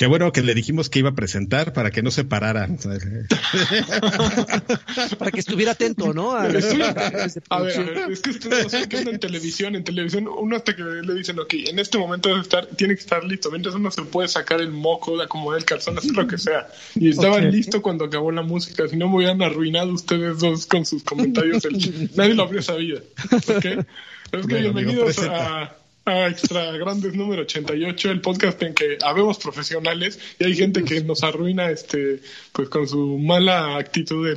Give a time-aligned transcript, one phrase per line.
[0.00, 2.66] Qué bueno que le dijimos que iba a presentar para que no se parara.
[5.18, 6.34] para que estuviera atento, ¿no?
[6.34, 6.64] A, ver,
[7.50, 11.38] a ver, es que ustedes no en televisión, en televisión, uno hasta que le dicen,
[11.38, 14.62] ok, en este momento debe estar, tiene que estar listo, mientras uno se puede sacar
[14.62, 16.66] el moco, acomodar el calzón, hacer lo que sea.
[16.94, 20.64] Y estaban listos listo cuando acabó la música, si no me hubieran arruinado ustedes dos
[20.64, 21.62] con sus comentarios.
[22.16, 23.02] Nadie lo habría sabido.
[23.54, 23.80] ¿okay?
[24.32, 25.76] Es que bienvenidos a
[26.10, 31.02] a Extra Grandes número 88, el podcast en que habemos profesionales y hay gente que
[31.02, 32.20] nos arruina este
[32.52, 34.28] pues con su mala actitud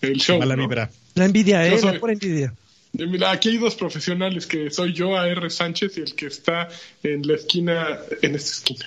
[0.00, 0.38] del, show.
[0.38, 0.90] Mala vibra.
[1.14, 1.80] La envidia, ¿eh?
[1.80, 2.54] la envidia.
[2.92, 5.50] Mira, aquí hay dos profesionales que soy yo, A.R.
[5.50, 6.68] Sánchez, y el que está
[7.02, 8.86] en la esquina, en esta esquina,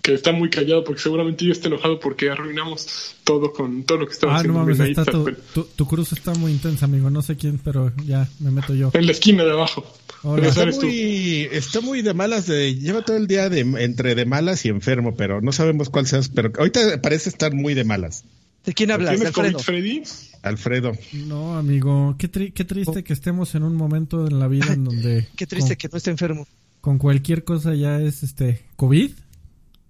[0.00, 4.06] que está muy callado porque seguramente yo esté enojado porque arruinamos todo con todo lo
[4.06, 4.60] que estaba ah, haciendo.
[4.60, 7.10] No mames, está tu, tu, cruz está muy intensa, amigo.
[7.10, 8.90] No sé quién, pero ya me meto yo.
[8.94, 9.84] En la esquina de abajo.
[10.22, 14.64] Está muy, está muy de malas, de, lleva todo el día de, entre de malas
[14.64, 16.28] y enfermo, pero no sabemos cuál seas.
[16.28, 18.24] Pero ahorita parece estar muy de malas.
[18.64, 19.18] ¿De quién hablas?
[19.18, 19.58] ¿De Alfredo?
[19.58, 20.02] Freddy?
[20.42, 20.92] Alfredo.
[21.26, 25.26] No, amigo, qué, qué triste que estemos en un momento en la vida en donde...
[25.36, 26.46] qué triste que no esté enfermo.
[26.80, 29.10] Con cualquier cosa ya es este COVID.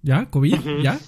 [0.01, 0.29] ¿Ya?
[0.29, 0.55] ¿COVID?
[0.83, 0.99] ¿Ya?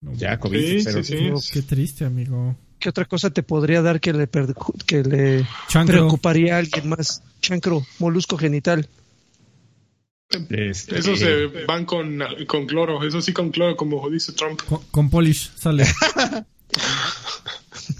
[0.00, 0.84] ya, COVID.
[0.84, 2.56] pero Qué triste, amigo.
[2.82, 4.28] ¿Qué otra cosa te podría dar que le,
[4.86, 5.46] que le
[5.86, 7.22] preocuparía a alguien más?
[7.40, 8.88] Chancro, molusco genital.
[10.50, 14.60] Este, eso se van con, con cloro, eso sí con cloro, como dice Trump.
[14.90, 15.84] Con, polish sale.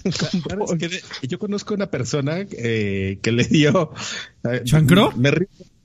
[1.29, 3.93] yo conozco una persona eh, que le dio.
[4.43, 5.13] Eh, ¿Chancro?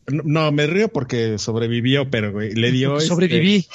[0.07, 2.97] no, me río porque sobrevivió, pero le dio.
[2.97, 3.67] Este, Sobreviví.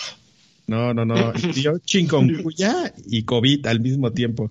[0.67, 1.33] no, no, no.
[1.55, 4.50] dio chikungunya y COVID al mismo tiempo.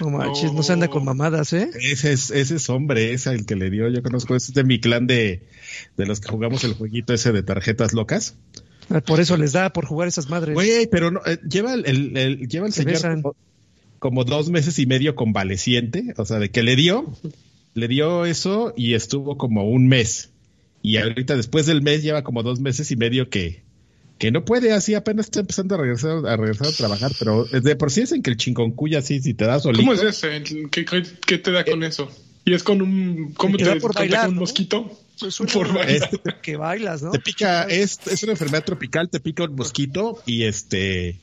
[0.00, 1.70] No manches, no se anda con mamadas, ¿eh?
[1.80, 4.64] Ese es, ese es hombre, ese el que le dio, yo conozco, ese es de
[4.64, 5.42] mi clan de,
[5.96, 8.36] de los que jugamos el jueguito ese de tarjetas locas.
[8.90, 10.54] Ah, por eso les da, por jugar esas madres.
[10.54, 13.22] Güey, pero no, eh, lleva el, el, lleva el señor
[13.98, 17.12] como, dos meses y medio convaleciente, o sea, de que le dio,
[17.74, 20.30] le dio eso y estuvo como un mes.
[20.80, 23.62] Y ahorita después del mes lleva como dos meses y medio que,
[24.18, 27.76] que no puede, así apenas está empezando a regresar a regresar a trabajar, pero de
[27.76, 29.80] por sí es en que el chingoncuya así, si te da solito.
[29.80, 30.42] ¿Cómo es ese?
[30.70, 32.10] ¿Qué, qué, te da con eh, eso?
[32.44, 34.98] ¿Y es con un, cómo te, da por bailar, un mosquito?
[35.24, 36.10] Es por bailar.
[36.42, 37.12] que bailas, ¿no?
[37.12, 41.20] Te pica, es, es una enfermedad tropical, te pica un mosquito y este,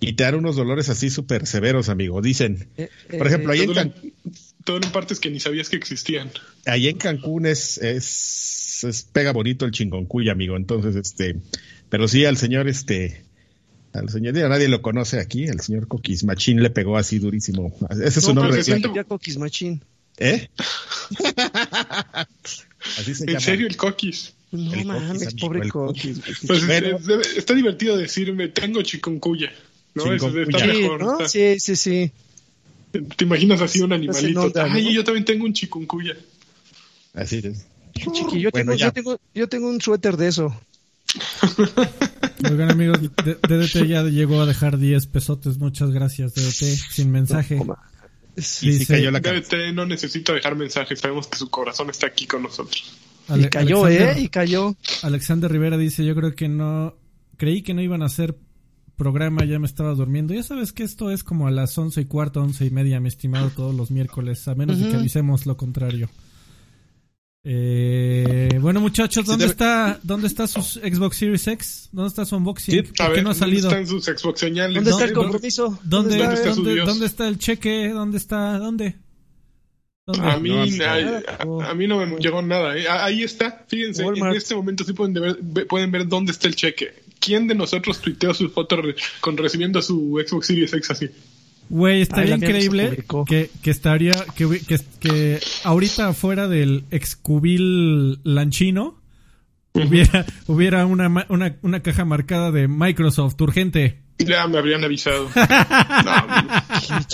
[0.00, 2.68] y te dan unos dolores así súper severos, amigo, dicen.
[2.78, 4.14] Eh, por ejemplo, ahí en Cancún.
[4.64, 6.30] Todo en partes que ni sabías que existían.
[6.66, 11.36] Ahí en Cancún es, es, es pega bonito el chingoncuya, amigo, entonces este
[11.90, 13.22] pero sí, al señor, este,
[13.92, 17.76] al señor, nadie lo conoce aquí, el señor Coquis Machín le pegó así durísimo.
[17.90, 18.62] Ese es su nombre.
[18.62, 19.82] Ya Coquis Machín.
[20.16, 20.48] ¿Eh?
[22.98, 24.34] así se ¿En serio el Coquis?
[24.52, 26.20] No mames, pobre Coquis.
[26.46, 26.62] Pues
[27.36, 29.52] está divertido decirme, tengo chikungunya.
[29.94, 30.12] ¿no?
[30.12, 31.00] Eso está mejor.
[31.02, 31.28] ¿no?
[31.28, 32.12] Sí, sí, sí.
[32.92, 34.52] ¿Te imaginas así un animalito?
[34.56, 36.16] Ay, yo también tengo un chikungunya.
[37.14, 37.66] Así es.
[37.94, 40.58] Chiqui, yo, tengo, yo, tengo, yo tengo un suéter de eso.
[42.50, 47.60] Oigan amigos, DDT ya llegó a dejar 10 pesotes, muchas gracias DDT, sin mensaje.
[48.36, 52.98] DDT no necesita dejar mensajes, sabemos que su corazón está aquí con nosotros.
[53.36, 54.20] y cayó, ¿eh?
[54.20, 54.76] Y cayó.
[55.02, 56.96] Alexander Rivera dice, yo creo que no,
[57.36, 58.36] creí que no iban a hacer
[58.96, 60.34] programa, ya me estaba durmiendo.
[60.34, 63.08] Ya sabes que esto es como a las once y cuarto, once y media, mi
[63.08, 66.10] estimado, todos los miércoles, a menos de que avisemos lo contrario.
[67.42, 71.88] Eh, bueno, muchachos, ¿dónde está dónde está su Xbox Series X?
[71.90, 72.92] ¿Dónde está su unboxing?
[72.92, 73.70] ¿Por qué no ha salido?
[73.70, 74.74] ¿Dónde están sus Xbox señales?
[74.74, 75.78] ¿Dónde está el compromiso?
[75.82, 77.88] ¿Dónde, ¿Dónde, está, ¿dónde, está, el cheque?
[77.88, 78.58] ¿Dónde está?
[78.58, 78.96] ¿Dónde?
[80.06, 82.76] A mí, a, mí no me llegó nada.
[82.76, 82.86] ¿eh?
[82.88, 86.92] Ahí está, fíjense, en este momento sí pueden ver, pueden ver dónde está el cheque.
[87.20, 88.82] ¿Quién de nosotros tuiteó su foto
[89.20, 91.10] con recibiendo su Xbox Series X así?
[91.70, 99.00] Güey, estaría increíble que, que estaría, que, que, que ahorita fuera del excubil lanchino
[99.72, 104.00] hubiera, hubiera una, una, una caja marcada de Microsoft urgente.
[104.18, 105.30] Ya me habrían avisado.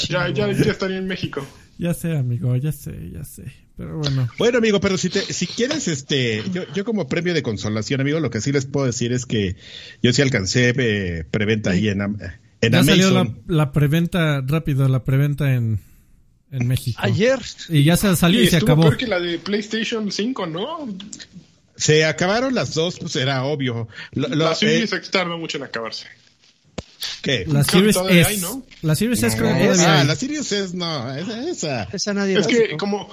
[0.09, 1.47] ya, ya, ya estaría en México.
[1.79, 3.45] Ya sé, amigo, ya sé, ya sé.
[3.77, 4.27] Pero bueno.
[4.39, 8.21] Bueno, amigo, pero si te, si quieres, este, yo, yo como premio de consolación, amigo,
[8.21, 9.57] lo que sí les puedo decir es que
[10.03, 12.01] yo sí alcancé eh, preventa ahí en,
[12.63, 15.81] ya salió la, preventa rápido, la preventa en,
[16.51, 16.99] en México.
[17.03, 17.41] Ayer.
[17.69, 18.83] Y ya se salió y, se acabó.
[18.83, 20.89] Peor que la de PlayStation 5, ¿no?
[21.77, 23.89] Se acabaron las dos, pues era obvio.
[24.13, 26.07] la Series eh, X tardó mucho en acabarse.
[27.23, 27.45] ¿Qué?
[27.47, 28.47] La Series S.
[28.83, 31.85] La Series S creo que todavía Ah, la Series S no, esa.
[31.85, 33.09] Esa nadie Es que como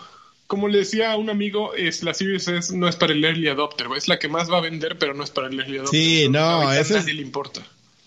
[0.47, 3.47] como le decía a un amigo, es la Series S no es para el early
[3.47, 5.99] adopter, es la que más va a vender, pero no es para el early adopter.
[5.99, 7.05] Sí, no, eso es...
[7.05, 7.61] le importa.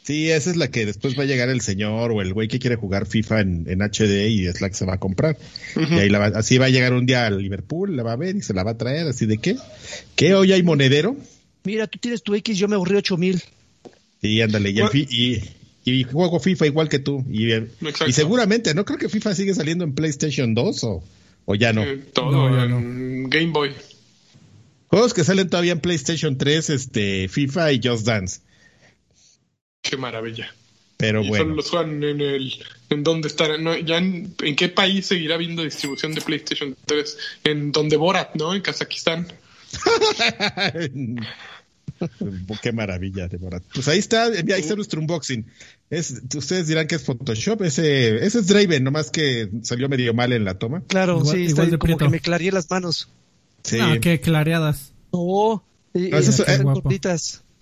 [0.06, 2.60] Sí, esa es la que después va a llegar el señor o el güey que
[2.60, 5.36] quiere jugar FIFA en, HD y es la que se va a comprar.
[5.74, 8.36] Y ahí la así va a llegar un día a Liverpool, la va a ver
[8.36, 9.08] y se la va a traer.
[9.08, 9.56] Así de qué?
[10.14, 11.16] ¿Qué hoy hay monedero?
[11.64, 13.42] Mira, tú tienes tu X, yo me aburrí 8000.
[14.22, 14.70] Sí, ándale.
[14.70, 15.42] Y,
[15.84, 17.24] y, juego FIFA igual que tú.
[17.28, 21.02] Y, y, seguramente, no creo que FIFA sigue saliendo en PlayStation 2 o,
[21.46, 21.82] o ya no.
[21.82, 23.72] Eh, todo en Game Boy.
[24.86, 28.45] Juegos que salen todavía en PlayStation 3, este, FIFA y Just Dance.
[29.82, 30.52] Qué maravilla.
[30.96, 31.44] Pero bueno.
[31.44, 32.52] Solo los juegan en el.
[32.88, 33.64] ¿En dónde estarán?
[33.84, 37.18] ya en, qué país seguirá habiendo distribución de PlayStation 3?
[37.44, 38.54] En donde Borat, ¿no?
[38.54, 39.26] En Kazajistán.
[42.62, 43.62] Qué maravilla de Borat.
[43.74, 45.46] Pues ahí está, ahí está nuestro unboxing.
[45.88, 50.32] Es, ustedes dirán que es Photoshop, ese, ese es Draven, nomás que salió medio mal
[50.32, 50.82] en la toma.
[50.86, 53.08] Claro, sí, igual de como que me clareé las manos.
[53.62, 53.78] Sí.
[53.80, 54.92] Ah, qué clareadas.
[55.12, 55.64] No,
[55.94, 56.40] esas,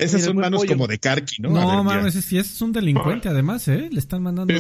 [0.05, 1.51] esas son manos como de Karki, ¿no?
[1.51, 3.89] No, mames, ese sí es un delincuente, además, ¿eh?
[3.91, 4.57] Le están mandando a,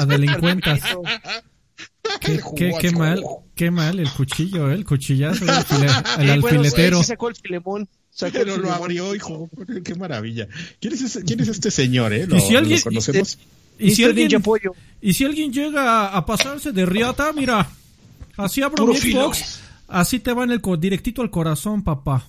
[0.00, 0.80] a, delincuentes.
[2.20, 3.22] Qué, qué, qué, mal,
[3.54, 4.74] qué mal el cuchillo, ¿eh?
[4.74, 5.44] el cuchillazo,
[6.18, 7.02] el, alfiletero.
[7.02, 7.88] sacó el filemón.
[8.32, 9.50] Pero lo abrió, hijo.
[9.84, 10.46] Qué maravilla.
[10.80, 12.26] ¿Quién es, ese, quién es este señor, eh?
[12.26, 13.38] ¿Lo, ¿Y si alguien, conocemos?
[13.78, 14.30] ¿Y si, alguien,
[15.00, 17.68] y si alguien llega a pasarse de riata, mira,
[18.36, 22.24] así abro mi Xbox, así te va en el directito al corazón, papá.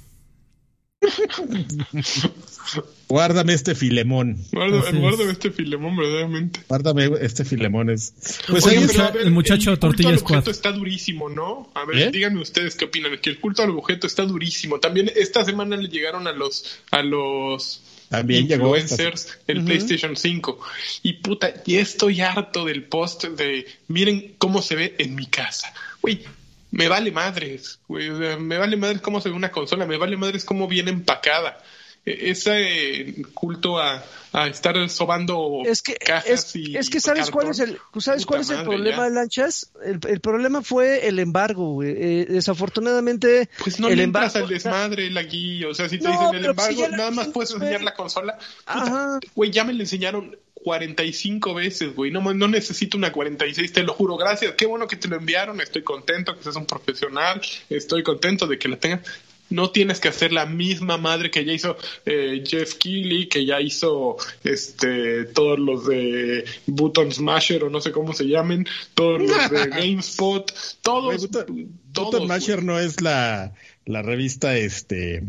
[3.08, 4.38] Guárdame este filemón.
[4.52, 6.62] Guárdame, este filemón, verdaderamente.
[6.68, 7.90] Guárdame este filemón.
[7.90, 8.14] Es...
[8.48, 11.70] Pues el muchacho el culto al objeto está durísimo, ¿no?
[11.76, 12.12] A ver, ¿Eh?
[12.12, 13.18] díganme ustedes qué opinan.
[13.20, 14.80] Que el culto al objeto está durísimo.
[14.80, 20.60] También esta semana le llegaron a los a los también influencers el PlayStation 5.
[21.04, 25.74] Y puta, y estoy harto del post de miren cómo se ve en mi casa.
[26.02, 26.24] Uy,
[26.76, 28.10] me vale madres, güey.
[28.10, 31.58] me vale madres cómo se ve una consola, me vale madres cómo viene empacada.
[32.06, 34.04] E, ese culto a,
[34.50, 36.76] estar sobando es que, cajas y.
[36.76, 39.72] Es que sabes cuál es el, sabes cuál es el problema, Lanchas.
[39.82, 41.92] El, problema fue el embargo, güey.
[41.92, 43.50] Eh, desafortunadamente.
[43.64, 45.70] Pues no el le embargo, al desmadre, la guía.
[45.70, 48.38] O sea, si te dicen el embargo, nada más puedes enseñar la consola.
[49.34, 50.36] Güey, ya me le enseñaron
[50.66, 52.10] 45 veces, güey.
[52.10, 54.18] No, no necesito una 46, te lo juro.
[54.18, 54.56] Gracias.
[54.56, 55.62] Qué bueno que te lo enviaron.
[55.62, 57.40] Estoy contento que seas un profesional.
[57.70, 59.02] Estoy contento de que la tengas.
[59.52, 61.78] No tienes que hacer la misma madre que ya hizo
[62.08, 67.92] eh, Jeff Keighley, que ya hizo este todos los de Button Smasher o no sé
[67.92, 70.52] cómo se llamen, todos los de GameSpot,
[70.82, 71.30] todos.
[71.30, 73.54] Button, Smasher no es la,
[73.86, 75.22] la revista este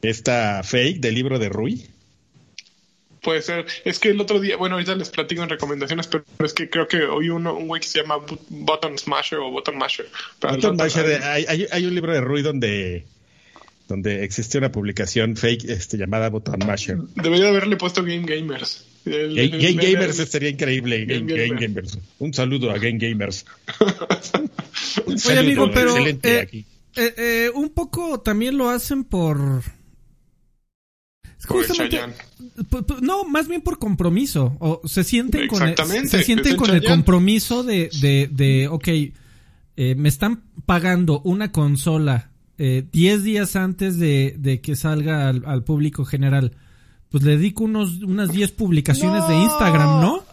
[0.00, 1.93] esta fake del libro de Rui.
[3.24, 3.64] Puede ser.
[3.84, 6.86] Es que el otro día, bueno, ahorita les platico en recomendaciones, pero es que creo
[6.86, 8.18] que hoy uno, un güey que se llama
[8.50, 10.06] Button Smasher o Button Masher.
[10.40, 13.06] Button Masher, hay, hay, un libro de Rui donde
[13.88, 16.98] donde existe una publicación fake este, llamada Button Masher.
[17.16, 18.86] Debería haberle puesto Game Gamers.
[19.04, 21.04] Game, Gamers sería increíble.
[21.06, 21.98] Game, Gamers.
[22.18, 23.44] Un saludo a Game Gamers.
[25.06, 26.64] un Oye, amigo, pero eh, eh,
[26.96, 29.62] eh, un poco también lo hacen por
[33.00, 34.56] no, más bien por compromiso.
[34.60, 35.76] O se sienten con el,
[36.08, 38.88] se sienten con el compromiso de, de, de ok,
[39.76, 45.64] eh, me están pagando una consola 10 eh, días antes de, de que salga al,
[45.64, 46.52] público general.
[47.10, 50.24] Pues le dedico unos, unas 10 publicaciones de Instagram, ¿no?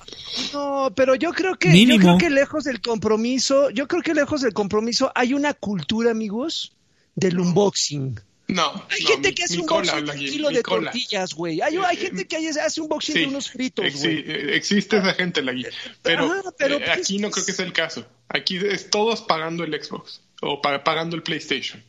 [0.54, 4.42] No, pero yo creo que yo creo que lejos del compromiso, yo creo que lejos
[4.42, 6.74] del compromiso hay una cultura, amigos,
[7.16, 8.20] del unboxing.
[8.52, 8.86] No.
[8.90, 11.62] Hay gente que hace un boxing de un kilo de tortillas, güey.
[11.62, 14.20] Hay, hay, gente que hace un boxing de unos fritos, güey.
[14.20, 15.54] Eh, existe esa gente, la
[16.02, 18.06] Pero, pero eh, aquí no creo que sea el caso.
[18.28, 21.82] Aquí es todos pagando el Xbox o pagando el PlayStation.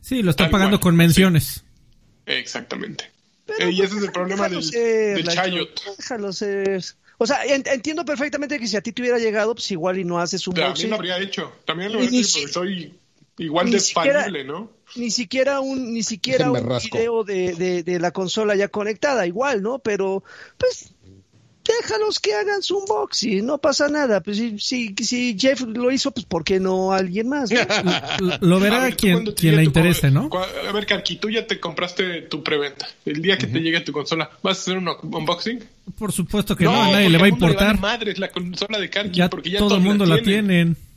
[0.00, 1.62] Sí, lo están pagando con menciones.
[2.24, 3.10] Exactamente.
[3.58, 5.96] Eh, y ese es el problema del, del Chayot.
[5.98, 6.82] Déjalo ser.
[7.18, 10.18] O sea, entiendo perfectamente que si a ti te hubiera llegado, pues igual y no
[10.18, 10.72] haces un boxing.
[10.72, 11.52] También lo habría hecho.
[11.66, 12.94] También lo habría hecho porque soy
[13.36, 14.79] igual de siquiera, ¿no?
[14.96, 19.62] Ni siquiera un, ni siquiera un video de, de, de, la consola ya conectada, igual,
[19.62, 19.78] ¿no?
[19.78, 20.24] Pero,
[20.58, 20.92] pues,
[21.64, 24.20] déjalos que hagan su unboxing, no pasa nada.
[24.20, 27.50] Pues si, si, si Jeff lo hizo, pues ¿por qué no alguien más?
[28.40, 30.30] lo, verá quien, quien le interese, ¿no?
[30.68, 32.88] A ver, Karki, tú ya te compraste tu preventa.
[33.04, 35.62] El día que te llegue tu consola, ¿vas a hacer un unboxing?
[35.98, 37.78] Por supuesto que no, a nadie le va a importar.
[37.78, 40.76] madre, es la consola de Karki, ya porque ya todo el mundo la, tienen.
[40.78, 40.89] Ah,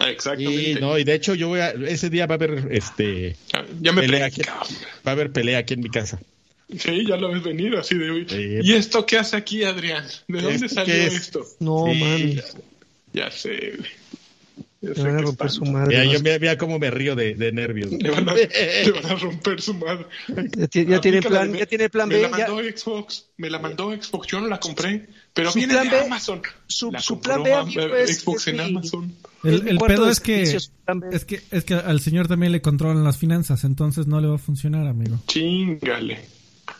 [0.00, 0.70] exactamente.
[0.70, 3.64] Y, no, y de hecho yo voy a, ese día va a haber este ah,
[3.80, 6.20] ya me pelea aquí, va a haber pelea aquí en mi casa.
[6.78, 8.26] Sí, ya lo ves venir así de hoy.
[8.62, 10.06] ¿Y esto qué hace aquí, Adrián?
[10.28, 11.44] ¿De dónde salió esto?
[11.60, 12.40] No, man.
[13.12, 13.74] Ya, sé.
[14.80, 15.98] Le van a romper su madre.
[15.98, 17.90] Mira, yo mira, cómo me río de, de nervios.
[17.90, 20.06] Le van, a, le van, a, romper su madre.
[20.72, 22.16] Ya, tiene plan, ya tiene plan B.
[22.16, 25.74] Me la mandó Xbox, me la mandó Xbox, yo no la compré, pero su viene
[25.74, 26.42] de Amazon.
[26.66, 27.52] Su, su plan B
[28.02, 29.14] es, Xbox en Amazon.
[29.44, 33.18] El, el pedo es que, es que es que al señor también le controlan las
[33.18, 35.20] finanzas, entonces no le va a funcionar, amigo.
[35.26, 36.20] Chingale.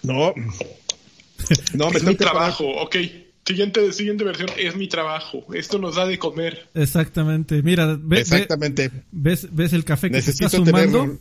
[0.03, 0.33] No.
[1.75, 2.97] no, me es mi trabajo, ok.
[3.45, 5.45] Siguiente, siguiente versión es mi trabajo.
[5.53, 6.71] Esto nos da de comer.
[6.73, 7.63] Exactamente.
[7.63, 8.91] Mira, ve, Exactamente.
[9.13, 11.19] ves, ves el café que se está sumando.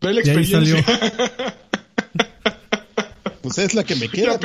[0.00, 0.84] Ve la experiencia.
[3.42, 4.40] pues es la que me queda.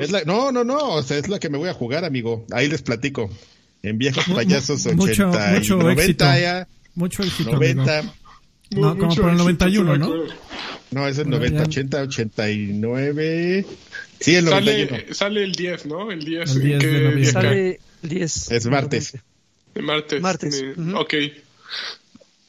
[0.00, 0.94] es la, no, no, no.
[0.94, 2.46] O sea, es la que me voy a jugar, amigo.
[2.50, 3.28] Ahí les platico.
[3.84, 6.24] En viejos payasos 80 mucho, mucho 90 éxito.
[6.24, 6.68] ya.
[6.94, 7.52] Mucho éxito.
[7.52, 8.14] 90.
[8.70, 10.14] No, como por el 91, ¿no?
[10.90, 13.66] No, es el 90, 80, 89.
[14.20, 16.10] Sí, el sale, sale el 10, ¿no?
[16.10, 16.56] El 10.
[16.56, 18.50] El 10 de Sale el 10.
[18.52, 19.18] Es martes.
[19.74, 20.22] Martes.
[20.22, 20.64] Martes.
[20.76, 21.00] Uh -huh.
[21.00, 21.14] Ok.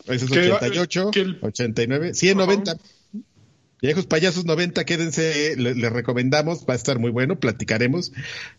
[0.06, 1.38] Ese es 88, el...
[1.42, 2.78] 89, 100, 90.
[3.86, 8.14] Viejos payasos 90, quédense, les le recomendamos, va a estar muy bueno, platicaremos.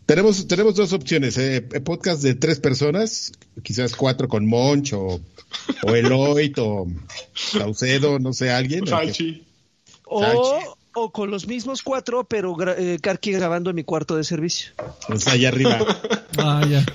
[0.05, 5.19] Tenemos, tenemos dos opciones, eh, podcast de tres personas, quizás cuatro con Monch o,
[5.83, 6.87] o Eloy o
[7.33, 8.87] Saucedo, no sé, alguien.
[8.87, 9.45] Salchi.
[10.05, 14.71] O, o con los mismos cuatro, pero eh, Karki grabando en mi cuarto de servicio.
[15.09, 15.77] Pues allá arriba.
[16.37, 16.85] ah, ya.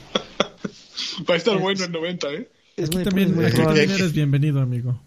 [1.29, 2.49] Va a estar bueno el 90, ¿eh?
[2.79, 4.99] Es aquí también, muy, también eres bienvenido, amigo.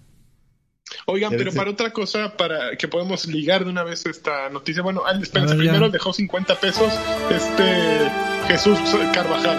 [1.07, 5.05] Oigan, pero para otra cosa, para que podamos ligar de una vez esta noticia, bueno,
[5.05, 6.91] Al Spencer primero dejó 50 pesos
[7.29, 8.09] este
[8.47, 8.79] Jesús
[9.13, 9.57] Carvajal.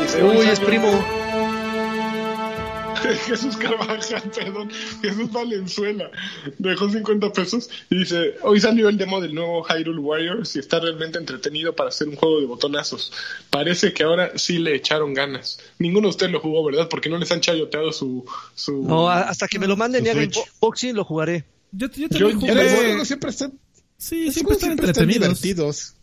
[0.00, 1.23] Dice, Uy, es primo.
[3.26, 4.00] Jesús Carvajal,
[4.34, 4.70] perdón,
[5.02, 6.10] Jesús Valenzuela,
[6.58, 10.80] dejó 50 pesos y dice, hoy salió el demo del nuevo Hyrule Warriors y está
[10.80, 13.12] realmente entretenido para hacer un juego de botonazos.
[13.50, 15.58] Parece que ahora sí le echaron ganas.
[15.78, 16.88] Ninguno de ustedes lo jugó, ¿verdad?
[16.88, 18.24] Porque no les han chayoteado su...
[18.54, 20.30] su no, hasta que me lo manden y hagan
[20.60, 21.44] boxing lo jugaré.
[21.72, 23.04] Yo, yo también yo, jugué...
[23.04, 23.58] siempre están...
[23.96, 25.94] Sí, siempre están entretenidos.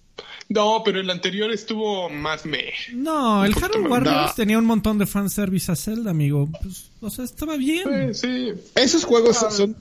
[0.54, 2.74] No, pero el anterior estuvo más me.
[2.94, 6.50] No, el Hyrule Warriors tenía un montón de fanservice a Zelda, amigo.
[6.62, 8.14] Pues, o sea, estaba bien.
[8.14, 9.78] Sí, Esos juegos son,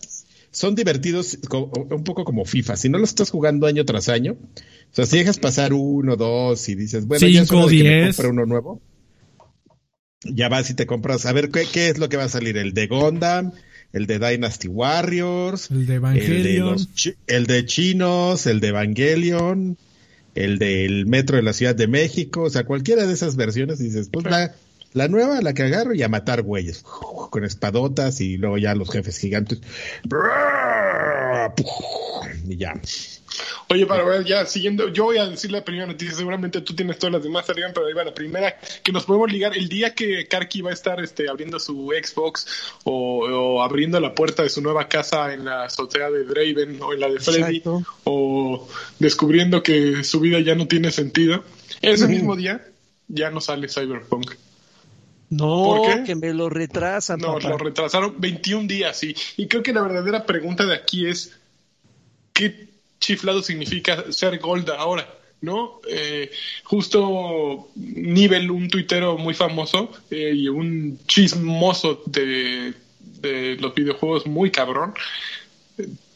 [0.53, 2.77] son divertidos, un poco como FIFA.
[2.77, 6.69] Si no los estás jugando año tras año, o sea, si dejas pasar uno, dos
[6.69, 8.17] y dices, bueno, Cinco, ya diez.
[8.17, 8.81] Que uno nuevo,
[10.23, 11.27] ya vas y te compras.
[11.27, 12.57] A ver, ¿qué, ¿qué, es lo que va a salir?
[12.57, 13.51] El de Gundam,
[13.93, 16.89] el de Dynasty Warriors, el de Evangelion, el de, los,
[17.27, 19.77] el de Chinos, el de Evangelion
[20.35, 24.09] el del metro de la Ciudad de México, o sea, cualquiera de esas versiones, dices,
[24.13, 24.55] pues la,
[24.93, 26.83] la nueva, la que agarro y a matar güeyes,
[27.31, 29.61] con espadotas y luego ya los jefes gigantes,
[32.49, 32.75] y ya.
[33.69, 36.99] Oye, para ver, ya siguiendo, yo voy a decir la primera noticia, seguramente tú tienes
[36.99, 39.95] todas las demás arriba, pero ahí va la primera, que nos podemos ligar el día
[39.95, 42.47] que Karki va a estar este, abriendo su Xbox
[42.85, 46.93] o, o abriendo la puerta de su nueva casa en la azotea de Draven o
[46.93, 47.83] en la de Freddy Exacto.
[48.05, 48.69] o
[48.99, 51.45] descubriendo que su vida ya no tiene sentido,
[51.81, 52.67] ese mismo día
[53.09, 54.33] ya no sale Cyberpunk.
[55.31, 57.21] No, que me lo retrasan.
[57.21, 57.51] No, papá.
[57.51, 59.15] lo retrasaron 21 días, sí.
[59.37, 61.39] Y creo que la verdadera pregunta de aquí es,
[62.41, 62.69] ¿qué
[62.99, 65.07] chiflado significa ser Gold ahora?
[65.43, 65.81] ¿No?
[65.87, 66.31] Eh,
[66.65, 72.75] justo Nivel, un tuitero muy famoso eh, y un chismoso de,
[73.59, 74.95] los videojuegos muy cabrón,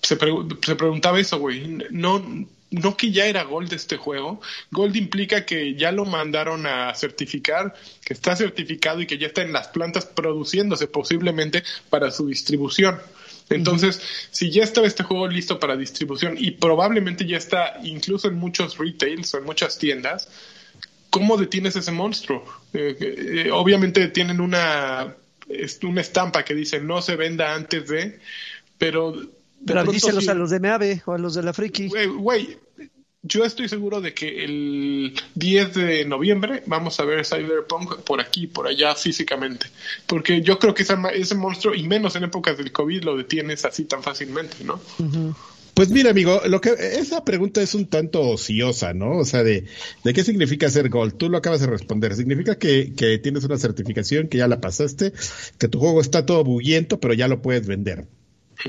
[0.02, 1.78] se, se preguntaba eso, güey.
[1.90, 2.25] No,
[2.71, 4.40] no que ya era Gold este juego.
[4.71, 9.43] Gold implica que ya lo mandaron a certificar, que está certificado y que ya está
[9.43, 12.99] en las plantas produciéndose posiblemente para su distribución.
[13.50, 14.28] Entonces, uh -huh.
[14.30, 18.78] si ya estaba este juego listo para distribución y probablemente ya está incluso en muchos
[18.78, 20.28] retails o en muchas tiendas,
[21.10, 22.44] ¿cómo detienes ese monstruo?
[22.72, 25.14] Eh, eh, obviamente tienen una,
[25.82, 28.18] una estampa que dice no se venda antes de,
[28.78, 29.14] pero
[29.66, 31.88] pero díselos sí, a los de Meave o a los de la Friki.
[31.88, 32.58] Güey,
[33.25, 38.47] yo estoy seguro de que el 10 de noviembre vamos a ver Cyberpunk por aquí,
[38.47, 39.66] por allá físicamente.
[40.07, 43.64] Porque yo creo que esa, ese monstruo, y menos en épocas del COVID, lo detienes
[43.64, 44.78] así tan fácilmente, ¿no?
[45.73, 49.16] Pues mira, amigo, lo que esa pregunta es un tanto ociosa, ¿no?
[49.16, 49.64] O sea, de,
[50.04, 51.16] qué significa ser Gold.
[51.16, 52.14] Tú lo acabas de responder.
[52.14, 55.14] Significa que, que tienes una certificación, que ya la pasaste,
[55.59, 58.07] que tu juego está todo bullento, pero ya lo puedes vender.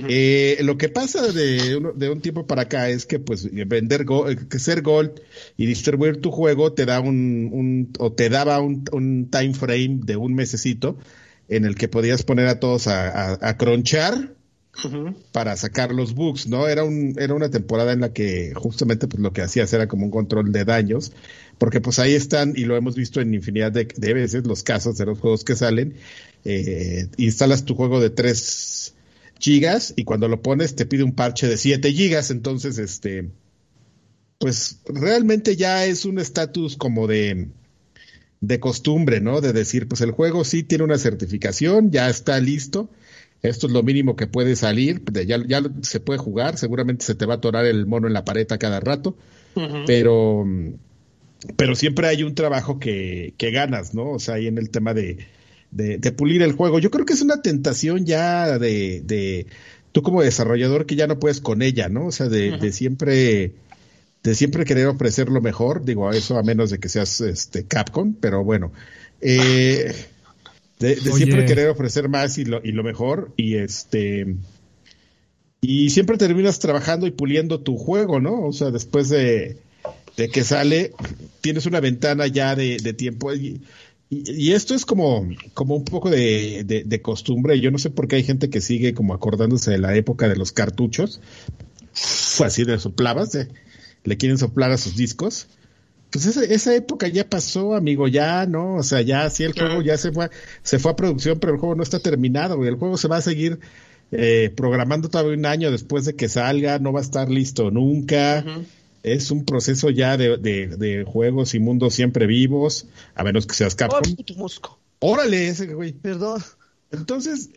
[0.10, 4.04] Eh, lo que pasa de, uno, de, un tiempo para acá es que pues vender
[4.06, 5.22] gold, que ser gold
[5.58, 10.00] y distribuir tu juego te da un, un o te daba un, un, time frame
[10.04, 10.98] de un mesecito
[11.48, 14.36] en el que podías poner a todos a, a, a cronchar
[15.32, 16.68] para sacar los bugs, ¿no?
[16.68, 20.06] Era un era una temporada en la que justamente pues lo que hacías era como
[20.06, 21.14] un control de daños,
[21.58, 25.06] porque pues ahí están y lo hemos visto en infinidad de, veces los casos de
[25.06, 25.96] los juegos que salen,
[26.44, 28.75] eh, instalas tu juego de 3
[29.40, 33.30] gigas y cuando lo pones te pide un parche de 7 gigas, entonces este
[34.38, 37.48] pues realmente ya es un estatus como de
[38.42, 39.42] de costumbre, ¿no?
[39.42, 42.90] De decir, pues el juego sí tiene una certificación, ya está listo,
[43.42, 47.26] esto es lo mínimo que puede salir, ya, ya se puede jugar, seguramente se te
[47.26, 49.18] va a atorar el mono en la pared a cada rato,
[49.88, 50.46] pero,
[51.56, 54.12] pero siempre hay un trabajo que, que ganas, ¿no?
[54.12, 55.26] O sea, ahí en el tema de,
[55.76, 56.80] de, pulir el juego.
[56.80, 59.48] Yo creo que es una tentación ya de, de,
[59.92, 62.08] tú como desarrollador que ya no puedes con ella, ¿no?
[62.08, 63.54] O sea, de, de siempre
[64.24, 68.16] de siempre querer ofrecer lo mejor, digo eso a menos de que seas este Capcom,
[68.20, 68.72] pero bueno,
[69.22, 69.94] eh,
[70.80, 74.36] de, siempre querer ofrecer más y lo, y lo mejor y este
[75.62, 78.46] y siempre terminas trabajando y puliendo tu juego, ¿no?
[78.46, 79.58] O sea, después de,
[80.16, 80.92] que sale,
[81.42, 83.34] tienes una ventana ya de, tiempo.
[83.34, 83.62] Y,
[84.10, 87.60] y, esto es como, como un poco de, de, costumbre.
[87.60, 90.36] Yo no sé por qué hay gente que sigue como acordándose de la época de
[90.36, 91.22] los cartuchos.
[91.94, 93.48] Fue así de soplabas, de,
[94.04, 95.48] le quieren soplar a sus discos.
[96.12, 98.76] Pues esa, esa, época ya pasó, amigo, ya, ¿no?
[98.76, 100.30] O sea, ya sí el juego ya se fue,
[100.62, 102.70] se fue a producción, pero el juego no está terminado, güey.
[102.70, 103.60] El juego se va a seguir
[104.12, 108.46] eh, programando todavía un año después de que salga, no va a estar listo nunca.
[109.06, 113.76] Es un proceso ya de, de, juegos y mundos siempre vivos, a menos que seas
[113.76, 114.02] Capcom.
[115.00, 115.94] Órale, ese güey.
[115.94, 116.42] Perdón.
[116.92, 117.52] Entonces,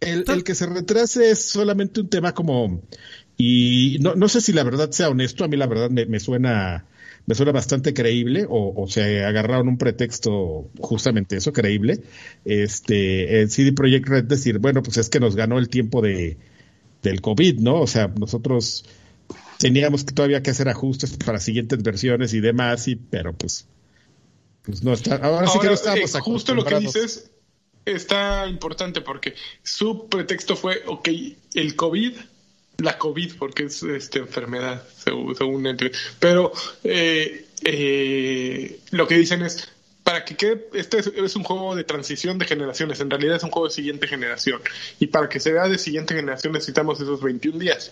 [0.00, 2.82] el, el, que se retrase es solamente un tema como
[3.38, 6.84] y no, no sé si la verdad sea honesto, a mí la verdad me, suena
[7.24, 12.00] me suena bastante creíble o, o, se agarraron un pretexto justamente eso, creíble.
[12.44, 16.36] Este, el CD Projekt Red decir, bueno, pues es que nos ganó el tiempo de,
[17.02, 17.80] del COVID, ¿no?
[17.80, 18.84] O sea, nosotros
[19.58, 23.66] teníamos que todavía que hacer ajustes para siguientes versiones y demás, y, pero pues,
[24.62, 27.30] pues no está, ahora, sí que no estamos eh, Justo lo que dices
[27.84, 31.08] está importante porque su pretexto fue, ok,
[31.54, 32.12] el COVID
[32.78, 35.76] la COVID, porque es esta enfermedad, según, según
[36.20, 36.52] Pero
[36.84, 39.68] eh, eh, lo que dicen es,
[40.04, 43.50] para que quede, este es, un juego de transición de generaciones, en realidad es un
[43.50, 44.60] juego de siguiente generación.
[45.00, 47.90] Y para que se vea de siguiente generación necesitamos esos 21 días.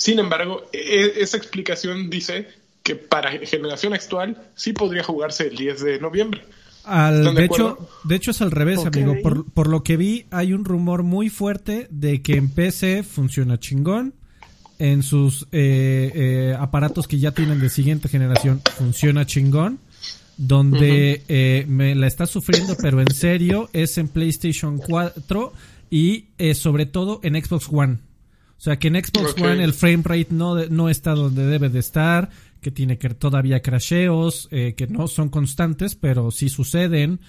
[0.00, 2.48] Sin embargo, e, esa explicación dice
[2.82, 6.42] que para generación actual sí podría jugarse el 10 de noviembre.
[6.84, 9.14] Al, de, hecho, de hecho es al revés, amigo.
[9.22, 13.60] Por, por, lo que vi, hay un rumor muy fuerte de que en PC funciona
[13.60, 14.14] chingón.
[14.78, 19.80] En sus eh, eh, aparatos que ya tienen de siguiente generación funciona chingón.
[20.38, 25.52] Donde eh, me la está sufriendo, pero en serio, es en PlayStation 4
[25.90, 27.98] y sobre todo en Xbox One.
[28.60, 31.78] O sea que en Xbox One el frame rate no, no está donde debe de
[31.78, 32.28] estar
[32.60, 37.20] que tiene que todavía crasheos, eh, que no son constantes, pero sí suceden.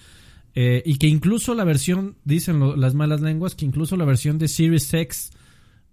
[0.56, 4.50] Eh, y que incluso la versión, dicen las malas lenguas, que incluso la versión de
[4.50, 5.32] Series X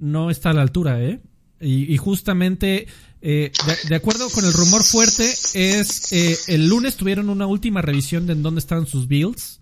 [0.01, 1.20] no está a la altura, ¿eh?
[1.61, 2.88] Y, justamente,
[3.20, 3.53] eh,
[3.88, 5.24] de, acuerdo con el rumor fuerte,
[5.55, 9.61] es el lunes tuvieron una última revisión de en dónde estaban sus builds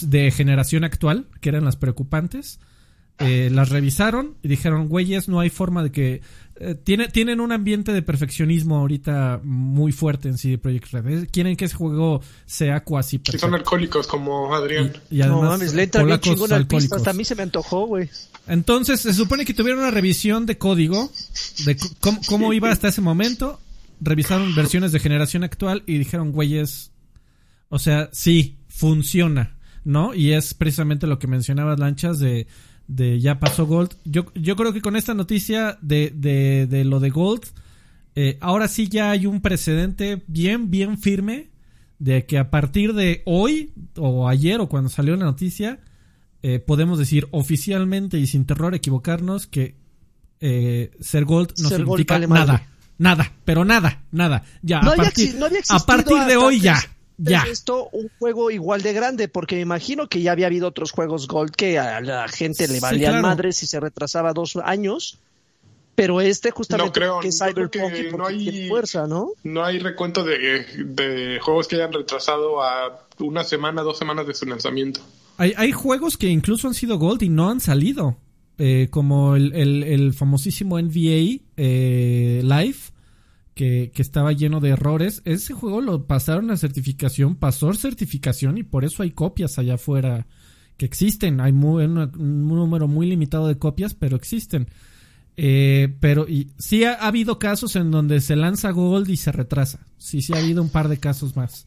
[0.00, 2.58] de generación actual, que eran las preocupantes.
[3.18, 6.20] Las revisaron y dijeron, güeyes, no hay forma de que
[6.56, 11.24] eh, tienen un ambiente de perfeccionismo ahorita muy fuerte en CD Projekt Red.
[11.24, 13.46] Eh, quieren que ese juego sea cuasi perfecto.
[13.46, 14.92] son alcohólicos como Adrián.
[15.10, 16.94] Y, además, no mames, le entra bien chingón al pisto.
[16.94, 18.08] Hasta a mí se me antojó, güey.
[18.46, 21.10] Entonces, se supone que tuvieron una revisión de código
[21.64, 21.76] de
[22.28, 23.58] cómo, iba hasta ese momento.
[24.00, 26.92] Revisaron versiones de generación actual y dijeron, güeyes,
[27.68, 30.14] o sea, sí, funciona, ¿no?
[30.14, 32.46] Y es precisamente lo que mencionabas, Lanchas, de
[32.88, 33.96] de ya pasó Gold.
[34.04, 37.44] Yo, yo creo que con esta noticia de, de, de lo de Gold,
[38.14, 41.50] eh, ahora sí ya hay un precedente bien, bien firme
[41.98, 45.80] de que a partir de hoy o ayer o cuando salió la noticia,
[46.42, 49.76] eh, podemos decir oficialmente y sin terror equivocarnos que
[50.40, 52.68] eh, ser Gold no significa nada.
[52.96, 54.44] Nada, pero nada, nada.
[54.62, 55.34] Ya, a, partir,
[55.68, 56.78] a partir de hoy ya
[57.16, 57.44] ya.
[57.50, 61.28] esto un juego igual de grande, porque me imagino que ya había habido otros juegos
[61.28, 65.18] Gold que a la gente le valían madres si se retrasaba dos años.
[65.94, 69.30] Pero este justamente no creo, que Cyberpunk no hay fuerza, ¿no?
[69.44, 74.44] No hay recuento de, juegos que hayan retrasado a una semana, dos semanas de su
[74.44, 75.00] lanzamiento.
[75.36, 78.16] Hay, hay juegos que incluso han sido Gold y no han salido.
[78.56, 82.76] Eh, como el, el, famosísimo NBA eh, Live,
[83.54, 85.22] que, estaba lleno de errores.
[85.24, 90.26] Ese juego lo pasaron a certificación, pasó certificación y por eso hay copias allá afuera
[90.76, 91.40] que existen.
[91.40, 94.68] Hay un número muy limitado de copias, pero existen.
[95.36, 96.26] Eh, pero
[96.58, 99.86] sí ha, habido casos en donde se lanza Gold y se retrasa.
[99.98, 101.66] Sí, sí ha habido un par de casos más.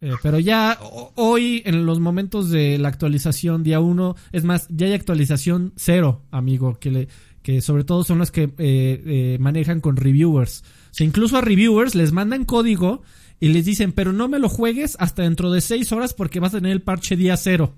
[0.00, 0.78] Eh, pero ya
[1.14, 6.22] hoy, en los momentos de la actualización día 1, es más, ya hay actualización cero,
[6.30, 7.08] amigo, que, le,
[7.42, 10.62] que sobre todo son las que eh, manejan con reviewers.
[10.94, 13.02] O sea, incluso a reviewers les mandan código
[13.40, 16.54] y les dicen, pero no me lo juegues hasta dentro de 6 horas porque vas
[16.54, 17.74] a tener el parche día cero.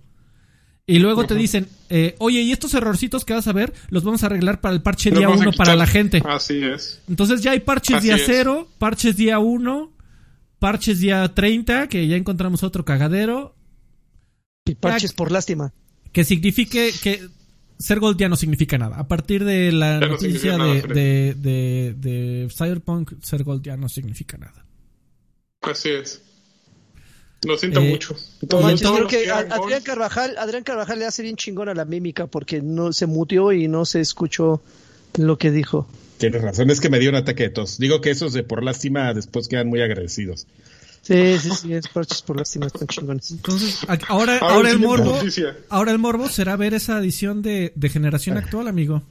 [0.84, 4.22] Y luego te dicen, eh, oye, y estos errorcitos que vas a ver, los vamos
[4.22, 6.22] a arreglar para el parche día 1 para la gente.
[6.26, 7.00] Así es.
[7.08, 9.92] Entonces ya hay parches día 0, parches día 1,
[10.58, 13.56] parches día 30, que ya encontramos otro cagadero.
[14.66, 15.72] Y parches por lástima.
[16.12, 17.26] Que signifique que
[17.78, 18.96] ser gold ya no significa nada.
[18.96, 24.38] A partir de la noticia de, de, de, de Cyberpunk, ser gold ya no significa
[24.38, 24.64] nada.
[25.62, 26.22] Así es.
[27.44, 28.16] Lo siento eh, mucho.
[28.42, 32.62] yo creo que Adrián Carvajal, Adrián Carvajal le hace bien chingón a la mímica porque
[32.62, 34.62] no se mutió y no se escuchó
[35.16, 35.86] lo que dijo.
[36.18, 37.78] Tienes razón, es que me dio un ataque de tos.
[37.78, 40.46] Digo que esos de por lástima después quedan muy agradecidos.
[41.06, 43.30] Sí, sí, sí, es parches por lástima están chingones.
[43.30, 45.16] Entonces, ahora, ahora, el morbo,
[45.68, 49.04] ahora el morbo será ver esa edición de, de generación actual, amigo.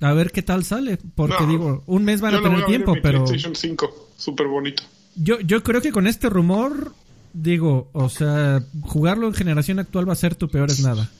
[0.00, 3.56] A ver qué tal sale, porque digo, un mes van a tener tiempo, pero PlayStation
[3.56, 4.84] 5, súper bonito.
[5.16, 6.92] Yo, yo creo que con este rumor
[7.32, 11.10] digo, o sea, jugarlo en generación actual va a ser tu peor es nada.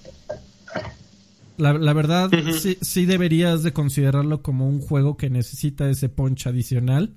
[1.56, 6.46] La, la verdad, sí, sí, deberías de considerarlo como un juego que necesita ese punch
[6.46, 7.16] adicional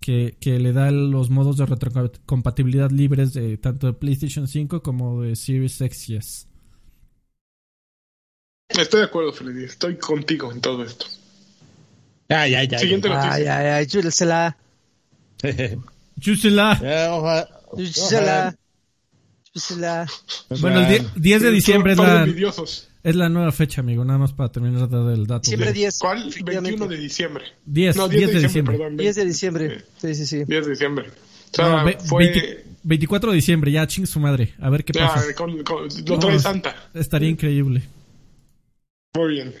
[0.00, 5.22] que, que le da los modos de retrocompatibilidad libres de tanto de PlayStation 5 como
[5.22, 6.46] de Series X y S.
[8.68, 9.64] Estoy de acuerdo, Freddy.
[9.64, 11.06] Estoy contigo en todo esto.
[12.28, 12.78] Ay, ay, ay.
[12.78, 13.32] Siguiente noticia.
[13.32, 14.56] Ay, ay, ay, chúsela.
[16.20, 16.78] chúsela.
[17.76, 18.56] Chúsela.
[19.52, 20.06] Chúsela.
[20.60, 22.26] Bueno, el 10 de diciembre es la,
[23.08, 24.04] es la nueva fecha, amigo.
[24.04, 25.42] Nada más para terminar de dar el dato.
[25.42, 25.98] Diciembre 10.
[25.98, 26.34] ¿Cuál?
[26.44, 27.44] 21 de diciembre.
[27.64, 28.76] 10, no, 10, de, diciembre.
[28.76, 29.84] Perdón, 10 de diciembre.
[29.96, 30.44] Sí, sí, sí.
[30.44, 31.06] 10 de diciembre.
[31.08, 32.24] O sea, no, fue...
[32.24, 34.54] 20, 24 de diciembre, ya ching su madre.
[34.60, 35.34] A ver qué ya, pasa.
[35.34, 36.90] Con, con, lo trae Santa.
[36.94, 37.82] Estaría increíble.
[39.14, 39.54] Muy bien.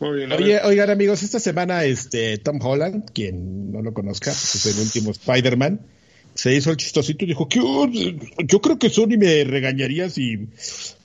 [0.00, 0.32] Muy bien.
[0.32, 4.82] Oye, oigan, amigos, esta semana este Tom Holland, quien no lo conozca, pues es el
[4.82, 5.80] último Spider-Man
[6.38, 7.58] se hizo el chistosito y dijo, que
[8.46, 10.48] yo creo que Sony me regañaría si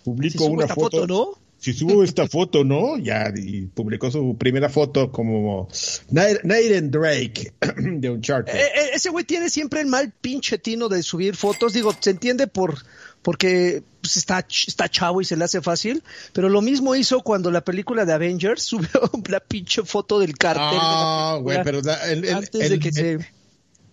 [0.04, 1.43] publico una foto, ¿no?
[1.64, 2.98] Si subo esta foto, ¿no?
[2.98, 5.70] Ya, y publicó su primera foto como
[6.12, 8.54] Nathan Drake de Uncharted.
[8.54, 11.72] Eh, eh, ese güey tiene siempre el mal pinche tino de subir fotos.
[11.72, 12.80] Digo, se entiende por
[13.22, 17.50] porque pues, está, está chavo y se le hace fácil, pero lo mismo hizo cuando
[17.50, 20.80] la película de Avengers subió la pinche foto del cartel.
[20.82, 23.20] Ah, güey, pero antes de que se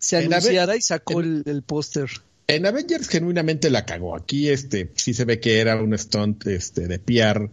[0.00, 2.10] se anunciara y sacó el, póster.
[2.50, 4.16] En Avengers genuinamente la cagó.
[4.16, 7.50] Aquí este sí se ve que era un stunt este de PR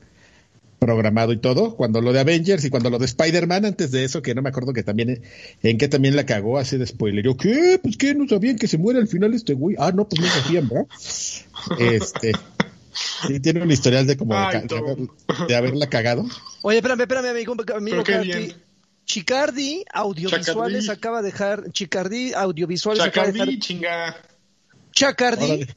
[0.80, 1.76] programado y todo.
[1.76, 4.50] Cuando lo de Avengers y cuando lo de Spider-Man, antes de eso, que no me
[4.50, 5.22] acuerdo que también
[5.62, 7.24] en que también la cagó así de spoiler.
[7.24, 7.80] Yo, ¿qué?
[7.82, 9.76] Pues que no sabían que se muere al final este güey.
[9.80, 10.88] Ah, no, pues no sabían, ¿verdad?
[11.80, 12.32] Este.
[13.28, 16.26] Sí, tiene un historial de como de, haberla cagado.
[16.64, 18.04] Oye, espérame, espérame, amigo, amigo
[19.06, 21.72] Chicardi Audiovisuales acaba de dejar.
[21.72, 23.60] Chicardi Audiovisuales acaba de dejar.
[23.60, 24.16] chinga.
[24.98, 25.68] Chacardi,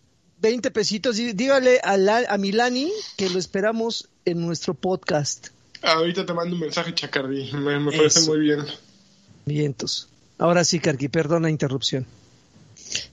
[0.40, 1.16] 20 pesitos.
[1.16, 1.94] Dígale a,
[2.28, 5.48] a Milani que lo esperamos en nuestro podcast.
[5.82, 7.52] Ahorita te mando un mensaje, Chacardi.
[7.52, 8.60] Me, me parece muy bien.
[9.44, 10.08] Vientos.
[10.38, 12.06] Ahora sí, Carqui, perdona interrupción.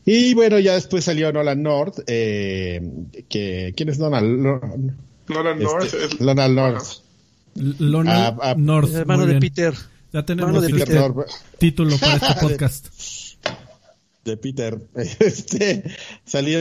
[0.06, 2.00] Y bueno, ya después salió Nolan North.
[2.08, 2.82] Eh,
[3.28, 4.41] que, ¿Quién es Nolan?
[5.28, 5.93] Nolan North.
[5.93, 6.88] Este, Nolan North.
[8.08, 8.96] Ah, ah, North.
[8.96, 9.74] hermano de Peter.
[10.13, 10.63] Ya tenemos
[11.58, 12.88] título para este podcast.
[14.28, 14.78] De Peter.
[15.20, 15.84] Este
[16.26, 16.60] salió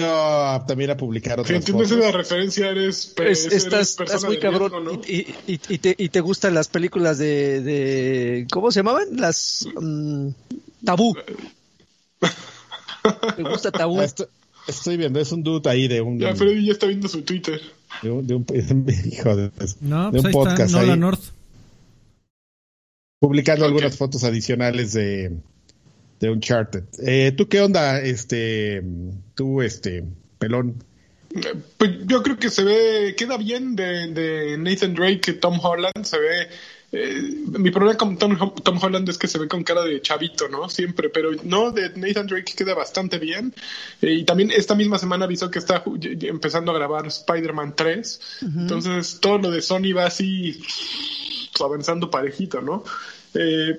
[0.68, 5.02] también a publicar otras Si entiendes la referencia, eres, estás, muy cabrón.
[5.06, 9.16] y, y, te, y te gustan las películas de, de ¿cómo se llamaban?
[9.16, 10.32] Las um,
[10.84, 11.16] Tabú.
[13.36, 14.00] ¿Te gusta Tabú?
[14.68, 16.20] Estoy, viendo, es un dude ahí de un.
[16.20, 17.60] Ya, Freddy ya está viendo su Twitter.
[18.02, 18.46] De un, de un,
[19.10, 19.50] hijo de,
[19.80, 20.60] no, de pues un podcast.
[20.60, 20.96] Está, ahí.
[20.96, 21.22] North
[23.18, 25.32] publicando algunas fotos adicionales de,
[26.20, 26.84] de Uncharted.
[26.98, 28.82] Eh, ¿Tú qué onda, este,
[29.34, 30.04] tú, este,
[30.38, 30.82] pelón?
[31.76, 36.18] Pues yo creo que se ve, queda bien de, de Nathan Drake, Tom Holland, se
[36.18, 36.48] ve
[36.92, 37.20] eh,
[37.58, 40.68] mi problema con Tom, Tom, Holland es que se ve con cara de chavito, ¿no?
[40.68, 43.52] Siempre, pero no, de Nathan Drake queda bastante bien.
[44.00, 48.20] Eh, y también esta misma semana avisó que está empezando a grabar Spider-Man 3.
[48.42, 50.60] Entonces, todo lo de Sony va así
[51.60, 52.84] avanzando parejito, ¿no?
[53.34, 53.78] Eh,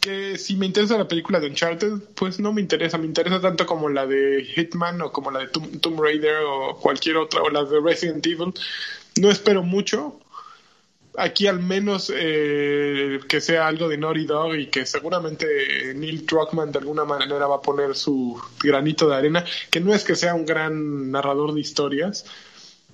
[0.00, 2.98] que si me interesa la película de Uncharted, pues no me interesa.
[2.98, 7.16] Me interesa tanto como la de Hitman o como la de Tomb Raider o cualquier
[7.16, 8.54] otra, o la de Resident Evil.
[9.16, 10.20] No espero mucho
[11.18, 16.70] aquí al menos eh, que sea algo de Naughty Dog y que seguramente Neil Druckmann
[16.70, 20.34] de alguna manera va a poner su granito de arena, que no es que sea
[20.34, 22.24] un gran narrador de historias,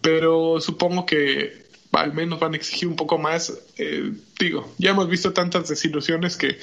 [0.01, 3.53] pero supongo que al menos van a exigir un poco más.
[3.77, 6.59] Eh, digo, ya hemos visto tantas desilusiones que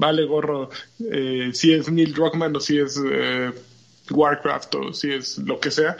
[0.00, 0.70] vale gorro
[1.12, 2.98] eh, si es Neil Druckmann o si es
[4.10, 5.96] Warcraft o si es lo que sea.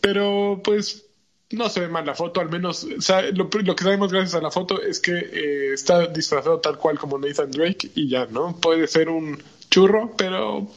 [0.00, 1.04] Pero pues
[1.50, 2.86] no se ve mal la foto, al menos
[3.34, 7.18] lo, que sabemos gracias a la foto es que eh, está disfrazado tal cual como
[7.18, 8.56] Nathan Drake y ya, ¿no?
[8.56, 10.68] Puede ser un churro, pero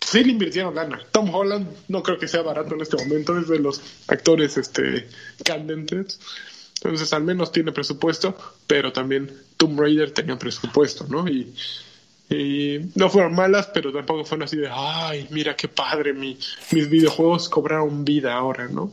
[0.00, 1.00] sí le invirtieron lana.
[1.10, 5.08] Tom Holland no creo que sea barato en este momento, es de los actores este
[5.42, 6.20] candentes.
[6.82, 11.28] Entonces al menos tiene presupuesto, pero también Tomb Raider tenía presupuesto, ¿no?
[11.28, 11.54] Y,
[12.30, 16.38] y no fueron malas, pero tampoco fueron así de, ay, mira qué padre, mi,
[16.72, 18.92] mis videojuegos cobraron vida ahora, ¿no?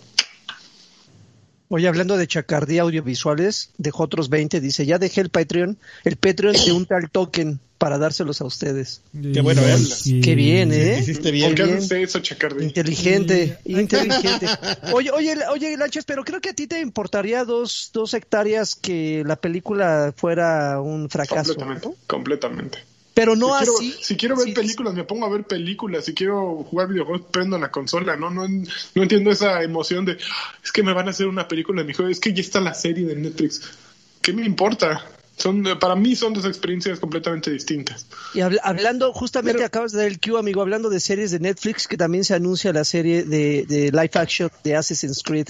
[1.69, 6.55] Oye, hablando de chacardía audiovisuales, dejó otros 20, dice, ya dejé el Patreon, el Patreon
[6.65, 9.01] de un tal token para dárselos a ustedes.
[9.11, 9.77] Qué bueno, ¿eh?
[10.23, 10.97] Qué bien, ¿eh?
[10.99, 11.55] Hiciste bien.
[11.55, 12.65] ¿Por qué haces eso, chacardía?
[12.65, 14.47] Inteligente, inteligente.
[14.93, 19.23] Oye, oye, oye, Lanchas, pero creo que a ti te importaría dos, dos hectáreas que
[19.25, 21.53] la película fuera un fracaso.
[21.55, 22.96] Completamente, completamente.
[23.17, 23.95] Pero no así.
[23.99, 26.05] si quiero ver películas, me pongo a ver películas.
[26.05, 28.15] Si quiero jugar videojuegos, prendo la consola.
[28.15, 30.19] No, no, no entiendo esa emoción de
[30.63, 32.11] es que me van a hacer una película de mi juego.
[32.11, 33.59] Es que ya está la serie de Netflix.
[34.21, 35.03] ¿Qué me importa?
[35.35, 38.05] Son, para mí son dos experiencias completamente distintas.
[38.35, 41.97] Y hablando, justamente acabas de dar el cue, amigo, hablando de series de Netflix, que
[41.97, 45.47] también se anuncia la serie de, de live action de Assassin's Creed,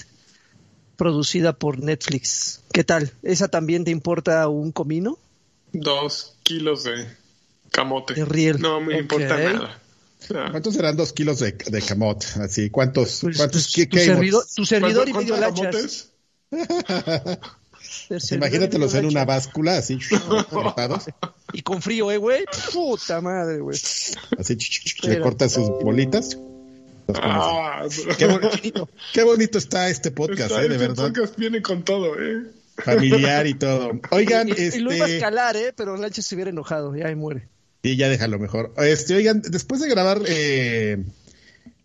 [0.96, 2.64] producida por Netflix.
[2.72, 3.12] ¿Qué tal?
[3.24, 5.20] ¿Esa también te importa un comino?
[5.74, 7.27] Dos kilos de
[7.78, 8.16] camote.
[8.58, 9.80] No me importa nada.
[10.52, 12.26] ¿Cuántos serán dos kilos de, de camote?
[12.42, 13.20] Así, ¿cuántos?
[13.22, 16.10] Pues, cuántos pues, tu, servidor, tu servidor y medio lachas.
[18.32, 20.00] Imagínatelos en una báscula, así,
[21.54, 22.46] Y con frío, eh, güey.
[22.74, 23.78] Puta madre, güey.
[24.38, 24.58] Así,
[25.04, 26.38] le cortan sus bolitas.
[27.14, 27.86] Ah,
[28.18, 31.08] qué, bonito, qué, bonito está este podcast, eh, de este verdad.
[31.08, 32.52] podcast viene con todo, eh.
[32.78, 33.92] Familiar y todo.
[34.12, 34.78] Oigan, y, este...
[34.78, 37.48] y lo iba a escalar, eh, pero Lancha se hubiera enojado, ya ahí muere.
[37.84, 38.74] Sí, ya déjalo mejor.
[38.78, 41.04] Este, oigan, después de grabar eh,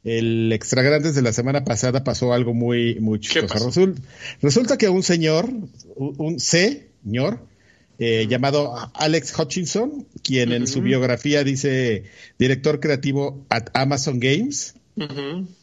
[0.04, 3.70] el Extra Grandes de la semana pasada pasó algo muy, muy chistoso.
[4.40, 5.48] Resulta, que un señor,
[5.96, 7.46] un, señor,
[7.98, 12.04] eh, llamado Alex Hutchinson, quien en su biografía dice
[12.38, 14.74] director creativo at Amazon Games.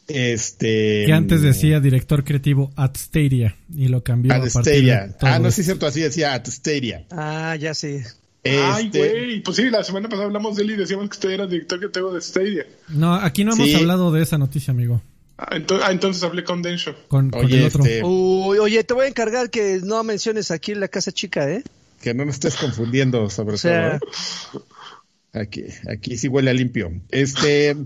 [0.08, 5.16] Este que antes decía director creativo at Stadia y lo cambió a Stadia.
[5.20, 7.06] ah, no, sí es cierto, así decía at Stadia.
[7.10, 8.04] Ah, ya sé.
[8.44, 9.42] Ay, este, güey.
[9.42, 11.88] Pues sí, la semana pasada hablamos de él y decíamos que usted era director que
[11.88, 12.66] tengo de Stadia.
[12.88, 15.02] No, aquí no hemos hablado de esa noticia, amigo.
[15.36, 16.94] Ah, entonces, ah, entonces hablé con Densho.
[17.08, 17.84] Con, oye, el otro.
[17.84, 21.64] Este, oye, te voy a encargar que no menciones aquí en la casa chica, ¿eh?
[22.02, 23.72] Que no me estés confundiendo, sobre todo.
[23.72, 23.98] ¿eh?
[25.32, 26.92] Aquí, aquí sí huele a limpio.
[27.10, 27.76] Este.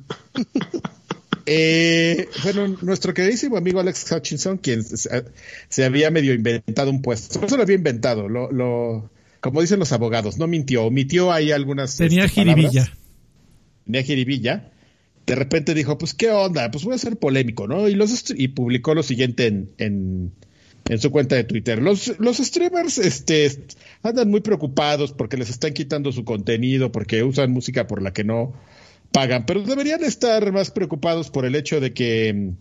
[1.46, 7.40] eh, bueno, nuestro queridísimo amigo Alex Hutchinson, quien se, había medio inventado un puesto.
[7.40, 9.10] No se lo había inventado, lo, lo
[9.44, 11.98] como dicen los abogados, no mintió, omitió ahí algunas.
[11.98, 12.90] Tenía este, jiribilla.
[13.84, 14.72] Tenía jiribilla.
[15.26, 17.86] De repente dijo, pues qué onda, pues voy a ser polémico, ¿no?
[17.86, 20.32] Y, los y publicó lo siguiente en, en,
[20.88, 21.82] en, su cuenta de Twitter.
[21.82, 23.50] Los, los streamers este,
[24.02, 28.24] andan muy preocupados porque les están quitando su contenido, porque usan música por la que
[28.24, 28.54] no
[29.12, 32.52] pagan, pero deberían estar más preocupados por el hecho de que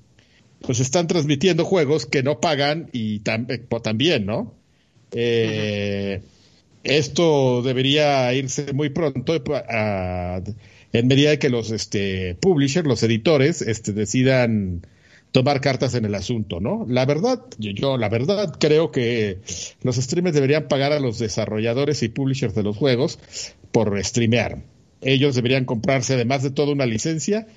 [0.59, 4.53] pues están transmitiendo juegos que no pagan y eh, también, ¿no?
[5.13, 6.21] Eh,
[6.83, 13.93] esto debería irse muy pronto en medida de que los este, publishers, los editores, este,
[13.93, 14.85] decidan
[15.31, 16.85] tomar cartas en el asunto, ¿no?
[16.87, 19.39] La verdad, yo la verdad creo que
[19.81, 23.17] los streamers deberían pagar a los desarrolladores y publishers de los juegos
[23.71, 24.61] por streamear.
[25.01, 27.47] Ellos deberían comprarse además de todo una licencia,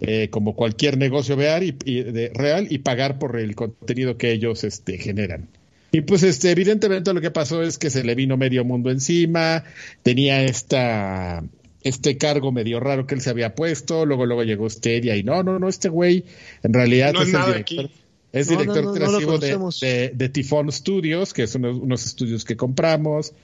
[0.00, 4.64] eh, como cualquier negocio real y, de, real y pagar por el contenido que ellos
[4.64, 5.48] este, generan.
[5.94, 9.62] Y pues este, evidentemente lo que pasó es que se le vino medio mundo encima,
[10.02, 11.44] tenía esta
[11.82, 15.42] este cargo medio raro que él se había puesto, luego luego llegó Stedia y no,
[15.42, 16.24] no, no, este güey
[16.62, 17.90] en realidad es, el director,
[18.32, 23.34] es director creativo de, de, Tifón Studios, que son unos, estudios que compramos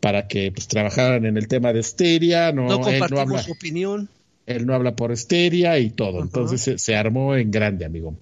[0.00, 3.52] para que pues trabajaran en el tema de Stedia, no, no él no habla, su
[3.52, 4.08] opinión.
[4.46, 8.16] Él no habla por Stedia y todo, entonces se, se, armó en grande, amigo.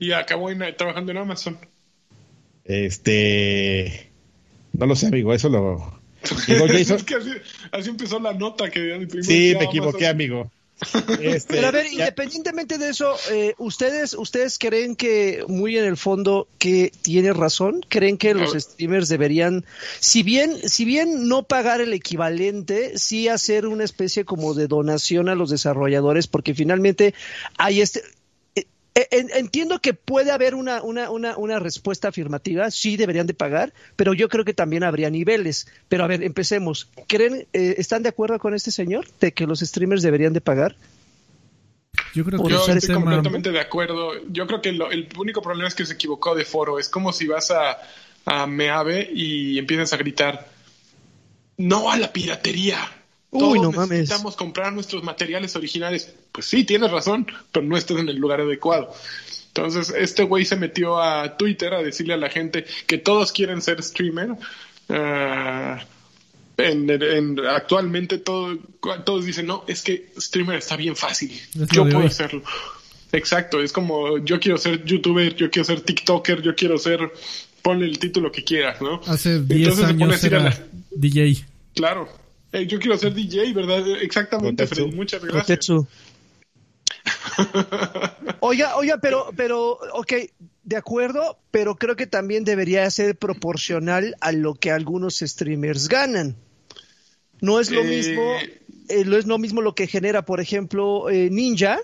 [0.00, 1.58] Y acabó trabajando en Amazon.
[2.68, 4.10] Este,
[4.72, 5.96] no lo sé, amigo, eso lo,
[6.48, 7.14] es que
[7.72, 10.50] así, empezó la nota que Sí, me equivoqué, amigo.
[11.22, 15.96] Este, Pero a ver, independientemente de eso, eh, ustedes, ustedes creen que muy en el
[15.96, 19.64] fondo que tiene razón, creen que los streamers deberían,
[20.00, 25.30] si bien, si bien no pagar el equivalente, sí hacer una especie como de donación
[25.30, 27.14] a los desarrolladores, porque finalmente
[27.56, 28.02] hay este,
[29.10, 34.14] entiendo que puede haber una, una, una, una, respuesta afirmativa, sí deberían de pagar, pero
[34.14, 35.68] yo creo que también habría niveles.
[35.88, 36.88] Pero a ver, empecemos.
[37.06, 40.76] ¿Creen, eh, ¿Están de acuerdo con este señor de que los streamers deberían de pagar?
[42.14, 44.12] Yo creo que estoy completamente de acuerdo.
[44.30, 46.78] Yo creo que el único problema es que se equivocó de foro.
[46.78, 47.78] Es como si vas a,
[48.24, 50.48] a Meave y empiezas a gritar,
[51.58, 52.78] no a la piratería
[53.30, 56.14] Uy, no necesitamos comprar nuestros materiales originales.
[56.32, 58.92] Pues sí, tienes razón, pero no estás en el lugar adecuado.
[59.48, 63.62] Entonces, este güey se metió a Twitter a decirle a la gente que todos quieren
[63.62, 64.30] ser streamer.
[64.88, 65.82] Ah,
[67.50, 68.56] actualmente todo,
[69.04, 71.32] todos dicen, no, es que streamer está bien fácil.
[71.72, 72.42] yo puedo hacerlo.
[73.12, 77.12] Exacto, es como yo quiero ser youtuber, yo quiero ser TikToker, yo quiero ser,
[77.62, 79.00] ponle el título que quieras, ¿no?
[79.06, 81.44] Hace 10 años era DJ.
[81.74, 82.08] Claro,
[82.62, 83.84] yo quiero ser DJ, ¿verdad?
[84.00, 84.92] Exactamente, Freddy.
[84.92, 85.68] Muchas gracias.
[88.40, 90.12] oiga, oiga, pero, pero, ok,
[90.64, 96.36] de acuerdo, pero creo que también debería ser proporcional a lo que algunos streamers ganan.
[97.40, 98.22] No es lo eh, mismo,
[98.88, 101.80] eh, no es lo mismo lo que genera, por ejemplo, eh, Ninja,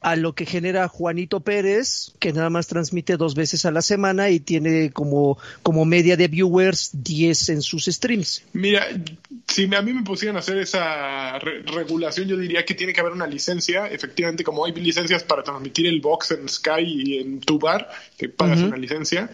[0.00, 4.30] a lo que genera Juanito Pérez, que nada más transmite dos veces a la semana
[4.30, 8.44] y tiene como, como media de viewers 10 en sus streams.
[8.52, 8.86] Mira,
[9.46, 13.12] si a mí me pusieran a hacer esa regulación, yo diría que tiene que haber
[13.12, 13.86] una licencia.
[13.86, 18.60] Efectivamente, como hay licencias para transmitir el box en Sky y en Tubar, que pagas
[18.60, 19.30] una licencia.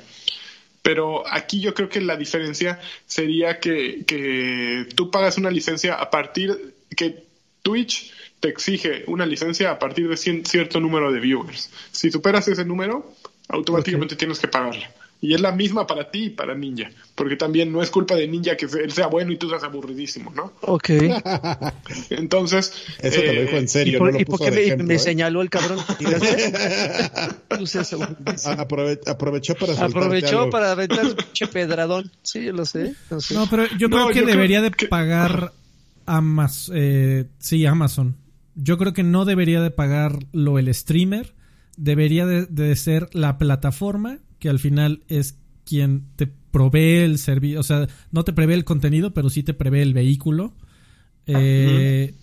[0.83, 6.11] Pero aquí yo creo que la diferencia sería que, que tú pagas una licencia a
[6.11, 7.25] partir que
[7.63, 8.13] Twitch
[8.45, 11.71] te exige una licencia a partir de cierto número de viewers.
[11.91, 13.11] Si superas ese número,
[13.49, 14.91] automáticamente tienes que pagarla.
[15.23, 16.91] Y es la misma para ti y para Ninja.
[17.15, 20.31] Porque también no es culpa de Ninja que él sea bueno y tú seas aburridísimo,
[20.37, 20.53] ¿no?
[20.61, 20.91] Ok.
[22.11, 22.75] Entonces.
[23.01, 23.95] Eso te lo dijo en serio.
[24.19, 24.99] ¿Y por, qué me, ¿eh?
[24.99, 25.79] señaló el cabrón?
[29.07, 32.13] aprovechó para Aprovechó para aventar un pedradón.
[32.21, 32.95] Sí, yo lo sé.
[33.31, 35.53] No, pero yo creo que debería de pagar
[36.05, 36.75] Amazon.
[36.77, 38.23] Eh, sí, Amazon
[38.55, 41.35] yo creo que no debería de pagarlo el streamer,
[41.77, 47.63] debería de, ser la plataforma que al final es quien te provee el servicio, o
[47.63, 50.55] sea, no te prevé el contenido, pero sí te prevé el vehículo.
[51.27, 52.15] Eh,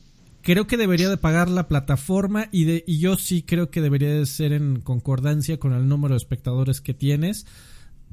[0.41, 4.13] creo que debería de pagar la plataforma y, de, y yo sí creo que debería
[4.13, 7.46] de ser en concordancia con el número de espectadores que tienes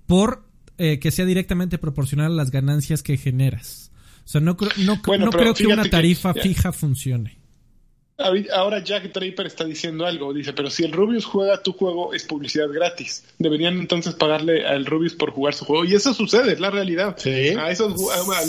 [0.07, 3.92] por eh, que sea directamente proporcional a las ganancias que generas.
[4.24, 7.38] O sea, no, no, no creo que una tarifa fija funcione.
[8.18, 12.24] Ahora Jack Draper está diciendo algo, dice, pero si el Rubius juega tu juego es
[12.24, 13.22] publicidad gratis.
[13.38, 15.85] Deberían entonces pagarle al Rubius por jugar su juego.
[15.85, 17.16] Y eso sucede, es la realidad.
[17.16, 17.94] A esos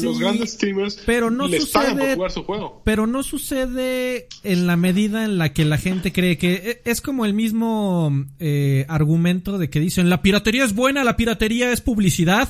[0.02, 2.82] los grandes streamers pero no les pagan por jugar su juego.
[2.84, 7.00] Pero no sucede en la medida en la que la gente cree que e, es
[7.00, 11.82] como el mismo eh, argumento de que dicen la piratería es buena, la piratería es
[11.82, 12.50] publicidad.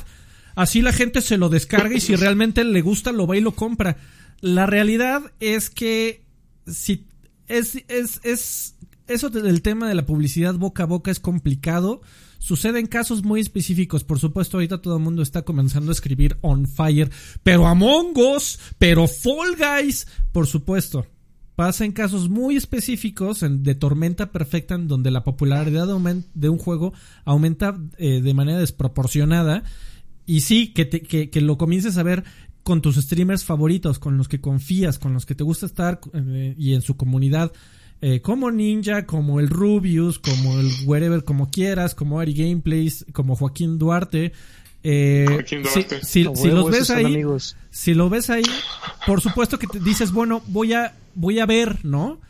[0.55, 3.51] Así la gente se lo descarga y si realmente le gusta lo va y lo
[3.51, 3.97] compra.
[4.39, 6.21] La realidad es que
[6.65, 7.08] si
[7.49, 8.75] es, es, es,
[9.07, 12.01] eso del tema de la publicidad boca a boca es complicado.
[12.37, 14.05] Sucede en casos muy específicos.
[14.05, 17.11] Por supuesto, ahorita todo el mundo está comenzando a escribir On Fire.
[17.43, 21.05] Pero Among Us, pero Fall Guys, por supuesto.
[21.55, 25.87] Pasa en casos muy específicos de tormenta perfecta en donde la popularidad
[26.33, 26.93] de un juego
[27.25, 29.63] aumenta eh, de manera desproporcionada.
[30.25, 32.23] Y sí, que, que, que, lo comiences a ver
[32.69, 36.53] con tus streamers favoritos, con los que confías, con los que te gusta estar eh,
[36.55, 37.51] y en su comunidad,
[37.99, 43.35] eh, como Ninja, como el Rubius, como el Wherever, como quieras, como Ari Gameplays, como
[43.35, 44.33] Joaquín Duarte.
[44.83, 45.25] Eh,
[46.03, 47.25] Si, los ves ahí,
[47.71, 48.43] si lo ves ahí,
[49.07, 52.21] por supuesto que te dices, bueno, voy a, voy a ver, ¿no?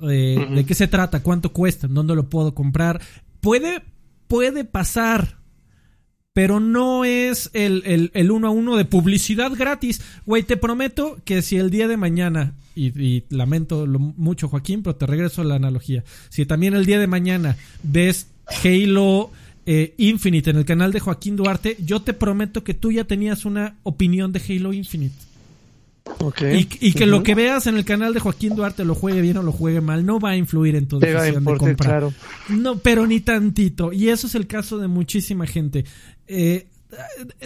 [0.00, 3.02] Eh, de qué se trata, cuánto cuesta, dónde lo puedo comprar.
[3.42, 3.82] Puede,
[4.26, 5.36] puede pasar,
[6.32, 10.00] pero no es el, el, uno a uno de publicidad gratis.
[10.24, 15.06] Güey, te prometo que si el día de mañana, y, lamento mucho Joaquín, pero te
[15.06, 18.28] regreso a la analogía, si también el día de mañana ves
[18.64, 19.30] Halo
[19.66, 23.44] eh, Infinite en el canal de Joaquín Duarte, yo te prometo que tú ya tenías
[23.44, 25.14] una opinión de Halo Infinite.
[26.52, 29.42] Y, que lo que veas en el canal de Joaquín Duarte lo juegue bien o
[29.42, 32.10] lo juegue mal, no va a influir en tu decisión de compra.
[32.48, 33.92] No, pero ni tantito.
[33.92, 35.84] Y eso es el caso de muchísima gente.
[36.26, 36.66] Eh,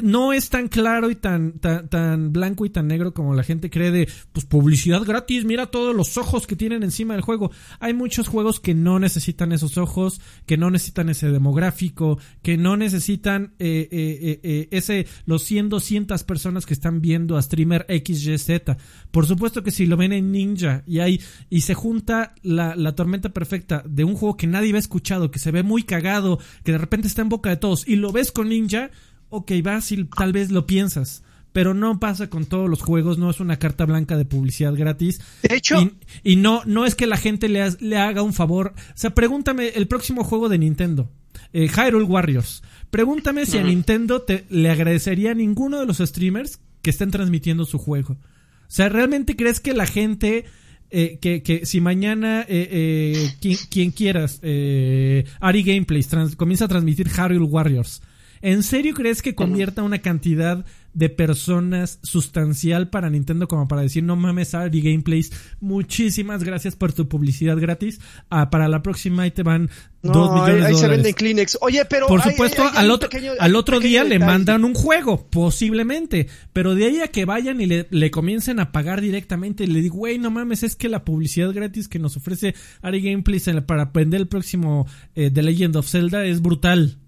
[0.02, 3.90] no es tan claro y tan, tan, blanco y tan negro como la gente cree
[3.90, 7.50] de pues publicidad gratis, mira todos los ojos que tienen encima del juego.
[7.78, 12.76] Hay muchos juegos que no necesitan esos ojos, que no necesitan ese demográfico, que no
[12.76, 18.76] necesitan eh, eh, eh, ese los 100, 200 personas que están viendo a streamer XYZ.
[19.10, 21.20] Por supuesto que si lo ven en Ninja y hay
[21.50, 25.38] y se junta la, la tormenta perfecta de un juego que nadie había escuchado, que
[25.38, 28.32] se ve muy cagado, que de repente está en boca de todos y lo ves
[28.32, 28.90] con Ninja,
[29.28, 31.22] ok, vas y tal vez lo piensas.
[31.52, 35.22] Pero no pasa con todos los juegos, no es una carta blanca de publicidad gratis.
[35.42, 35.90] De hecho.
[36.22, 38.74] Y, no, no es que la gente le, le, haga un favor.
[38.76, 41.10] O sea, pregúntame el próximo juego de Nintendo.
[41.52, 42.62] Eh, Hyrule Warriors.
[42.90, 47.64] Pregúntame si a Nintendo te, le agradecería a ninguno de los streamers que estén transmitiendo
[47.64, 48.14] su juego.
[48.14, 50.44] O sea, ¿realmente crees que la gente
[50.90, 58.02] eh, que, que, si mañana eh, quien, quieras, Ari Gameplays, comienza a transmitir Hyrule Warriors,
[58.46, 64.04] ¿En serio crees que convierta una cantidad de personas sustancial para Nintendo como para decir,
[64.04, 68.00] no mames, Ari Gameplays, muchísimas gracias por tu publicidad gratis.
[68.30, 69.68] Ah, para la próxima y te van
[70.00, 71.06] dos millones de dólares.
[71.06, 71.58] se Kleenex.
[71.60, 72.06] Oye, pero...
[72.06, 76.28] Por supuesto, al, otro, al otro día le mandan un juego, posiblemente.
[76.52, 79.96] Pero de ahí a que vayan y le, le comiencen a pagar directamente, le digo,
[79.96, 84.20] güey, no mames, es que la publicidad gratis que nos ofrece Ari Gameplays para aprender
[84.20, 84.86] el próximo
[85.16, 87.00] eh, The Legend of Zelda es brutal.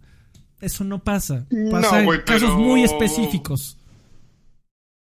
[0.61, 1.47] Eso no pasa.
[1.71, 3.79] Pasa en casos muy específicos.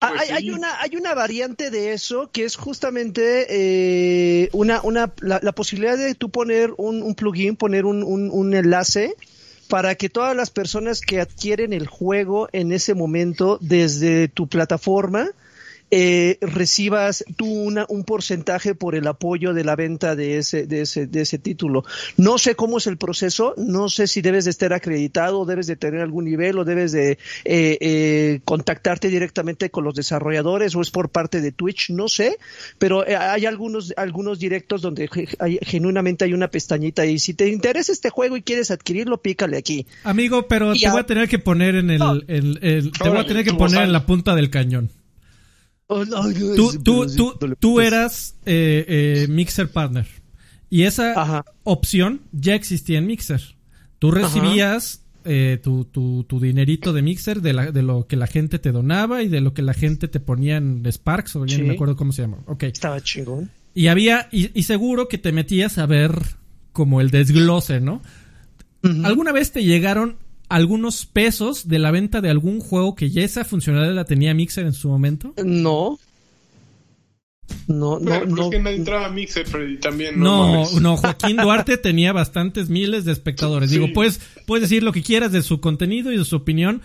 [0.01, 5.13] Ah, pues hay, una, hay una variante de eso que es justamente eh, una, una,
[5.21, 9.17] la, posibilidad de tú poner un, plugin, poner un, un, enlace
[9.69, 15.31] para que todas las personas que adquieren el juego en ese momento desde tu plataforma
[15.91, 20.83] eh, recibas tú una, un porcentaje por el apoyo de la venta de ese, de,
[20.83, 21.85] ese, de ese título.
[22.17, 25.77] No sé cómo es el proceso, no sé si debes de estar acreditado, debes de
[25.77, 27.13] tener algún nivel o debes de
[27.45, 32.39] eh, eh, contactarte directamente con los desarrolladores o es por parte de Twitch, no sé,
[32.79, 35.09] pero eh, hay algunos, algunos directos donde
[35.39, 39.57] hay, genuinamente hay una pestañita y si te interesa este juego y quieres adquirirlo, pícale
[39.57, 39.87] aquí.
[40.05, 43.27] Amigo, pero te voy a tener que poner en el, el, el, te voy a
[43.27, 44.91] tener que poner en la punta del cañón.
[45.91, 50.07] Oh, tú, tú, tú, tú eras eh, eh, Mixer Partner.
[50.69, 53.41] Y esa opción ya existía en Mixer.
[53.99, 58.27] Tú recibías eh, tu, tu, tu, dinerito de Mixer de, la, de lo que la
[58.27, 61.57] gente te donaba y de lo que la gente te ponía en Sparks, o ya
[61.57, 62.39] no me acuerdo cómo se llama.
[62.47, 62.69] Okay.
[62.71, 63.51] Estaba chingón.
[63.75, 66.13] Y había, y, y, seguro que te metías a ver
[66.73, 68.03] como el desglose, ¿no?
[69.05, 70.17] ¿Alguna vez te llegaron
[70.49, 74.67] algunos pesos de la venta de algún juego que ya esa funcionalidad la tenía Mixer
[74.67, 75.35] en su momento?
[75.45, 75.99] No.
[77.67, 78.51] No, no, no.
[78.51, 80.19] que entraba Mixer, Freddy, también.
[80.19, 83.71] No, no, Joaquín Duarte tenía bastantes miles de espectadores.
[83.71, 86.83] Digo, puedes, puedes decir lo que quieras de su contenido y de su opinión.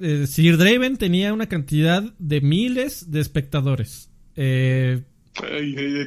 [0.00, 4.10] Eh, Sir Draven tenía una cantidad de miles de espectadores.
[4.36, 5.02] Eh,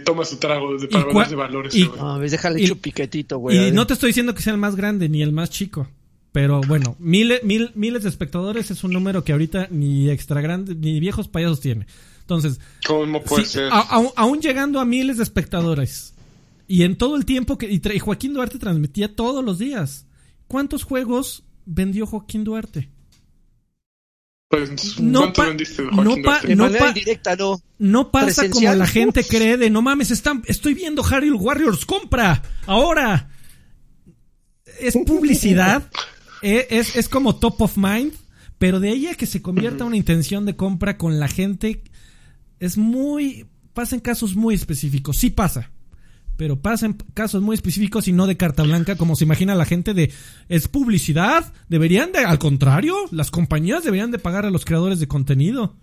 [0.05, 1.75] toma su trago de, para de valores.
[1.75, 3.67] Y, no, déjale y, piquetito, güey.
[3.67, 5.89] Y no te estoy diciendo que sea el más grande ni el más chico.
[6.31, 10.75] Pero bueno, miles, mil, miles de espectadores es un número que ahorita ni extra grande,
[10.75, 11.87] ni viejos payasos tiene.
[12.21, 13.71] Entonces, ¿cómo puede ser?
[13.71, 16.13] aún llegando a miles de espectadores
[16.67, 20.05] y en todo el tiempo que y, Joaquín Duarte transmitía todos los días.
[20.47, 22.89] ¿Cuántos juegos vendió Joaquín Duarte?
[24.47, 26.55] Pues, no, vendiste Joaquín no, Duarte?
[26.55, 31.31] no, no, no pasa como la gente cree de no mames, están, estoy viendo Harry
[31.31, 33.29] Warriors, compra, ahora.
[34.79, 35.89] Es publicidad
[36.41, 38.13] es, es, como top of mind,
[38.57, 41.83] pero de ella que se convierta una intención de compra con la gente
[42.59, 43.47] es muy...
[43.73, 45.71] pasa en casos muy específicos, sí pasa,
[46.37, 49.65] pero pasa en casos muy específicos y no de carta blanca como se imagina la
[49.65, 50.11] gente de
[50.47, 55.07] es publicidad, deberían de, al contrario, las compañías deberían de pagar a los creadores de
[55.07, 55.75] contenido.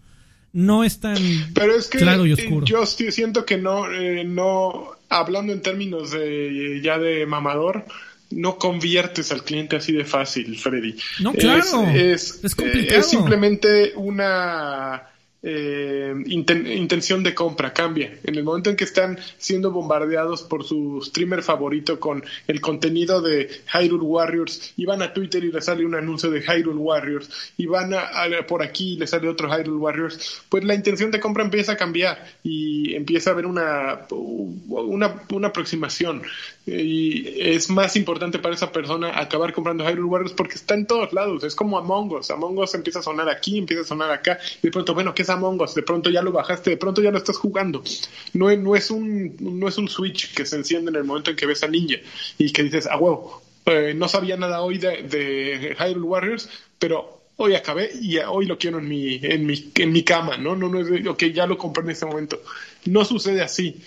[0.53, 1.19] No es tan
[1.55, 2.65] pero es que claro y oscuro.
[2.65, 7.85] Yo siento que no, eh, no, hablando en términos de ya de mamador,
[8.31, 10.97] no conviertes al cliente así de fácil, Freddy.
[11.20, 11.83] No, claro.
[11.89, 13.01] Es, es, complicado.
[13.01, 15.11] es simplemente una
[15.49, 18.18] eh, intención de compra cambia.
[18.24, 23.22] En el momento en que están siendo bombardeados por su streamer favorito con el contenido
[23.22, 27.31] de Hyrule Warriors y van a Twitter y le sale un anuncio de Hyrule Warriors
[27.57, 28.09] y van a,
[28.49, 31.77] por aquí y le sale otro Hyrule Warriors, pues la intención de compra empieza a
[31.77, 36.22] cambiar y empieza a haber una, una, una aproximación
[36.67, 41.12] y es más importante para esa persona acabar comprando Hyrule Warriors porque está en todos
[41.12, 44.39] lados, es como Among Us, Among Us empieza a sonar aquí, empieza a sonar acá
[44.61, 45.75] y de pronto, bueno, ¿qué es Among Us?
[45.77, 47.85] De pronto ya lo bajaste, de pronto ya lo estás jugando.
[48.33, 51.37] No, no, es, un, no es un switch que se enciende en el momento en
[51.37, 51.99] que ves a Ninja
[52.37, 56.49] y que dices, ah, huevo, eh, no sabía nada hoy de, de Hyrule Warriors,
[56.81, 60.57] pero hoy acabé y hoy lo quiero en mi, en mi, en mi cama, ¿no?
[60.57, 62.43] No, no es, ok, ya lo compré en ese momento.
[62.87, 63.83] No sucede así.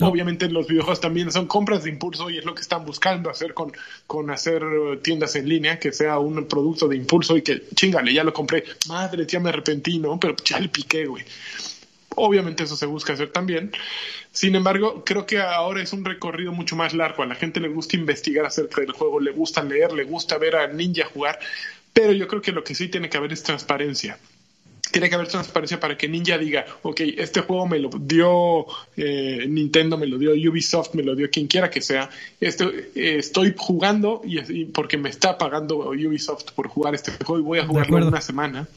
[0.00, 3.52] Obviamente los videojuegos también son compras de impulso y es lo que están buscando hacer
[3.52, 3.72] con,
[4.06, 4.62] con hacer
[5.02, 8.64] tiendas en línea, que sea un producto de impulso y que, chingale, ya lo compré,
[8.88, 10.18] madre, ya me arrepentí, ¿no?
[10.18, 11.24] Pero ya le piqué, güey.
[12.16, 13.72] Obviamente eso se busca hacer también.
[14.32, 17.22] Sin embargo, creo que ahora es un recorrido mucho más largo.
[17.22, 20.56] A la gente le gusta investigar acerca del juego, le gusta leer, le gusta ver
[20.56, 21.38] a Ninja jugar,
[21.92, 24.18] pero yo creo que lo que sí tiene que haber es transparencia
[24.92, 28.66] tiene que haber transparencia para que Ninja diga, ok, este juego me lo dio
[28.96, 33.16] eh, Nintendo, me lo dio Ubisoft, me lo dio quien quiera que sea, este, eh,
[33.18, 37.66] estoy jugando y, porque me está pagando Ubisoft por jugar este juego y voy a
[37.66, 38.68] jugarlo una semana.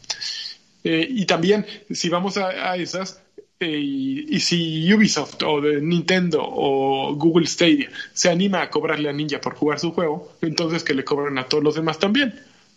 [0.83, 3.21] Eh, y también, si vamos a, esas,
[3.59, 9.13] y, y, si Ubisoft o de Nintendo o Google Stadia se anima a cobrarle a
[9.13, 12.33] Ninja por jugar su juego, entonces que le cobren a todos los demás también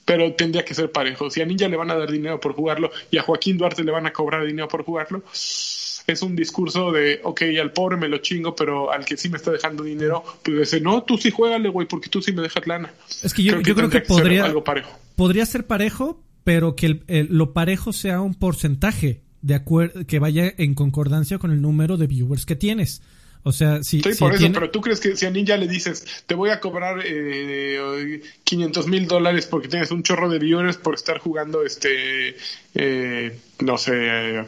[0.08, 1.28] pero tendría que ser parejo.
[1.28, 3.92] Si a Ninja le van a dar dinero por jugarlo y a Joaquín Duarte le
[3.92, 8.16] van a cobrar dinero por jugarlo, es un discurso de, ok, al pobre me lo
[8.16, 11.68] chingo, pero al que sí me está dejando dinero, pues dice, no, tú sí juégale,
[11.68, 12.90] güey, porque tú sí me dejas lana.
[13.22, 14.98] Es que yo creo que, podría, ser algo parejo.
[15.14, 20.74] podría ser parejo, pero que lo parejo sea un porcentaje de acuerdo que vaya en
[20.74, 23.02] concordancia con el número de viewers que tienes.
[23.42, 24.00] O sea, si.
[24.02, 26.60] Sí, por eso, pero tú crees que si a Ninja le dices, te voy a
[26.60, 32.36] cobrar eh, 500 mil dólares porque tienes un chorro de viewers por estar jugando, este.
[32.74, 34.44] Eh, no sé.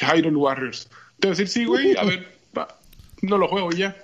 [0.00, 0.88] Hyrule Warriors.
[1.18, 2.38] Te voy a decir, sí, güey, a ver,
[3.22, 3.96] no lo juego ya.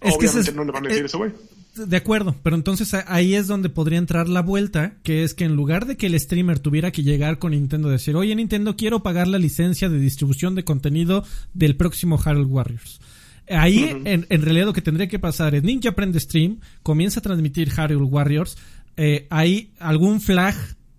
[0.00, 1.32] Obviamente no le van a decir eso, güey.
[1.76, 5.56] De acuerdo, pero entonces ahí es donde podría entrar la vuelta, que es que en
[5.56, 9.02] lugar de que el streamer tuviera que llegar con Nintendo y decir, oye Nintendo, quiero
[9.02, 13.00] pagar la licencia de distribución de contenido del próximo Harold Warriors.
[13.48, 17.70] Ahí, en, realidad, lo que tendría que pasar es Ninja prende stream, comienza a transmitir
[17.70, 18.56] Hyrule Warriors,
[18.96, 20.54] eh, hay algún flag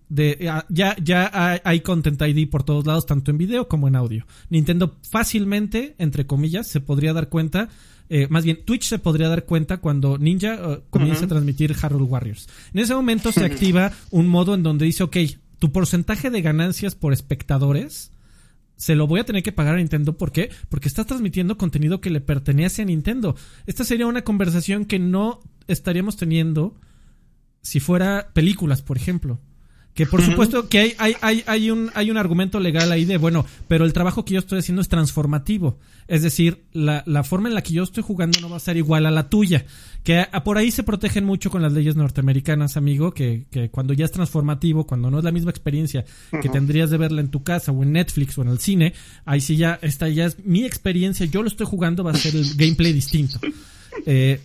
[0.10, 0.38] de
[0.70, 4.28] ya ya hay Content ID por todos lados tanto en video como en audio.
[4.50, 7.70] Nintendo fácilmente entre comillas se podría dar cuenta
[8.10, 12.04] eh, más bien Twitch se podría dar cuenta cuando Ninja uh, comienza a transmitir Hyrule
[12.04, 12.48] Warriors.
[12.74, 15.18] En ese momento se activa un modo en donde dice ok
[15.58, 18.12] tu porcentaje de ganancias por espectadores
[18.76, 20.18] se lo voy a tener que pagar a Nintendo.
[20.18, 20.50] ¿Por qué?
[20.70, 23.36] Porque estás transmitiendo contenido que le pertenece a Nintendo.
[23.66, 26.76] Esta sería una conversación que no estaríamos teniendo
[27.62, 29.40] si fuera películas, por ejemplo.
[29.96, 33.18] Que por supuesto que hay, hay, hay, hay, un, hay un argumento legal ahí de,
[33.18, 35.80] bueno, pero el trabajo que yo estoy haciendo es transformativo.
[36.10, 38.76] Es decir, la, la forma en la que yo estoy jugando no va a ser
[38.76, 39.66] igual a la tuya.
[40.04, 44.04] Que por ahí se protegen mucho con las leyes norteamericanas, amigo, que, que cuando ya
[44.04, 46.04] es transformativo, cuando no es la misma experiencia
[46.42, 48.94] que tendrías de verla en tu casa o en Netflix o en el cine,
[49.24, 52.36] ahí sí ya, esta ya es mi experiencia, yo lo estoy jugando, va a ser
[52.36, 53.40] el gameplay distinto.
[54.06, 54.40] Eh,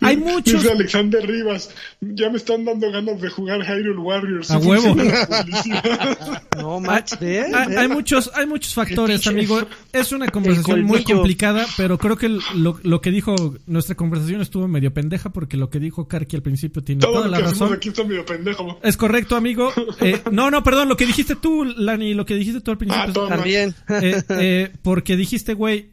[0.00, 0.62] hay muchos.
[0.62, 1.70] Dice Alexander Rivas,
[2.00, 4.50] ya me están dando ganas de jugar Hyrule Warriors.
[4.50, 4.94] A huevo.
[6.56, 9.60] no, match hay, muchos, hay muchos factores, amigo.
[9.92, 13.34] Es una conversación muy complicada, pero creo que lo, lo, que dijo
[13.66, 17.24] nuestra conversación estuvo medio pendeja porque lo que dijo Karki al principio tiene Todo toda
[17.26, 17.72] lo la que razón.
[17.72, 18.78] Aquí está medio pendejo.
[18.82, 19.72] Es correcto, amigo.
[20.00, 23.24] Eh, no, no, perdón, lo que dijiste tú, Lani, lo que dijiste tú al principio.
[23.24, 23.74] Ah, también.
[23.88, 25.90] Eh, eh, porque dijiste, güey,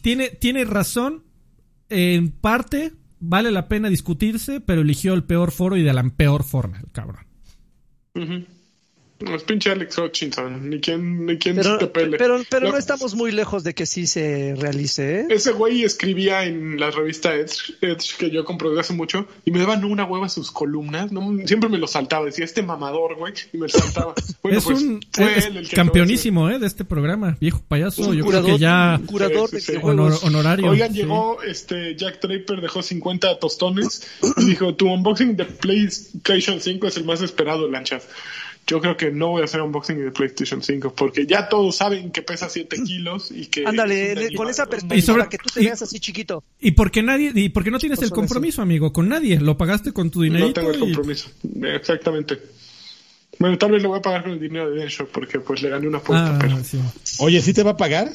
[0.00, 1.24] tiene, tiene razón
[1.88, 6.44] en parte vale la pena discutirse, pero eligió el peor foro y de la peor
[6.44, 7.26] forma, el cabrón.
[9.20, 12.18] Es pinche Alex Hutchinson, ni quien, ni quien pero, te pele.
[12.18, 15.26] Pero, pero no, estamos muy lejos de que sí se realice, ¿eh?
[15.30, 17.74] Ese güey escribía en la revista Edge,
[18.16, 21.10] que yo compré desde hace mucho y me daban una hueva sus columnas.
[21.10, 21.36] ¿no?
[21.46, 24.14] Siempre me lo saltaba, decía este mamador, güey, y me saltaba.
[24.40, 26.60] Bueno, es pues, un fue él el que campeonísimo, ¿eh?
[26.60, 28.14] De este programa, viejo payaso.
[28.14, 29.00] yo creo que ya.
[29.04, 29.50] curador
[30.22, 30.70] honorario.
[30.70, 34.06] Oigan, llegó este Jack Draper, dejó 50 tostones
[34.36, 38.06] y dijo: Tu unboxing de PlayStation 5 es el más esperado, Lanchas
[38.68, 42.12] yo creo que no voy a hacer unboxing de PlayStation 5 porque ya todos saben
[42.12, 43.64] que pesa 7 kilos y que...
[43.66, 46.44] Ándale, con esa perspectiva, que tú te veas así chiquito.
[46.60, 50.10] Y porque nadie, y porque no tienes el compromiso, amigo, con nadie, lo pagaste con
[50.10, 50.48] tu dinero.
[50.48, 51.30] No tengo el compromiso,
[51.62, 52.38] exactamente.
[53.38, 55.70] Bueno, tal vez lo voy a pagar con el dinero de Densho porque pues le
[55.70, 56.34] gané una apuesta.
[56.34, 56.56] Ah, pero...
[57.20, 58.10] Oye, ¿sí te va a pagar?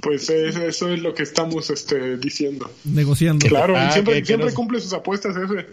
[0.00, 2.70] Pues eso es lo que estamos este, diciendo.
[2.84, 3.46] Negociando.
[3.46, 5.66] Claro, ah, siempre, siempre cumple sus apuestas ese.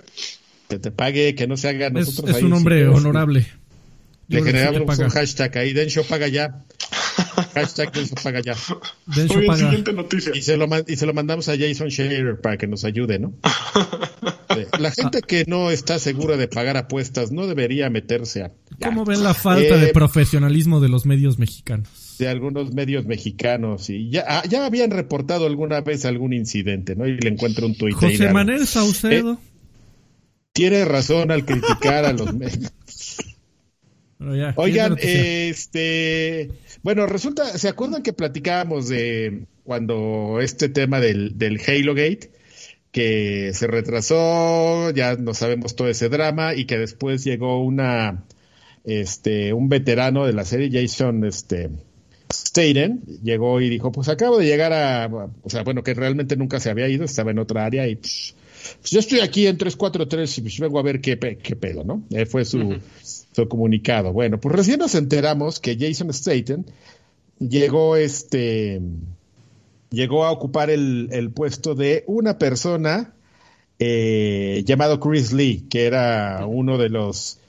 [0.68, 3.48] Que te pague, que no se haga nosotros Es, es un hombre honorable.
[4.28, 6.64] Le generamos un hashtag ahí, Densho paga ya.
[7.54, 8.56] Hashtag Densho paga ya.
[9.06, 9.58] Densho paga.
[9.58, 10.32] Siguiente noticia.
[10.36, 13.34] Y se, lo, y se lo mandamos a Jason Scherer para que nos ayude, ¿no?
[14.80, 18.52] La gente que no está segura de pagar apuestas no debería meterse a...
[18.84, 22.16] ¿Cómo ven la falta de eh, profesionalismo de los medios mexicanos?
[22.20, 23.90] De algunos medios mexicanos.
[23.90, 27.08] y Ya, ah, ya habían reportado alguna vez algún incidente, ¿no?
[27.08, 27.96] Y le encuentro un tuit.
[27.96, 29.34] José Manuel Saucedo.
[29.34, 29.38] Eh,
[30.54, 32.72] tiene razón al criticar a los medios.
[34.56, 36.50] Oigan, este,
[36.82, 42.32] bueno, resulta, ¿se acuerdan que platicábamos de cuando este tema del, del Halo Gate,
[42.92, 48.24] que se retrasó, ya no sabemos todo ese drama y que después llegó una,
[48.84, 51.70] este, un veterano de la serie, Jason, este,
[52.32, 56.60] Staten, llegó y dijo, pues acabo de llegar a, o sea, bueno, que realmente nunca
[56.60, 58.36] se había ido, estaba en otra área y pues,
[58.80, 62.04] pues yo estoy aquí en 343 y pues vengo a ver qué, qué pedo, ¿no?
[62.12, 64.14] Eh, fue su, su comunicado.
[64.14, 66.66] Bueno, pues recién nos enteramos que Jason Staten
[67.40, 68.82] llegó este
[69.90, 73.14] llegó a ocupar el, el puesto de una persona
[73.80, 77.40] eh, llamado Chris Lee, que era uno de los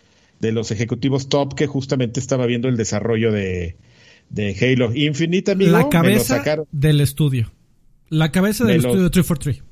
[0.40, 3.76] de los ejecutivos top que justamente estaba viendo el desarrollo de,
[4.30, 5.54] de Halo Infinite.
[5.56, 7.52] la cabeza del estudio.
[8.10, 9.63] La cabeza del estudio 343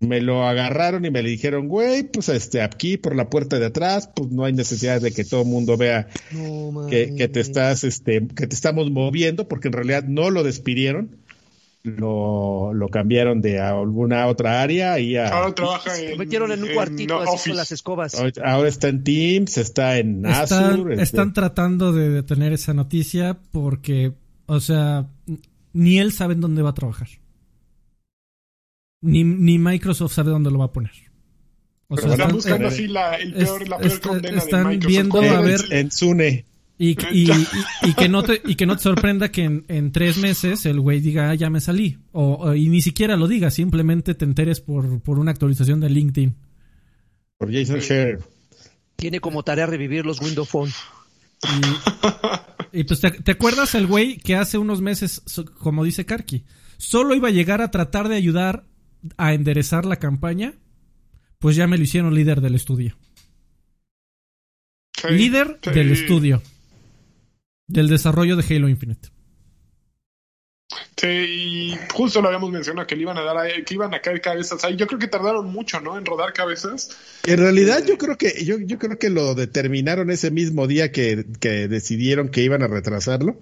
[0.00, 3.66] me lo agarraron y me le dijeron, güey, pues este, aquí por la puerta de
[3.66, 6.08] atrás, pues no hay necesidad de que todo el mundo vea
[6.88, 11.16] que, te estás, este, que te estamos moviendo, porque en realidad no lo despidieron,
[11.82, 17.20] lo, lo cambiaron de alguna otra área y ahora trabaja en, metieron en un cuartito
[17.20, 18.16] así con las escobas.
[18.42, 20.92] Ahora está en Teams, está en Azure.
[20.94, 24.12] Este están tratando de detener esa noticia porque,
[24.46, 25.08] o sea,
[25.72, 27.08] ni él sabe en dónde va a trabajar.
[29.00, 30.92] Ni, ni Microsoft sabe dónde lo va a poner.
[31.88, 35.40] O sea, están buscando así la, el peor, la peor condena están de viendo a
[35.40, 36.44] ver en Sune.
[36.80, 37.28] Y, y,
[37.82, 40.78] y, que no te, y que no te sorprenda que en, en tres meses el
[40.78, 41.98] güey diga, ah, ya me salí.
[42.12, 46.36] O, y ni siquiera lo diga, simplemente te enteres por, por una actualización de LinkedIn.
[47.36, 48.20] Por Jason Share.
[48.94, 50.70] Tiene como tarea revivir los Windows Phone.
[52.72, 55.22] Y, pues, ¿te, ¿te, acuerdas el güey que hace unos meses,
[55.58, 56.44] como dice Karki,
[56.76, 58.64] solo iba a llegar a tratar de ayudar
[59.16, 60.54] a enderezar la campaña,
[61.38, 62.96] pues ya me lo hicieron líder del estudio.
[65.08, 66.42] líder del estudio.
[67.66, 69.10] Del desarrollo de Halo Infinite.
[70.96, 74.20] Sí, y justo lo habíamos mencionado que le iban a dar que iban a caer
[74.20, 74.76] cabezas ahí.
[74.76, 75.96] Yo creo que tardaron mucho, ¿no?
[75.96, 76.90] En rodar cabezas.
[77.24, 81.24] En realidad yo creo que yo, yo creo que lo determinaron ese mismo día que,
[81.40, 83.38] que decidieron que iban a retrasarlo.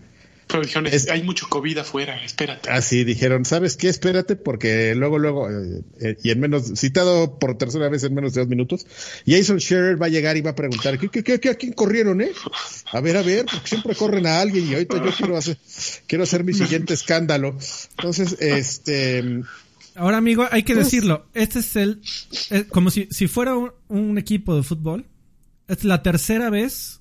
[0.49, 2.70] Pero dijeron, hay mucho COVID afuera, espérate.
[2.70, 3.88] Así dijeron, ¿sabes qué?
[3.88, 8.34] Espérate, porque luego, luego, eh, eh, y en menos, citado por tercera vez en menos
[8.34, 8.86] de dos minutos,
[9.26, 12.20] Jason Scherer va a llegar y va a preguntar, ¿qué, qué, qué, a quién corrieron,
[12.20, 12.30] eh?
[12.92, 15.59] A ver, a ver, porque siempre corren a alguien y ahorita yo quiero hacer,
[16.07, 17.57] quiero hacer mi siguiente escándalo.
[17.97, 19.42] Entonces, este...
[19.97, 22.03] Ahora, amigo, hay que pues decirlo, este es el,
[22.51, 25.07] eh, como si, si fuera un, un equipo de fútbol,
[25.66, 27.01] es la tercera vez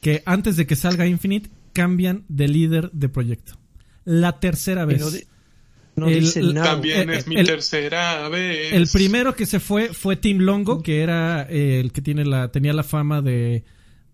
[0.00, 3.54] que antes de que salga Infinite cambian de líder de proyecto.
[4.04, 5.26] La tercera vez.
[5.96, 6.06] No,
[6.62, 8.72] También es mi tercera vez.
[8.72, 12.52] El primero que se fue fue Tim Longo, que era eh, el que tiene la,
[12.52, 13.64] tenía la fama de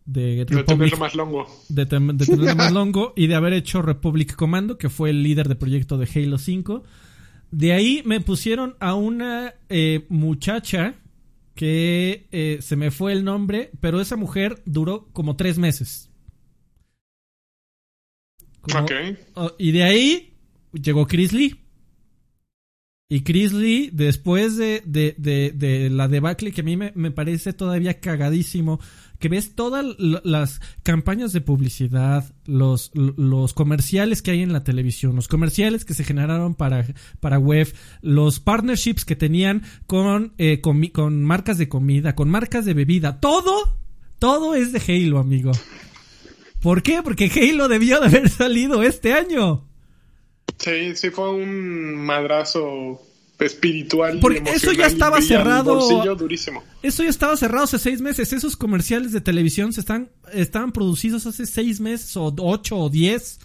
[0.04, 1.46] de, tenerlo más longo.
[1.68, 5.56] De, tenerlo más longo y de haber hecho Republic Commando, que fue el líder de
[5.56, 6.82] proyecto de Halo 5.
[7.50, 10.94] De ahí me pusieron a una eh, muchacha
[11.54, 16.10] que eh, se me fue el nombre, pero esa mujer duró como tres meses.
[19.34, 20.34] Oh, y de ahí
[20.72, 21.58] llegó Chris Lee.
[23.08, 28.00] Y Chris Lee, después de, de, de, la debacle que a mí me, parece todavía
[28.00, 28.80] cagadísimo,
[29.22, 35.14] que ves todas las campañas de publicidad, los, los comerciales que hay en la televisión,
[35.14, 36.84] los comerciales que se generaron para,
[37.20, 42.64] para web, los partnerships que tenían con, eh, con, con marcas de comida, con marcas
[42.64, 43.78] de bebida, todo,
[44.18, 45.52] todo es de Halo, amigo.
[46.60, 47.00] ¿Por qué?
[47.04, 49.68] Porque Halo debió de haber salido este año.
[50.58, 53.00] Sí, sí fue un madrazo
[53.44, 54.18] espiritual.
[54.20, 56.14] Porque eso ya estaba cerrado.
[56.16, 56.62] Durísimo.
[56.82, 58.32] Eso ya estaba cerrado hace seis meses.
[58.32, 63.38] Esos comerciales de televisión se están, estaban producidos hace seis meses o ocho o diez.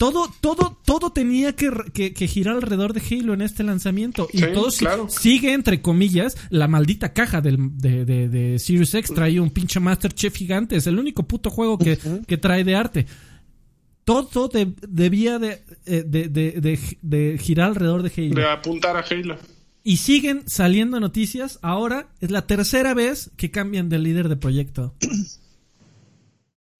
[0.00, 4.28] Todo, todo, todo tenía que, girar alrededor de Halo en este lanzamiento.
[4.32, 4.70] Y todo
[5.10, 9.12] sigue, entre comillas, la maldita caja del, de, de, de Sirius X.
[9.14, 10.76] Trae un pinche Master Chef gigante.
[10.76, 11.98] Es el único puto juego que,
[12.38, 13.06] trae de arte.
[14.04, 14.50] Todo
[14.88, 15.38] debía
[15.86, 16.28] eh, de,
[17.02, 18.34] de, girar alrededor de Halo.
[18.34, 19.36] De apuntar a Halo.
[19.82, 21.58] Y siguen saliendo noticias.
[21.62, 24.94] Ahora es la tercera vez que cambian de líder de proyecto.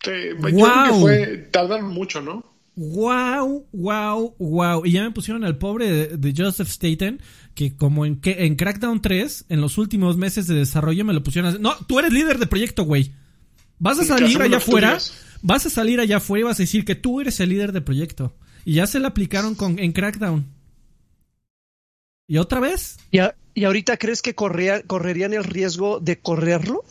[0.02, 1.00] Sí, wow.
[1.00, 2.50] fue, tardaron mucho, ¿no?
[2.80, 4.86] wow, wow, wow.
[4.86, 7.20] Y ya me pusieron al pobre de, Joseph Staten,
[7.54, 11.22] que como en, que, en Crackdown 3, en los últimos meses de desarrollo me lo
[11.22, 11.58] pusieron a...
[11.58, 13.12] No, tú eres líder de proyecto, güey.
[13.78, 14.98] Vas a salir allá afuera,
[15.43, 17.80] vas a salir allá afuera y vas a decir que tú eres el líder de
[17.80, 18.34] proyecto.
[18.64, 20.47] Y ya se le aplicaron con, en Crackdown.
[22.26, 22.99] ¿Y otra vez?
[23.11, 23.18] ¿Y,
[23.55, 26.84] y ahorita crees que correrían el riesgo de correrlo?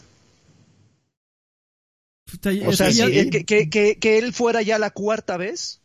[2.67, 5.81] o sea, que, él fuera ya la cuarta vez.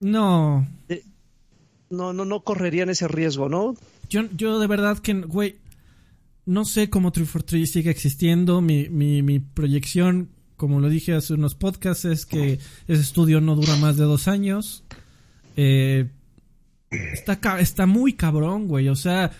[0.00, 0.66] No.
[0.88, 1.02] Eh,
[1.90, 3.74] no, no, no correrían ese riesgo, ¿no?
[4.08, 5.56] Yo, yo de verdad que, güey,
[6.44, 8.60] no sé cómo 343 sigue existiendo.
[8.60, 13.54] Mi, mi, mi proyección, como lo dije hace unos podcasts, es que ese estudio no
[13.54, 14.84] dura más de dos años.
[15.56, 16.08] Eh,
[16.90, 18.88] está, está muy cabrón, güey.
[18.88, 19.32] O sea,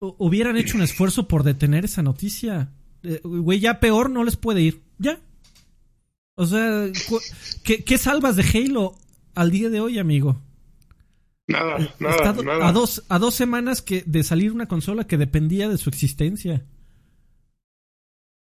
[0.00, 2.70] hubieran hecho un esfuerzo por detener esa noticia.
[3.02, 4.82] Eh, güey, ya peor no les puede ir.
[4.98, 5.20] Ya.
[6.34, 6.86] O sea,
[7.64, 8.96] ¿qué, ¿qué, salvas de Halo
[9.34, 10.40] al día de hoy, amigo?
[11.48, 12.68] Nada, eh, nada, nada.
[12.68, 16.64] A dos, a dos semanas que, de salir una consola que dependía de su existencia.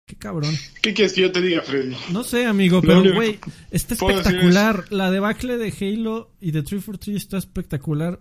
[0.07, 0.55] Qué cabrón.
[0.83, 1.97] ¿Qué quieres que yo te diga, Freddy?
[2.13, 3.41] No sé, amigo, pero güey,
[3.73, 4.85] está espectacular.
[4.91, 8.21] La debacle de Halo y de 343 está espectacular.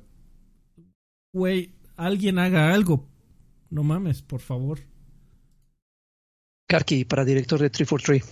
[1.31, 3.07] Güey, alguien haga algo.
[3.69, 4.79] No mames, por favor.
[6.67, 8.23] Karki, para director de 343.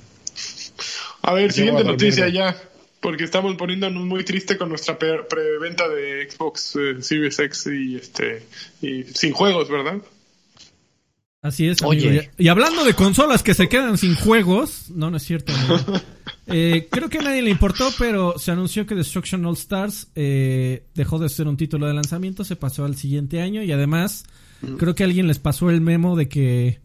[1.22, 2.60] A ver, siguiente noticia ya,
[3.02, 8.48] porque estamos poniéndonos muy triste con nuestra preventa de Xbox eh, Series X y este
[8.82, 10.02] y sin juegos, ¿verdad?
[11.44, 11.82] Así es.
[11.84, 12.32] Oye.
[12.38, 15.54] Y hablando de consolas que se quedan sin juegos, no, no es cierto.
[16.46, 20.84] Eh, creo que a nadie le importó, pero se anunció que Destruction All Stars eh,
[20.94, 24.26] dejó de ser un título de lanzamiento, se pasó al siguiente año y además
[24.62, 24.76] mm.
[24.76, 26.82] creo que alguien les pasó el memo de que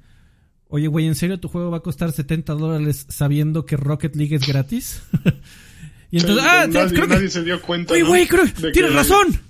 [0.68, 4.36] Oye, güey, ¿en serio tu juego va a costar 70 dólares sabiendo que Rocket League
[4.36, 5.02] es gratis?
[6.10, 7.94] y entonces, ah, nadie, creo nadie se dio cuenta.
[7.94, 8.28] Oye, güey,
[8.72, 9.40] tienes razón.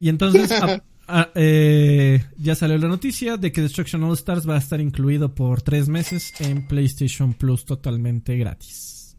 [0.00, 0.50] Y entonces
[1.34, 5.62] eh, ya salió la noticia de que Destruction All Stars va a estar incluido por
[5.62, 9.16] tres meses en PlayStation Plus totalmente gratis.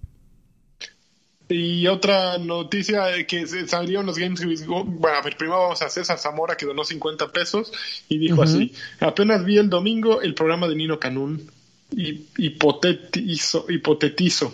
[1.47, 6.57] Y otra noticia que salieron los Games Bueno, a ver, primero vamos a César Zamora
[6.57, 7.71] que donó 50 pesos
[8.09, 11.51] y dijo así: Apenas vi el domingo el programa de Nino Canún.
[11.91, 14.51] Y hipotetizo, hipotetizo.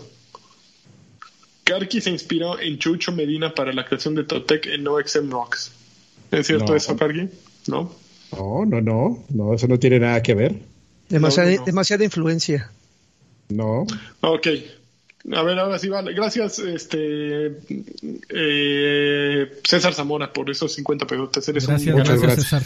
[1.64, 5.72] Karki se inspiró en Chucho Medina para la creación de Totec en NoXM Rocks.
[6.32, 7.30] ¿Es cierto eso, Karki?
[7.68, 7.94] ¿No?
[8.32, 10.56] No, no, no, no, eso no tiene nada que ver.
[11.10, 12.72] Demasiada, demasiada influencia.
[13.50, 13.86] No.
[14.22, 14.48] Ok,
[15.34, 16.14] a ver, ahora sí vale.
[16.14, 17.58] Gracias, este
[18.30, 21.48] eh, César Zamora, por esos 50 pesos.
[21.48, 22.64] Eres gracias, un gracias, César.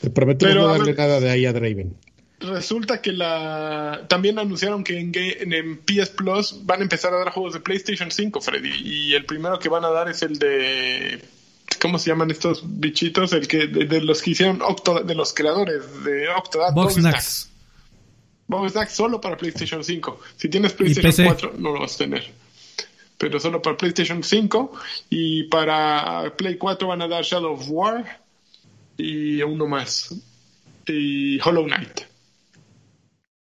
[0.00, 1.94] Te prometí no darle nada de ahí a Draven.
[2.40, 7.30] Resulta que la también anunciaron que en, en, PS Plus van a empezar a dar
[7.32, 8.70] juegos de PlayStation 5, Freddy.
[8.82, 11.20] Y el primero que van a dar es el de
[11.80, 13.32] ¿cómo se llaman estos bichitos?
[13.32, 16.72] El que de, los que hicieron Octodad, de los creadores de Octodad.
[16.72, 17.50] Box Snacks.
[18.46, 20.20] Box solo para PlayStation 5.
[20.36, 22.30] Si tienes PlayStation 4 no lo vas a tener.
[23.18, 24.72] Pero solo para PlayStation 5
[25.10, 28.22] y para Play 4 van a dar Shadow of War
[28.96, 30.14] y uno más.
[30.86, 32.00] Y Hollow Knight.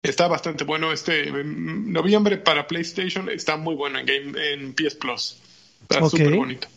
[0.01, 3.29] Está bastante bueno este noviembre para PlayStation.
[3.29, 5.37] Está muy bueno en game en PS Plus.
[5.83, 6.67] Está súper bonito.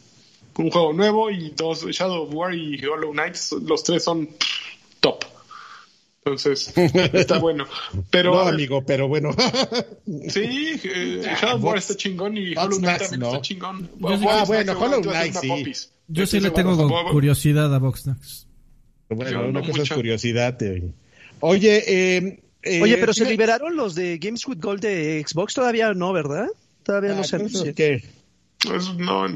[0.59, 3.37] Un juego nuevo y dos Shadow of War y Hollow Knight.
[3.63, 4.29] Los tres son
[5.01, 5.25] top.
[6.25, 7.67] Entonces, está bueno.
[8.11, 9.31] Pero, no, amigo, pero bueno.
[10.29, 13.91] sí, eh, Shadow War está chingón y Hollow Knight también está chingón.
[14.29, 15.73] ah, bueno, Hollow Knight sí.
[16.09, 18.47] Yo sí le tengo curiosidad a Voxnax.
[19.09, 20.59] Bueno, una cosa es curiosidad.
[21.41, 25.93] Oye, eh, eh, Oye, pero se liberaron los de Games with Gold de Xbox todavía
[25.95, 26.47] no, ¿verdad?
[26.85, 27.73] Todavía no ah, se anuncia.
[27.73, 28.05] ¿Qué?
[28.65, 29.27] Pues no.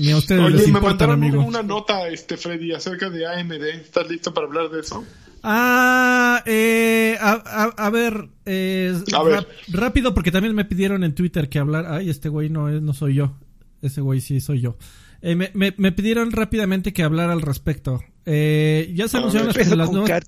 [0.00, 3.62] Ni a ustedes Oye, les me mandaron una nota, este Freddy, acerca de AMD.
[3.82, 5.04] ¿Estás listo para hablar de eso?
[5.42, 8.98] Ah, eh, a, ver, eh,
[9.68, 11.84] rápido porque también me pidieron en Twitter que hablar.
[11.86, 13.36] Ay, este güey no, no soy yo.
[13.82, 14.76] Ese güey sí soy yo.
[15.20, 18.02] Eh, me, me, pidieron rápidamente que hablar al respecto.
[18.24, 20.22] Eh, ya se anunciaron las, nuevas,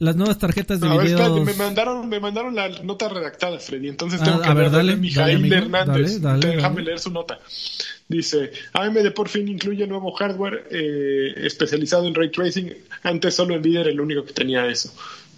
[0.00, 1.44] las nuevas tarjetas de video.
[1.44, 3.90] me mandaron, me mandaron la nota redactada, Freddy.
[3.90, 6.20] Entonces tengo que a ver, dale, Mijail Hernández.
[6.20, 7.38] Déjame leer su nota.
[8.06, 12.72] Dice, AMD por fin incluye nuevo hardware eh, especializado en ray tracing.
[13.02, 14.92] Antes solo Nvidia era el único que tenía eso.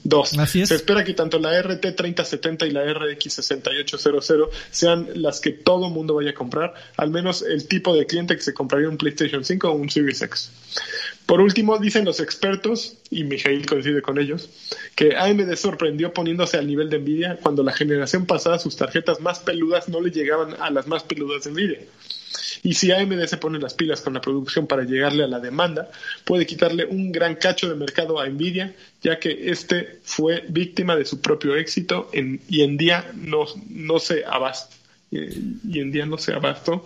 [0.09, 6.15] Dos, se espera que tanto la RT3070 y la RX6800 sean las que todo mundo
[6.15, 9.69] vaya a comprar, al menos el tipo de cliente que se compraría un PlayStation 5
[9.69, 10.53] o un Series X.
[11.27, 14.49] Por último, dicen los expertos, y Mijail coincide con ellos,
[14.95, 19.41] que AMD sorprendió poniéndose al nivel de Nvidia cuando la generación pasada sus tarjetas más
[19.41, 21.81] peludas no le llegaban a las más peludas de Nvidia.
[22.63, 25.91] Y si AMD se pone las pilas con la producción para llegarle a la demanda,
[26.25, 31.05] puede quitarle un gran cacho de mercado a Nvidia, ya que este fue víctima de
[31.05, 34.75] su propio éxito y en día no, no se abastó.
[35.11, 36.85] Y en día no se abastó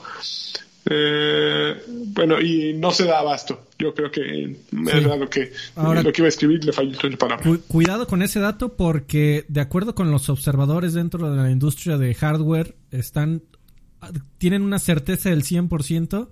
[0.87, 3.67] Eh, bueno, y no se da abasto.
[3.79, 7.45] Yo creo que es lo que, lo que iba a escribir le falló el palabra.
[7.69, 12.15] cuidado con ese dato porque de acuerdo con los observadores dentro de la industria de
[12.15, 13.43] hardware, están
[14.39, 16.29] tienen una certeza del 100%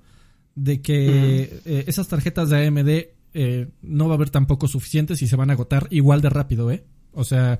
[0.55, 2.89] de que eh, esas tarjetas de AMD
[3.35, 6.71] eh, no va a haber tampoco suficientes y se van a agotar igual de rápido,
[6.71, 6.85] ¿eh?
[7.13, 7.59] O sea,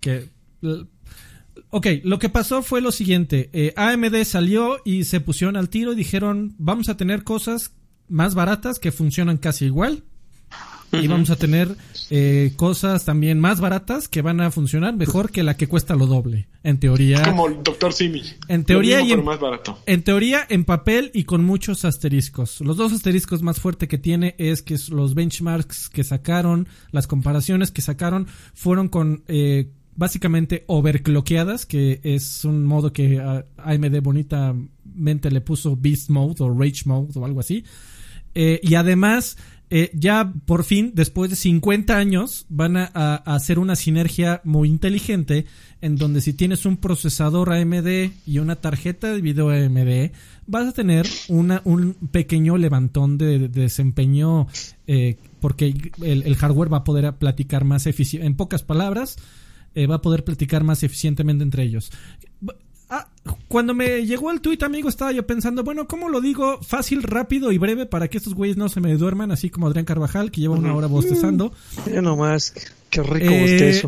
[0.00, 0.28] que
[1.70, 3.50] Ok, lo que pasó fue lo siguiente.
[3.52, 7.72] Eh, AMD salió y se pusieron al tiro y dijeron, vamos a tener cosas
[8.08, 10.04] más baratas que funcionan casi igual.
[10.92, 11.76] Y vamos a tener
[12.10, 16.06] eh, cosas también más baratas que van a funcionar mejor que la que cuesta lo
[16.06, 16.48] doble.
[16.62, 17.22] En teoría.
[17.22, 17.92] Como el Dr.
[17.92, 18.22] Simi.
[18.48, 19.78] En teoría y en, más barato.
[19.86, 22.60] en teoría en papel y con muchos asteriscos.
[22.60, 27.70] Los dos asteriscos más fuertes que tiene es que los benchmarks que sacaron, las comparaciones
[27.70, 35.40] que sacaron, fueron con eh, básicamente overclockeadas, que es un modo que AMD bonitamente le
[35.40, 37.64] puso Beast Mode o Rage Mode o algo así.
[38.34, 39.36] Eh, y además,
[39.70, 45.44] eh, ya por fin, después de 50 años, van a, hacer una sinergia muy inteligente
[45.82, 50.12] en donde si tienes un procesador AMD y una tarjeta de video AMD,
[50.46, 54.46] vas a tener una, un pequeño levantón de, desempeño
[54.86, 58.26] eh, porque el, hardware va a poder platicar más eficiente.
[58.26, 59.16] En pocas palabras,
[59.74, 61.92] eh, va a poder platicar más eficientemente entre ellos.
[62.90, 63.06] Ah,
[63.48, 67.52] cuando me llegó el tuit, amigo, estaba yo pensando, bueno, ¿cómo lo digo fácil, rápido
[67.52, 70.40] y breve para que estos güeyes no se me duerman, así como Adrián Carvajal, que
[70.40, 71.52] lleva una hora bostezando?
[71.86, 72.54] Ya nomás,
[72.90, 73.82] qué rico eh,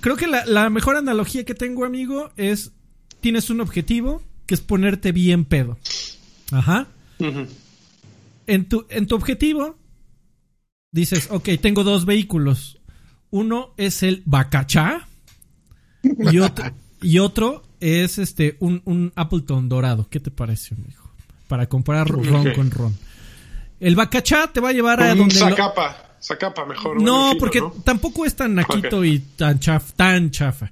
[0.00, 2.72] Creo que la, mejor analogía que tengo, amigo, es
[3.20, 5.78] tienes un objetivo que es ponerte bien pedo.
[6.50, 6.88] Ajá.
[8.46, 9.76] en, tu, en tu objetivo
[10.90, 12.80] dices, ok, tengo dos vehículos.
[13.30, 15.08] Uno es el bacachá
[16.02, 16.64] y otro,
[17.00, 20.06] y otro es este un, un Appleton dorado.
[20.08, 21.02] ¿Qué te parece, amigo?
[21.48, 22.96] Para comparar ron con ron.
[23.80, 25.34] El bacachá te va a llevar a donde...
[25.34, 27.02] Zacapa, zacapa mejor.
[27.02, 30.70] No, porque tampoco es tan naquito y tan, chaf, tan chafa.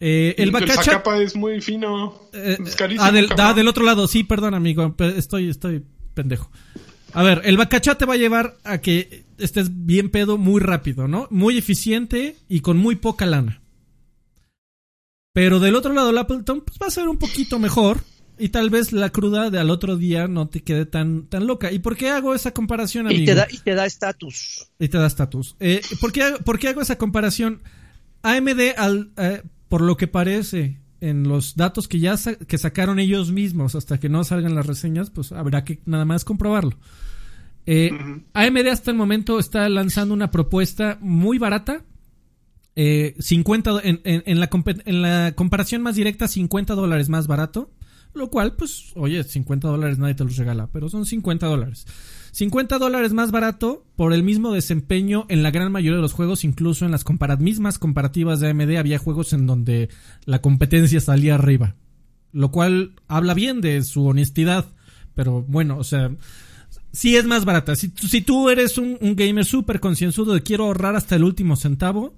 [0.00, 2.22] Eh, el zacapa es muy fino.
[2.32, 3.04] Eh, es carísimo.
[3.04, 4.08] Ah del, ah, del, otro lado.
[4.08, 4.96] Sí, perdón, amigo.
[4.98, 5.84] Estoy, estoy
[6.14, 6.50] pendejo.
[7.12, 11.06] A ver, el bacachá te va a llevar a que estés bien pedo muy rápido,
[11.06, 11.28] ¿no?
[11.30, 13.60] Muy eficiente y con muy poca lana.
[15.32, 18.00] Pero del otro lado, el Appleton pues, va a ser un poquito mejor.
[18.38, 21.70] Y tal vez la cruda de al otro día no te quede tan, tan loca.
[21.70, 23.22] ¿Y por qué hago esa comparación, amigo?
[23.22, 24.66] Y te da, y te da estatus.
[24.78, 25.56] Y te da estatus.
[25.60, 27.62] Eh, ¿por, qué, hago esa comparación?
[28.22, 32.16] AMD, al, eh, por lo que parece, en los datos que ya
[32.46, 36.24] que sacaron ellos mismos hasta que no salgan las reseñas, pues habrá que nada más
[36.24, 36.78] comprobarlo.
[37.66, 37.90] Eh,
[38.32, 41.84] AMD hasta el momento está lanzando una propuesta muy barata.
[42.76, 44.50] 50 eh, en, la,
[44.84, 47.70] en la comparación más directa, 50 dólares más barato.
[48.12, 51.86] Lo cual, pues, oye, 50 dólares nadie te los regala, pero son 50 dólares.
[52.32, 56.44] 50 dólares más barato por el mismo desempeño en la gran mayoría de los juegos,
[56.44, 57.04] incluso en las
[57.38, 59.90] mismas comparativas de AMD había juegos en donde
[60.24, 61.76] la competencia salía arriba.
[62.32, 64.66] Lo cual habla bien de su honestidad,
[65.14, 66.10] pero bueno, o sea,
[66.92, 67.76] sí es más barata.
[67.76, 72.14] Si, si tú eres un, gamer súper concienzudo de quiero ahorrar hasta el último centavo,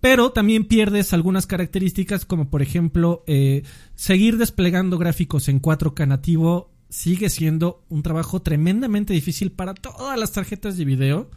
[0.00, 3.62] pero también pierdes algunas características como por ejemplo eh,
[3.94, 10.32] seguir desplegando gráficos en 4K nativo sigue siendo un trabajo tremendamente difícil para todas las
[10.32, 11.30] tarjetas de video.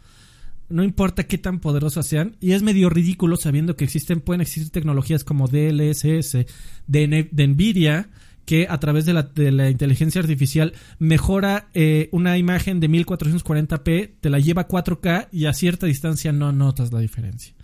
[0.68, 2.36] No importa qué tan poderosas sean.
[2.40, 6.46] Y es medio ridículo sabiendo que existen, pueden existir tecnologías como DLSS
[6.86, 8.10] de, Nvidia
[8.44, 14.10] que a través de la, de la inteligencia artificial mejora eh, una imagen de 1440p,
[14.20, 17.54] te la lleva a 4K y a cierta distancia no notas la diferencia.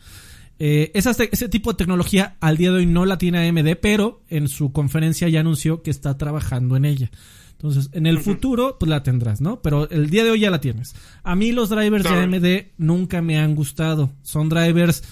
[0.63, 4.47] Eh, ese tipo de tecnología al día de hoy no la tiene AMD, pero en
[4.47, 7.11] su conferencia ya anunció que está trabajando en ella.
[7.53, 9.61] Entonces, en el futuro, pues la tendrás, ¿no?
[9.61, 10.95] Pero el día de hoy ya la tienes.
[11.23, 14.11] A mí los drivers de AMD nunca me han gustado.
[14.23, 15.03] Son drivers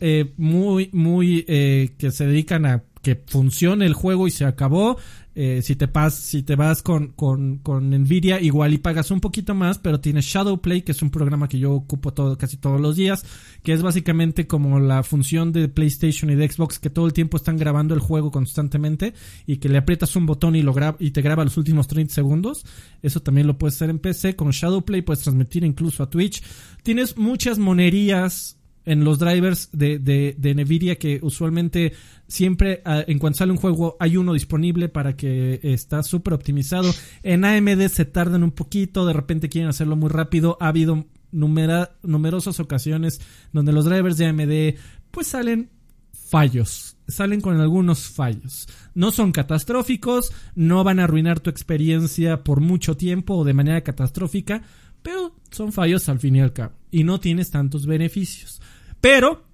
[0.00, 4.98] eh, muy, muy eh, que se dedican a que funcione el juego y se acabó.
[5.34, 9.20] Eh, si, te pas, si te vas con, con, con, Nvidia, igual y pagas un
[9.20, 12.80] poquito más, pero tienes Shadowplay, que es un programa que yo ocupo todo, casi todos
[12.80, 13.24] los días,
[13.62, 17.36] que es básicamente como la función de PlayStation y de Xbox, que todo el tiempo
[17.36, 19.14] están grabando el juego constantemente
[19.46, 22.66] y que le aprietas un botón y, lo y te graba los últimos 30 segundos.
[23.00, 24.34] Eso también lo puedes hacer en PC.
[24.34, 26.42] Con Shadowplay puedes transmitir incluso a Twitch.
[26.82, 28.57] Tienes muchas monerías
[28.88, 31.92] en los drivers de, de, Nvidia que usualmente
[32.26, 36.90] siempre ah, en cuanto sale un juego hay uno disponible para que está súper optimizado.
[37.22, 40.56] En AMD se tardan un poquito, de repente quieren hacerlo muy rápido.
[40.60, 43.20] Ha habido numerosas ocasiones
[43.52, 44.78] donde los drivers de AMD
[45.10, 45.70] pues salen
[46.12, 46.96] fallos.
[47.06, 48.68] salen con algunos fallos.
[48.94, 53.82] No son catastróficos, no van a arruinar tu experiencia por mucho tiempo o de manera
[53.82, 54.62] catastrófica,
[55.02, 56.74] pero son fallos al fin y al cabo.
[56.90, 58.60] Y no tienes tantos beneficios.
[59.00, 59.44] Pero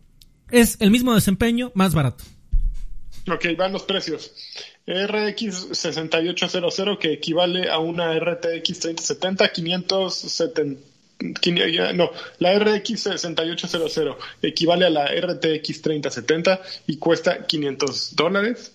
[0.51, 2.25] es el mismo desempeño, más barato.
[3.31, 4.33] Ok, van los precios.
[4.87, 10.95] RX 6800 que equivale a una RTX 3070 570
[11.95, 18.73] no, la RX 6800 equivale a la RTX 3070 y cuesta 500 dólares.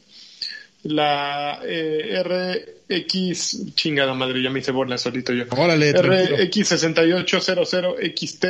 [0.84, 5.45] La eh, RX, chingada madre, ya me hice bola solito yo.
[5.45, 8.45] RX 6800 XT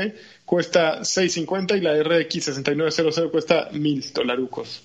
[0.45, 4.83] cuesta 650 y la RX 6900 cuesta 1000 dolarucos.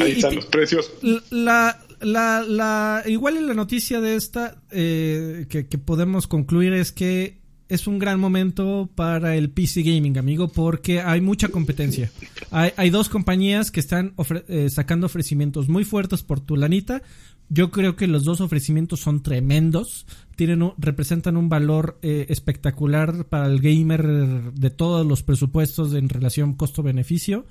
[0.00, 0.90] Ahí están los precios.
[1.30, 7.38] La, la, la, igual en la noticia de esta eh, que, podemos concluir es que
[7.68, 12.10] es un gran momento para el PC gaming, amigo, porque hay mucha competencia.
[12.50, 14.14] Hay, hay dos compañías que están
[14.48, 17.02] eh, sacando ofrecimientos muy fuertes por tu lanita.
[17.48, 20.06] Yo creo que los dos ofrecimientos son tremendos.
[20.36, 26.54] Tienen representan un valor eh, espectacular para el gamer de todos los presupuestos en relación
[26.54, 27.46] costo-beneficio.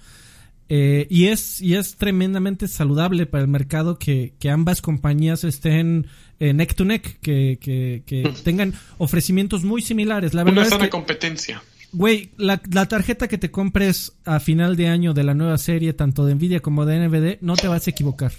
[0.70, 6.08] Eh, y, es, y es tremendamente saludable para el mercado que, ambas compañías estén
[6.40, 10.34] eh, neck to neck, que, que, tengan ofrecimientos muy similares.
[10.34, 11.62] La verdad Una sana competencia.
[11.92, 15.94] Güey, la, la, tarjeta que te compres a final de año de la nueva serie,
[15.94, 18.32] tanto de Nvidia como de NVD, no te vas a equivocar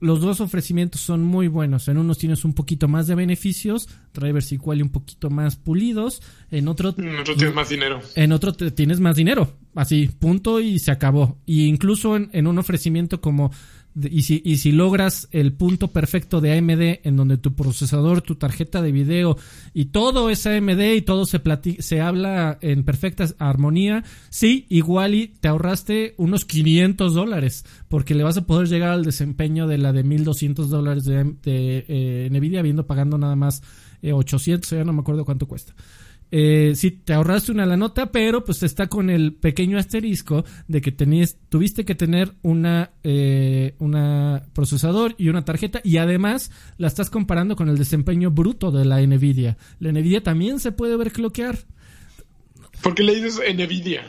[0.00, 1.88] los dos ofrecimientos son muy buenos.
[1.88, 6.22] En unos tienes un poquito más de beneficios, drivers igual y un poquito más pulidos.
[6.50, 8.00] En otro, en otro tienes más dinero.
[8.14, 9.52] En otro tienes más dinero.
[9.74, 11.38] Así, punto y se acabó.
[11.46, 13.52] Y incluso en, en un ofrecimiento como
[14.10, 18.36] y si, y si logras el punto perfecto de AMD en donde tu procesador, tu
[18.36, 19.36] tarjeta de video
[19.74, 21.40] y todo es AMD y todo se,
[21.80, 28.24] se habla en perfecta armonía, sí, igual y te ahorraste unos 500 dólares porque le
[28.24, 32.60] vas a poder llegar al desempeño de la de 1200 dólares de, de eh, Nvidia
[32.60, 33.62] habiendo pagando nada más
[34.02, 35.74] 800, eh, ya no me acuerdo cuánto cuesta
[36.30, 40.80] eh, sí te ahorraste una la nota, pero pues está con el pequeño asterisco de
[40.80, 46.88] que tenías, tuviste que tener una, eh, una procesador y una tarjeta y además la
[46.88, 49.56] estás comparando con el desempeño bruto de la Nvidia.
[49.80, 51.58] La Nvidia también se puede ver cloquear.
[52.82, 54.02] ¿Por qué le dices Nvidia?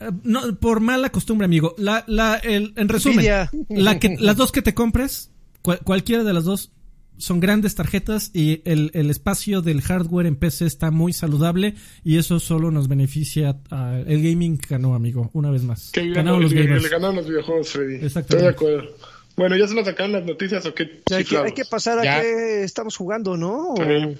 [0.00, 1.74] Eh, no, por mala costumbre, amigo.
[1.78, 3.26] La, la, el, en resumen,
[3.68, 5.30] la que, las dos que te compres,
[5.62, 6.72] cualquiera de las dos
[7.18, 12.18] son grandes tarjetas y el, el, espacio del hardware en PC está muy saludable y
[12.18, 15.92] eso solo nos beneficia a, el gaming ganó amigo una vez más.
[15.94, 16.82] Ganaron los gamers.
[16.82, 18.04] le ganaron los videojuegos Freddy.
[18.04, 18.90] Estoy de acuerdo.
[19.36, 22.02] Bueno ya se nos sacaron las noticias o qué hay, que, hay, que, pasar a
[22.02, 24.16] qué estamos jugando no ¿Qué,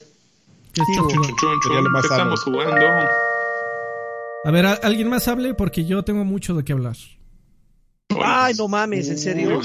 [2.02, 2.86] estamos jugando
[4.44, 6.96] a ver alguien más hable porque yo tengo mucho de qué hablar.
[8.22, 9.60] Ay no mames en serio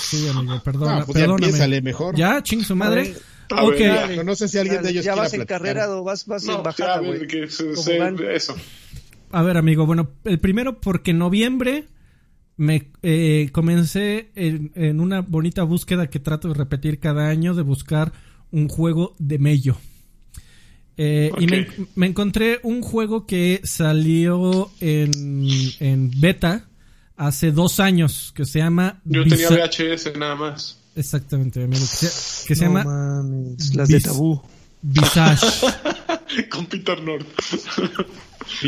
[0.00, 1.80] Sí, amigo, perdona, ah, pues perdóname.
[1.80, 2.14] mejor.
[2.14, 2.42] ¿Ya?
[2.42, 3.14] ¿Ching su madre?
[3.50, 4.24] ok.
[4.24, 6.98] no sé si alguien de ellos ¿Ya vas en carrera o vas, vas en bajada,
[7.00, 7.26] güey?
[7.30, 8.56] eso.
[9.30, 11.86] A ver, amigo, bueno, el primero porque en noviembre
[12.56, 18.12] me eh, comencé en, una bonita búsqueda que trato de repetir cada año de buscar
[18.50, 19.76] un juego de mello.
[20.96, 25.46] Eh, Y me, me, encontré un juego que salió en,
[25.80, 26.68] en beta
[27.16, 29.00] hace dos años que se llama.
[29.04, 30.78] Yo tenía VHS nada más.
[30.94, 31.80] Exactamente, amigo.
[31.80, 32.84] Que se, que se llama.
[32.84, 34.40] Mames, las de tabú.
[34.82, 35.46] Visage.
[36.50, 37.26] Con Peter North.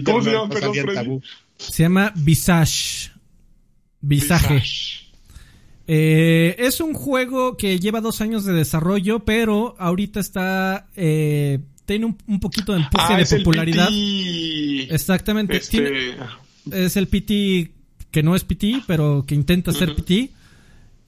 [0.05, 1.23] ¿Cómo se llama, perdón,
[1.57, 3.11] Se llama Visage.
[4.01, 5.09] Visage.
[5.87, 10.89] Eh, es un juego que lleva dos años de desarrollo, pero ahorita está.
[10.97, 13.89] Eh, tiene un, un, poquito de empuje ah, de popularidad.
[14.91, 15.57] Exactamente.
[15.57, 16.17] Este...
[16.71, 17.78] es el PT
[18.19, 20.31] que no es PT, pero que intenta ser PT.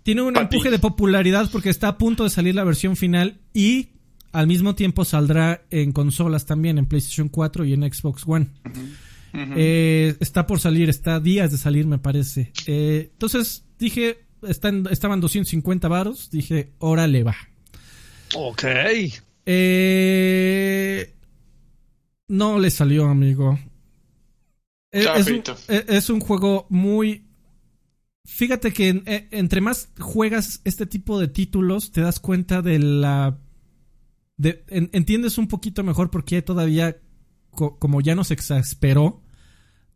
[0.04, 3.88] Tiene un empuje de popularidad porque está a punto de salir la versión final y
[4.30, 8.46] al mismo tiempo saldrá en consolas también, en PlayStation 4 y en Xbox One.
[9.34, 12.52] Eh, está por salir, está a días de salir, me parece.
[12.68, 17.34] Eh, entonces dije, están, estaban 250 varos, dije, órale va.
[18.36, 18.66] Ok.
[19.46, 21.12] Eh,
[22.28, 23.58] no le salió, amigo.
[24.92, 25.04] Eh,
[25.68, 27.26] eh, es, un, juego muy...
[28.24, 33.38] Fíjate que eh, entre más juegas este tipo de títulos, te das cuenta de la...
[34.68, 36.96] entiendes un poquito mejor porque todavía,
[37.50, 39.22] como ya nos exasperó,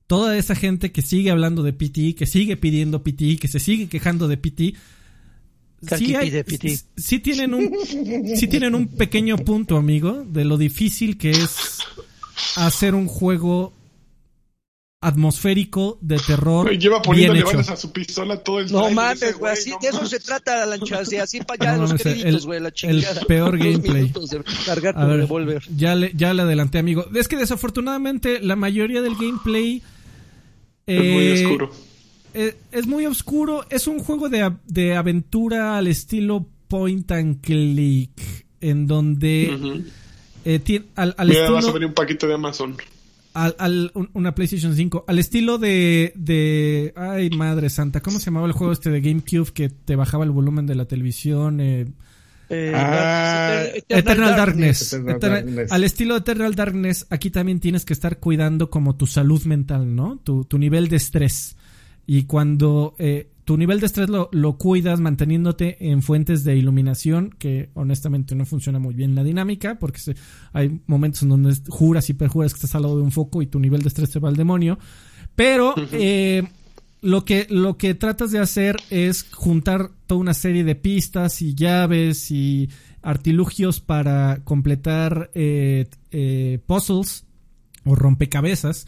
[0.07, 3.88] toda esa gente que sigue hablando de PT, que sigue pidiendo PT, que se sigue
[3.88, 4.74] quejando de PT,
[6.97, 7.72] sí, tienen un
[8.36, 11.80] sí tienen un pequeño punto, amigo, de lo difícil que es
[12.57, 13.74] hacer un juego
[15.05, 16.71] atmosférico de terror.
[16.79, 20.19] lleva poniéndole balas a su pistola todo el No mames, güey, así, de eso se
[20.19, 23.21] trata la lancha, así para allá los créditos, güey, la chingada.
[23.21, 24.13] El peor gameplay.
[24.65, 27.07] cargar a ver, Ya le, ya le adelanté, amigo.
[27.15, 29.83] Es que desafortunadamente la mayoría del gameplay...
[30.87, 31.71] es muy eh, oscuro.
[32.35, 33.67] Eh, es muy oscuro.
[33.71, 39.83] Es un juego de, de aventura al estilo point and click, en donde...
[40.45, 42.77] eh, al, al Mira, vas a ver un paquete de Amazon
[43.35, 48.53] al, una PlayStation 5 al estilo de, de ay madre santa cómo se llamaba el
[48.53, 51.87] juego este de GameCube que te bajaba el volumen de la televisión eh,
[52.49, 54.97] eh ah, Eternal, Darkness,
[55.70, 59.95] al estilo de Eternal Darkness aquí también tienes que estar cuidando como tu salud mental
[59.95, 61.57] no tu, tu nivel de estrés.
[62.07, 67.30] Y cuando eh, tu nivel de estrés lo, lo, cuidas manteniéndote en fuentes de iluminación,
[67.38, 70.01] que honestamente no funciona muy bien la dinámica, porque
[70.53, 73.47] hay momentos en donde juras y perjuras que estás al lado de un foco y
[73.47, 74.78] tu nivel de estrés se va al demonio.
[75.36, 76.42] Pero eh,
[77.03, 81.55] lo, que, lo que tratas de hacer es juntar toda una serie de pistas y
[81.55, 82.70] llaves y
[83.03, 87.26] artilugios para completar eh, eh, puzzles
[87.84, 88.86] o rompecabezas.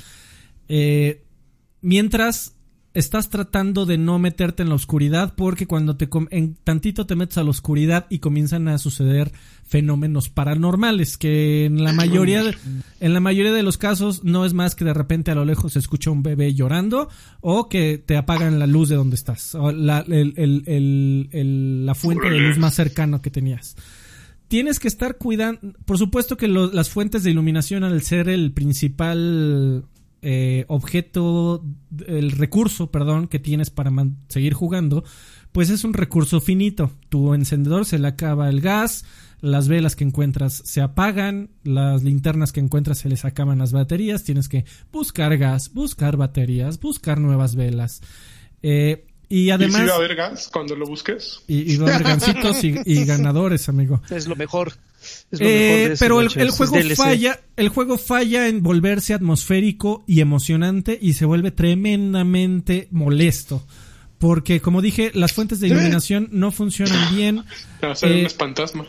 [1.83, 2.56] mientras
[2.97, 7.37] estás tratando de no meterte en la oscuridad porque cuando te en tantito te metes
[7.37, 9.33] a la oscuridad y comienzan a suceder
[9.67, 12.57] fenómenos paranormales que en la mayoría de,
[13.01, 15.75] en la mayoría de los casos no es más que de repente a lo lejos
[15.75, 17.11] se escucha un bebé llorando
[17.43, 22.57] o que te apagan la luz de donde estás o la, la fuente de luz
[22.57, 23.77] más cercana que tenías
[24.49, 25.61] tienes que estar cuidando.
[25.85, 29.85] Por supuesto que las fuentes de iluminación, al ser el principal
[30.23, 31.65] eh, objeto,
[32.07, 33.93] el recurso, perdón, que tienes para
[34.29, 35.05] seguir jugando,
[35.53, 36.91] pues es un recurso finito.
[37.09, 39.05] Tu encendedor se le acaba el gas,
[39.41, 44.25] las velas que encuentras se apagan, las linternas que encuentras se les acaban las baterías,
[44.25, 48.03] tienes que buscar gas, buscar baterías, buscar nuevas velas.
[48.63, 49.81] Eh, y además.
[49.81, 51.41] ¿Y si va a haber gas cuando lo busques?
[51.47, 52.73] Y, va a haber gancitos y,
[53.05, 54.03] ganadores, amigo.
[54.11, 54.73] Es lo mejor.
[55.33, 61.25] Eh, pero el, juego falla, el juego falla en volverse atmosférico y emocionante y se
[61.25, 63.67] vuelve tremendamente molesto.
[64.19, 67.45] Porque, como dije, las fuentes de iluminación no funcionan bien.
[68.03, 68.87] Eh, fantasma.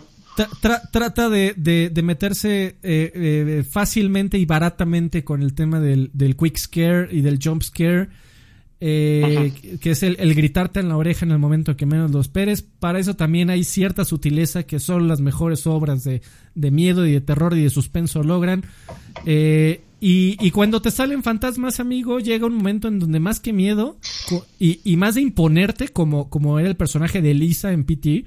[0.92, 7.22] trata de, meterse eh, fácilmente y baratamente con el tema del, del quick scare y
[7.22, 8.10] del jump scare
[8.80, 12.62] eh, que es el, gritarte en la oreja en el momento que menos lo esperes.
[12.62, 16.22] Para eso también hay cierta sutileza que son las mejores obras de,
[16.56, 18.64] miedo y de terror y de suspenso logran.
[19.26, 23.98] Eh, y, cuando te salen fantasmas, amigo, llega un momento en donde más que miedo
[24.60, 28.26] y, más de imponerte, como, como era el personaje de Lisa en PT,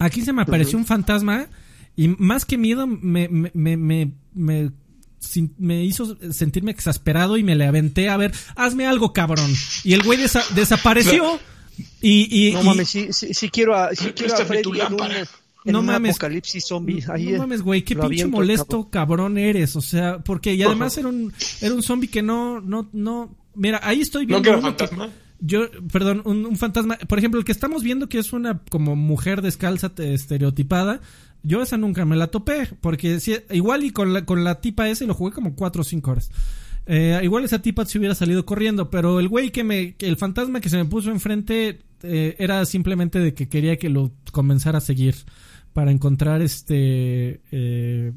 [0.00, 1.46] aquí se me apareció un fantasma
[1.94, 4.72] y más que miedo me, me, me, me
[5.58, 9.50] me hizo sentirme exasperado y me le aventé a ver, hazme algo, cabrón.
[9.84, 10.18] Y el güey
[10.54, 11.38] desapareció.
[12.00, 14.80] Y, y, no mames, si, quiero a, quiero a Freddy
[15.64, 17.04] en no mames, apocalipsis zombie.
[17.06, 19.36] no mames, güey, qué pinche molesto cabrón.
[19.36, 19.76] eres.
[19.76, 23.36] O sea, porque y además era un, era un zombie que no, no, no.
[23.54, 24.52] Mira, ahí estoy viendo.
[24.52, 25.10] ¿No fantasma?
[25.40, 26.96] yo, perdón, un, un, fantasma.
[26.96, 31.00] Por ejemplo, el que estamos viendo que es una como mujer descalza estereotipada.
[31.42, 34.88] Yo esa nunca me la topé, porque si, igual y con la, con la tipa
[34.88, 36.30] ese lo jugué como 4 o 5 horas.
[36.86, 40.60] Eh, igual esa tipa se hubiera salido corriendo, pero el güey que me, el fantasma
[40.60, 44.80] que se me puso enfrente eh, era simplemente de que quería que lo comenzara a
[44.80, 45.14] seguir
[45.72, 48.12] para encontrar este eh,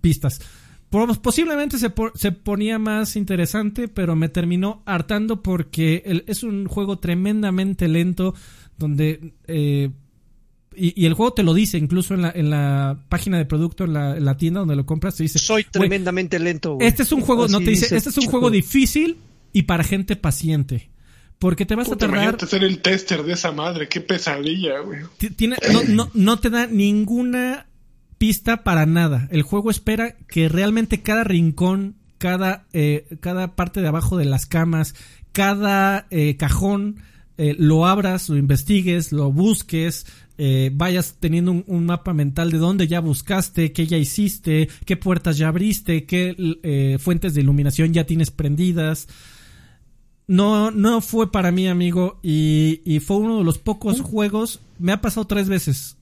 [0.00, 0.40] pistas.
[0.88, 7.86] Posiblemente se, se, ponía más interesante, pero me terminó hartando porque es un juego tremendamente
[7.86, 8.34] lento
[8.78, 9.34] donde
[10.76, 13.92] y, el juego te lo dice, incluso en la, en la página de producto, en
[13.92, 15.38] la, tienda donde lo compras, te dice...
[15.38, 16.78] Soy tremendamente lento.
[16.80, 19.16] Este es un juego, no te dice, este es un juego difícil
[19.52, 20.90] y para gente paciente.
[21.38, 22.38] Porque te vas a tardar...
[22.46, 25.00] Ser el tester de esa madre, qué pesadilla, güey.
[25.36, 27.66] Tiene, no, no, no te da ninguna
[28.18, 29.28] pista para nada.
[29.30, 34.46] El juego espera que realmente cada rincón, cada, eh, cada parte de abajo de las
[34.46, 34.94] camas,
[35.32, 37.02] cada eh, cajón,
[37.38, 40.06] eh, lo abras, lo investigues, lo busques,
[40.38, 45.38] eh, vayas teniendo un, mapa mental de dónde ya buscaste, qué ya hiciste, qué puertas
[45.38, 49.08] ya abriste, qué eh, fuentes de iluminación ya tienes prendidas.
[50.26, 54.60] No, no fue para mí, amigo, y, y fue uno de los pocos juegos.
[54.78, 55.96] Me ha pasado tres veces.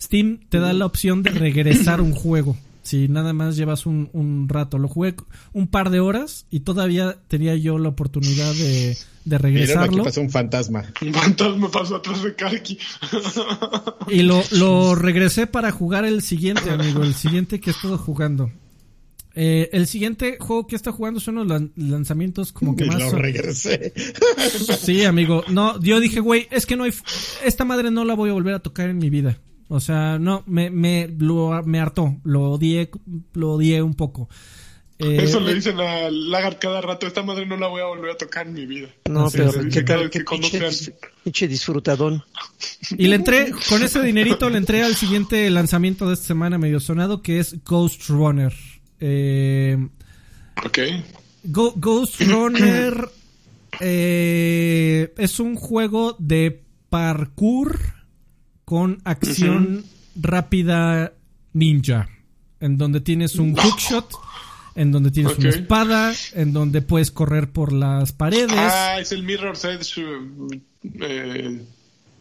[0.00, 2.56] Steam te da la opción de regresar un juego.
[2.82, 4.78] Si nada más llevas un, un, rato.
[4.78, 5.14] Lo jugué
[5.52, 9.82] un par de horas y todavía tenía yo la oportunidad de, de regresarlo.
[9.82, 10.92] Mira, aquí pasó un fantasma.
[11.02, 12.78] Un fantasma pasó atrás de Karki.
[14.08, 17.02] y lo, lo regresé para jugar el siguiente, amigo.
[17.02, 18.50] El siguiente que estuve jugando.
[19.34, 22.98] Eh, el siguiente juego que está jugando son los lanzamientos como que y más.
[22.98, 23.92] Lo regresé.
[24.80, 25.44] Sí, amigo.
[25.48, 26.92] No, yo dije, güey, es que no hay.
[27.44, 29.38] Esta madre no la voy a volver a tocar en mi vida.
[29.72, 32.16] O sea, no, me, me, me hartó.
[32.24, 32.90] Lo odié,
[33.34, 34.28] lo odié un poco.
[34.98, 38.10] Eh, Eso le dicen a Lagarde cada rato, esta madre no la voy a volver
[38.10, 38.88] a tocar en mi vida.
[39.08, 40.24] No, pero qué tal, qué
[41.22, 42.24] pinche, disfrutadón.
[42.98, 46.80] Y le entré, con ese dinerito le entré al siguiente lanzamiento de esta semana medio
[46.80, 48.52] sonado, que es Ghost Runner.
[48.98, 49.78] Eh,
[50.66, 50.78] ok.
[51.44, 53.08] Ghost Runner
[53.78, 56.60] eh, es un juego de
[56.90, 57.99] parkour
[58.70, 59.84] con acción
[60.14, 61.12] rápida
[61.52, 62.08] ninja,
[62.60, 64.08] en donde tienes un hookshot
[64.76, 68.52] en donde tienes una espada, en donde puedes correr por las paredes.
[68.56, 70.00] Ah, es el Mirror's Edge.
[70.84, 71.60] Eh,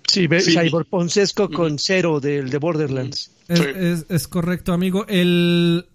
[0.07, 0.51] sí, sí.
[0.57, 3.29] Cyberponcesco con cero del de Borderlands.
[3.47, 5.05] Es, correcto, amigo.
[5.07, 5.85] El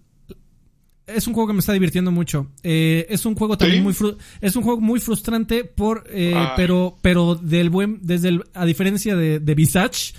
[1.05, 2.47] es un juego que me está divirtiendo mucho.
[2.63, 3.93] Eh, es un juego también muy
[4.39, 9.17] es un juego muy frustrante por eh, pero pero del buen desde el, a diferencia
[9.17, 10.13] de, de Visage,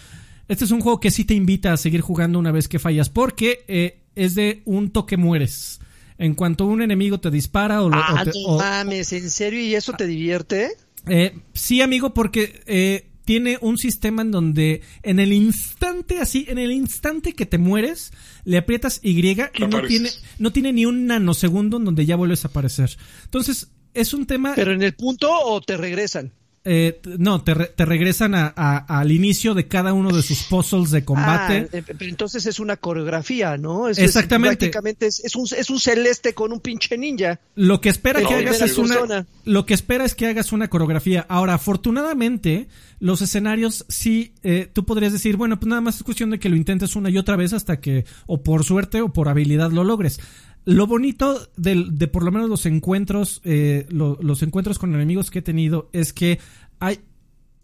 [0.49, 3.09] este es un juego que sí te invita a seguir jugando una vez que fallas
[3.09, 5.81] porque eh, es de un toque mueres
[6.19, 7.91] en cuanto un enemigo te dispara o...
[7.93, 9.61] Ah, no mames, ¿en serio?
[9.61, 10.71] ¿Y eso te divierte?
[11.07, 16.59] Eh, sí, amigo, porque eh, tiene un sistema en donde en el instante, así, en
[16.59, 18.13] el instante que te mueres,
[18.45, 19.35] le aprietas Y y
[19.69, 22.97] no tiene, no tiene ni un nanosegundo en donde ya vuelves a aparecer.
[23.25, 24.55] Entonces, es un tema...
[24.55, 26.33] ¿Pero en el punto o te regresan?
[26.69, 31.05] Eh, no, te, te regresan a, al inicio de cada uno de sus puzzles de
[31.05, 31.69] combate.
[31.73, 33.89] Ah, pero entonces es una coreografía, ¿no?
[33.89, 34.57] Exactamente.
[34.57, 37.39] prácticamente es, un, es un celeste con un pinche ninja.
[37.55, 41.25] Lo que espera que hagas es una, lo que espera es que hagas una coreografía.
[41.29, 42.67] Ahora, afortunadamente,
[42.99, 46.49] los escenarios sí, eh, tú podrías decir, bueno, pues nada más es cuestión de que
[46.49, 49.85] lo intentes una y otra vez hasta que, o por suerte o por habilidad lo
[49.85, 50.19] logres.
[50.67, 55.39] Lo bonito de, de por lo menos los encuentros, eh, los encuentros con enemigos que
[55.39, 56.41] he tenido es que
[56.81, 56.99] hay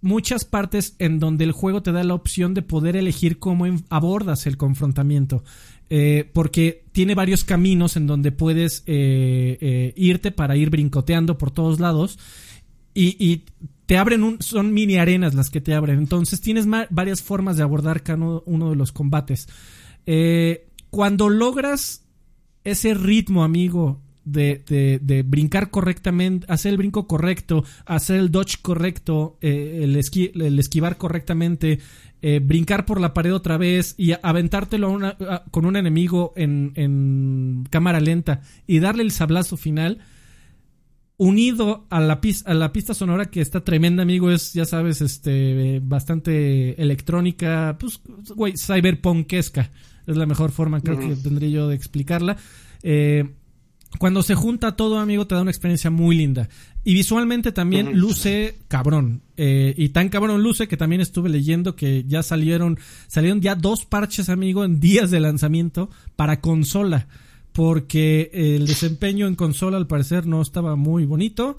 [0.01, 4.47] muchas partes en donde el juego te da la opción de poder elegir cómo abordas
[4.47, 5.43] el confrontamiento.
[5.91, 11.81] Eh, porque tiene varios caminos en donde puedes eh, irte para ir brincoteando por todos
[11.81, 12.20] lados.
[12.95, 13.43] Y,
[13.87, 15.99] te abren un, son mini arenas las que te abren.
[15.99, 19.49] Entonces tienes varias formas de abordar cada uno, de los combates.
[20.91, 22.03] cuando logras
[22.64, 29.36] ese ritmo, amigo, de, de, brincar correctamente, hacer el brinco correcto, hacer el dodge correcto,
[29.40, 31.80] eh, el, el, esquivar correctamente,
[32.20, 35.16] eh, brincar por la pared otra vez y aventártelo
[35.51, 39.98] con un enemigo en, en, cámara lenta y darle el sablazo final.
[41.18, 45.01] Unido a la, pista, a la pista sonora que está tremenda, amigo, es, ya sabes,
[45.02, 48.01] este, bastante electrónica, pues,
[48.34, 49.70] güey, cyberpunkesca
[50.07, 52.37] es la mejor forma, creo que tendría yo de explicarla.
[52.83, 53.29] Eh,
[53.99, 56.49] cuando se junta todo, amigo, te da una experiencia muy linda.
[56.85, 59.23] Y visualmente también luce cabrón.
[59.37, 63.85] Eh, y tan cabrón luce que también estuve leyendo que ya salieron, salieron ya dos
[63.85, 67.07] parches, amigo, en días de lanzamiento para consola.
[67.53, 71.57] Porque el desempeño en consola al parecer no estaba muy bonito.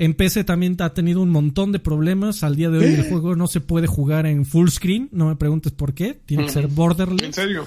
[0.00, 2.42] En PC también ha tenido un montón de problemas.
[2.42, 5.10] Al día de hoy el juego no se puede jugar en full screen.
[5.12, 6.14] No me preguntes por qué.
[6.24, 7.22] Tiene que ser borderless.
[7.22, 7.66] ¿En serio?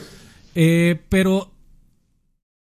[0.55, 1.53] Eh, pero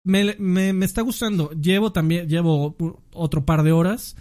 [0.03, 1.51] me, me, está gustando.
[1.51, 2.75] Llevo también, llevo
[3.13, 4.17] otro par de horas.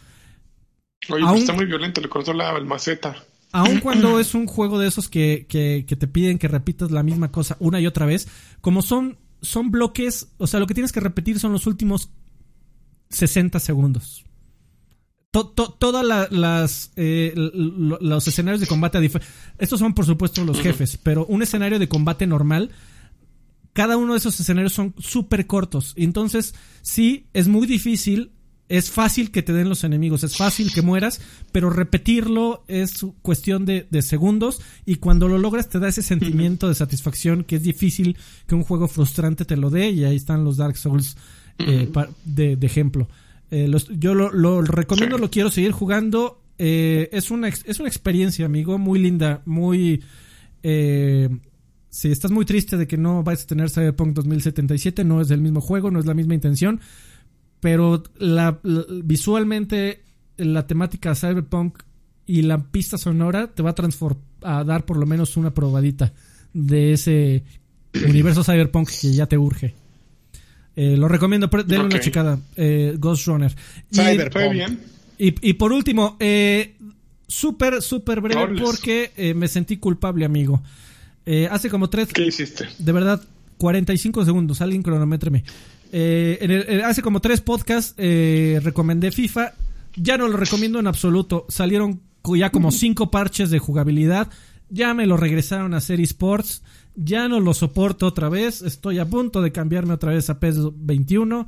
[1.07, 3.15] Oye, pues está muy violento, le cortó la maceta.
[3.53, 7.01] Aun cuando es un juego de esos que, que, que, te piden que repitas la
[7.01, 8.27] misma cosa una y otra vez,
[8.59, 12.09] como son, son bloques, o sea, lo que tienes que repetir son los últimos
[13.09, 14.25] 60 segundos.
[15.31, 19.11] Todas las eh, los escenarios de combate
[19.59, 22.71] estos son por supuesto los jefes pero un escenario de combate normal
[23.79, 25.93] cada uno de esos escenarios son súper cortos.
[25.95, 28.31] Entonces, sí, es muy difícil.
[28.67, 33.65] Es fácil que te den los enemigos, es fácil que mueras, pero repetirlo es cuestión
[33.65, 38.15] de, segundos y cuando lo logras te da ese sentimiento de satisfacción que es difícil
[38.45, 41.17] que un juego frustrante te lo dé y ahí están los Dark Souls
[41.57, 41.89] eh,
[42.25, 43.07] de, ejemplo.
[43.51, 46.41] Eh, yo lo, recomiendo, lo quiero seguir jugando.
[46.57, 50.03] Eh, es, una, es una experiencia, amigo, muy linda, muy
[51.89, 55.41] si estás muy triste de que no vais a tener Cyberpunk 2077, no es el
[55.41, 56.79] mismo juego, no es la misma intención,
[57.59, 58.59] pero la,
[59.03, 60.03] visualmente
[60.37, 61.79] la temática Cyberpunk
[62.25, 66.13] y la pista sonora te va a, a dar por lo menos una probadita
[66.53, 67.43] de ese
[68.07, 69.73] universo Cyberpunk que ya te urge.
[70.81, 72.39] Eh, lo recomiendo, denle una chicada.
[72.55, 73.53] Eh, Ghost Runner.
[73.93, 74.51] Cyberpunk.
[74.53, 74.79] bien.
[75.17, 76.75] Y, por último, eh,
[77.27, 80.63] súper, súper breve porque eh, me sentí culpable, amigo.
[81.25, 82.07] Eh, hace como tres.
[82.13, 82.69] ¿Qué hiciste?
[82.77, 83.21] De verdad,
[83.57, 84.61] 45 segundos.
[84.61, 85.43] Alguien cronométreme.
[85.91, 89.55] Eh, hace como tres podcasts eh, recomendé FIFA.
[89.97, 91.45] Ya no lo recomiendo en absoluto.
[91.49, 91.99] Salieron
[92.37, 94.29] ya como cinco parches de jugabilidad.
[94.69, 96.63] Ya me lo regresaron a hacer esports.
[97.01, 98.61] Ya no lo soporto otra vez.
[98.61, 101.47] Estoy a punto de cambiarme otra vez a PES 21.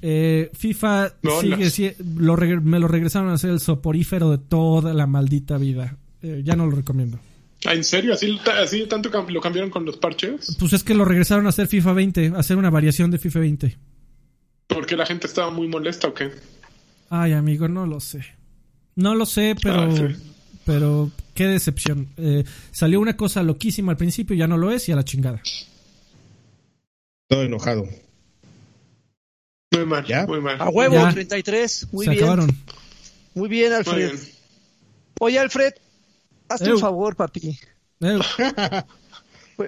[0.00, 1.14] Eh, FIFA
[1.62, 5.96] sigue, me lo regresaron a hacer el soporífero de toda la maldita vida.
[6.20, 7.20] Eh, ya no lo recomiendo.
[7.64, 8.12] ¿Ah, ¿En serio?
[8.12, 10.56] ¿Así, ¿Así tanto lo cambiaron con los parches?
[10.58, 13.38] Pues es que lo regresaron a hacer FIFA 20, a hacer una variación de FIFA
[13.38, 13.78] 20.
[14.66, 16.32] ¿Porque la gente estaba muy molesta o qué?
[17.08, 18.24] Ay, amigo, no lo sé.
[18.96, 19.82] No lo sé, pero...
[19.82, 20.08] Ah,
[20.64, 22.08] pero qué decepción.
[22.16, 25.40] Eh, salió una cosa loquísima al principio, ya no lo es y a la chingada.
[27.28, 27.88] Todo enojado.
[29.72, 30.26] Muy mal, ¿Ya?
[30.26, 30.60] muy mal.
[30.60, 31.88] A huevo, 33.
[31.92, 32.62] Muy bien.
[33.34, 34.18] Muy bien, Alfred.
[35.20, 35.72] Oye, Alfred,
[36.48, 37.58] hazte un favor, papi.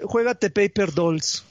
[0.02, 1.44] Juégate Paper Dolls.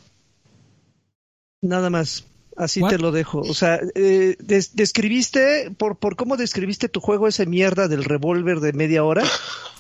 [1.62, 2.26] Nada más.
[2.56, 3.40] Así te lo dejo.
[3.40, 8.74] O sea, eh, describiste, por, por cómo describiste tu juego, ese mierda del revólver de
[8.74, 9.24] media hora.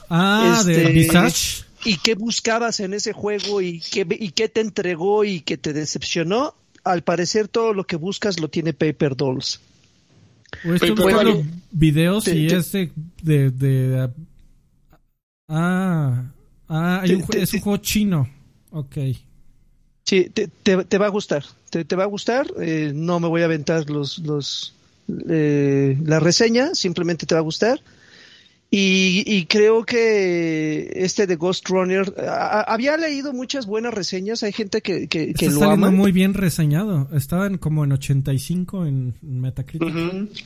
[0.09, 1.65] Ah, de este, Visage.
[1.85, 5.73] ¿Y qué buscabas en ese juego y qué, y qué te entregó y qué te
[5.73, 6.55] decepcionó?
[6.83, 9.61] Al parecer todo lo que buscas lo tiene Paper Dolls.
[10.65, 12.91] O estoy buscando videos y ese
[13.21, 14.09] de, de,
[15.47, 16.23] Ah,
[16.69, 18.29] ah es un juego chino.
[18.71, 18.97] Ok.
[20.05, 21.43] Sí, te, te, va a gustar.
[21.73, 22.45] Te, te va a gustar.
[22.61, 24.75] Eh, no me voy a aventar los, los,
[25.27, 27.81] eh, la reseña, simplemente te va a gustar.
[28.75, 32.11] Y, creo que este de Ghost Runner
[32.67, 34.41] había leído muchas buenas reseñas.
[34.41, 35.91] Hay gente que, que, que Está lo ama.
[35.91, 37.07] muy bien reseñado.
[37.13, 39.93] Estaban como en 85 en Metacritic.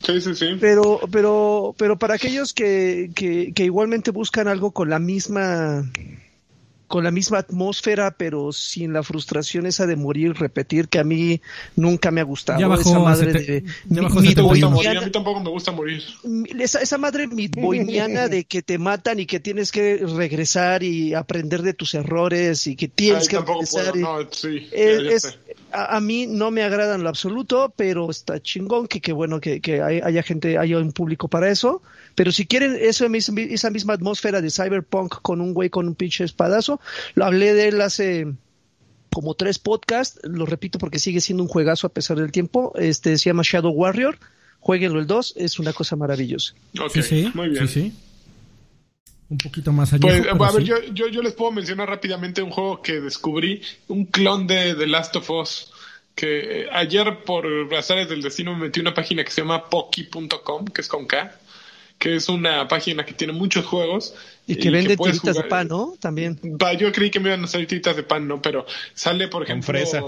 [0.02, 0.46] Sí, sí, sí.
[0.60, 5.90] Pero, pero, pero para aquellos que, que, que igualmente buscan algo con la misma
[6.88, 11.40] con la misma atmósfera, pero sin la frustración esa de morir, repetir, que a mí
[11.76, 12.58] nunca me ha gustado.
[12.58, 13.64] Ya esa madre de.
[13.88, 16.02] Ya bajó mi, morir, a mí tampoco me gusta morir.
[16.58, 21.62] Esa, esa madre midboiniana de que te matan y que tienes que regresar y aprender
[21.62, 23.94] de tus errores y que tienes que regresar.
[23.96, 25.38] no, sí, es,
[25.72, 29.60] a, mí no me agrada en lo absoluto, pero está chingón que, que bueno que,
[29.60, 31.82] que haya gente, haya un público para eso.
[32.14, 36.24] Pero si quieren eso, esa misma atmósfera de cyberpunk con un güey con un pinche
[36.24, 36.80] espadazo,
[37.14, 38.26] lo hablé de él hace
[39.12, 43.16] como tres podcasts, lo repito porque sigue siendo un juegazo a pesar del tiempo, este
[43.18, 44.18] se llama Shadow Warrior,
[44.60, 46.54] jueguenlo el 2, es una cosa maravillosa.
[46.92, 47.68] sí, sí, muy bien.
[47.68, 47.92] Sí, sí.
[49.30, 50.00] Un poquito más allá.
[50.00, 54.06] Pues, a ver, yo, yo, yo, les puedo mencionar rápidamente un juego que descubrí, un
[54.06, 55.70] clon de The Last of Us,
[56.14, 60.64] que eh, ayer por razones del destino me metí una página que se llama poki.com,
[60.66, 61.38] que es con K
[61.98, 64.14] que es una página que tiene muchos juegos.
[64.46, 65.94] Y que vende tiritas de pan, ¿no?
[66.00, 66.38] También.
[66.78, 68.40] Yo creí que me iban a salir tiritas de pan, ¿no?
[68.40, 70.00] Pero sale, por ejemplo, fresa.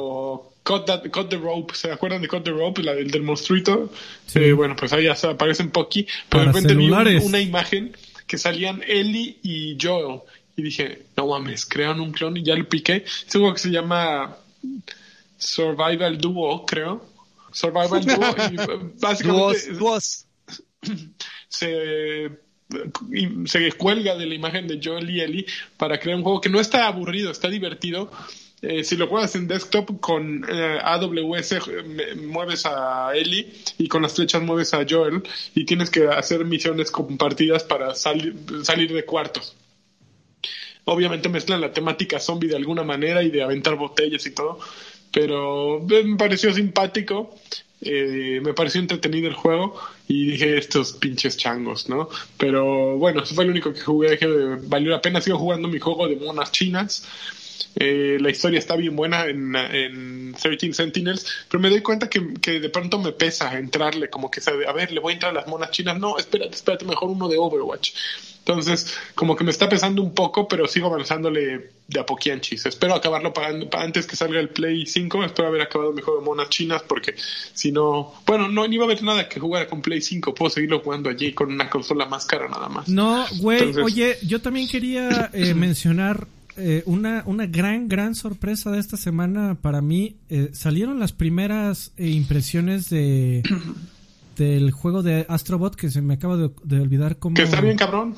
[0.62, 0.84] Cut,
[1.28, 2.82] the Rope, ¿se acuerdan de Cut the Rope?
[2.82, 3.90] La, el del monstruito.
[4.34, 6.06] Eh, bueno, pues ahí ya aparece en Pocky.
[6.28, 7.92] Pero de repente vi una imagen
[8.30, 10.20] que salían Ellie y Joel.
[10.54, 13.02] Y dije, no mames, crean un clon y ya lo piqué.
[13.04, 14.36] Es un juego que se llama
[15.36, 17.04] Survival Duo, creo.
[17.50, 18.34] Survival Duo.
[18.52, 18.56] y
[19.00, 19.72] básicamente.
[19.72, 20.26] Duos,
[21.48, 22.30] se
[23.46, 25.46] se cuelga de la imagen de Joel y Ellie
[25.76, 28.12] para crear un juego que no está aburrido, está divertido.
[28.62, 31.54] Eh, si lo juegas en desktop con eh, AWS
[32.16, 35.22] mueves a Ellie y con las flechas mueves a Joel
[35.54, 39.56] y tienes que hacer misiones compartidas para salir de cuartos.
[40.84, 44.58] Obviamente mezclan la temática zombie de alguna manera y de aventar botellas y todo,
[45.10, 47.34] pero me pareció simpático
[47.82, 49.74] eh, me pareció entretenido el juego
[50.06, 52.10] y dije estos pinches changos, ¿no?
[52.36, 54.26] Pero bueno, eso fue lo único que jugué, que
[54.64, 55.20] valió la pena.
[55.20, 57.08] Sigo jugando mi juego de monas chinas.
[57.76, 62.34] Eh, la historia está bien buena en, en 13 Sentinels, pero me doy cuenta que,
[62.40, 65.34] que, de pronto me pesa entrarle, como que, a ver, le voy a entrar a
[65.34, 65.98] las monas chinas.
[65.98, 67.92] No, espérate, espérate, mejor uno de Overwatch.
[68.40, 72.66] Entonces, como que me está pesando un poco, pero sigo avanzándole de a poquianchis.
[72.66, 75.24] Espero acabarlo pagando, antes que salga el Play 5.
[75.24, 77.14] Espero haber acabado mi juego de monas chinas, porque
[77.52, 80.34] si no, bueno, no iba a haber nada que jugar con Play 5.
[80.34, 82.88] Puedo seguirlo jugando allí con una consola más cara nada más.
[82.88, 88.78] No, güey, oye, yo también quería eh, mencionar eh, una, una gran, gran sorpresa de
[88.78, 90.16] esta semana para mí.
[90.28, 93.42] Eh, salieron las primeras impresiones de
[94.36, 97.34] del juego de Astrobot que se me acaba de, de olvidar cómo.
[97.34, 98.16] Que está bien cabrón.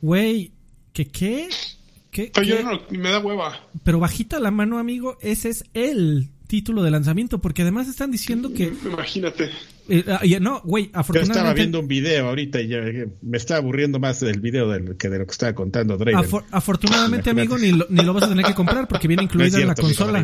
[0.00, 0.52] Güey,
[0.92, 1.48] ¿qué qué?
[2.10, 3.58] ¿Qué, Pero yo no, me da hueva.
[3.84, 8.52] Pero bajita la mano, amigo, ese es el título de lanzamiento, porque además están diciendo
[8.52, 8.70] que...
[8.84, 9.48] Imagínate.
[9.88, 11.28] Eh, ah, no, güey, afortunadamente...
[11.28, 12.68] Yo estaba viendo un video ahorita y
[13.22, 16.28] me está aburriendo más del video del, que de lo que estaba contando Draven.
[16.50, 19.68] afortunadamente, amigo, ni lo, ni lo vas a tener que comprar porque viene incluida en
[19.68, 20.22] la consola.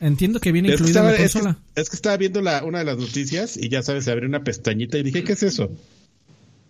[0.00, 1.58] Entiendo que viene incluida en la consola.
[1.76, 4.42] Es que, estaba viendo la, una de las noticias y ya sabes, se abrió una
[4.42, 5.70] pestañita y dije, ¿qué es eso?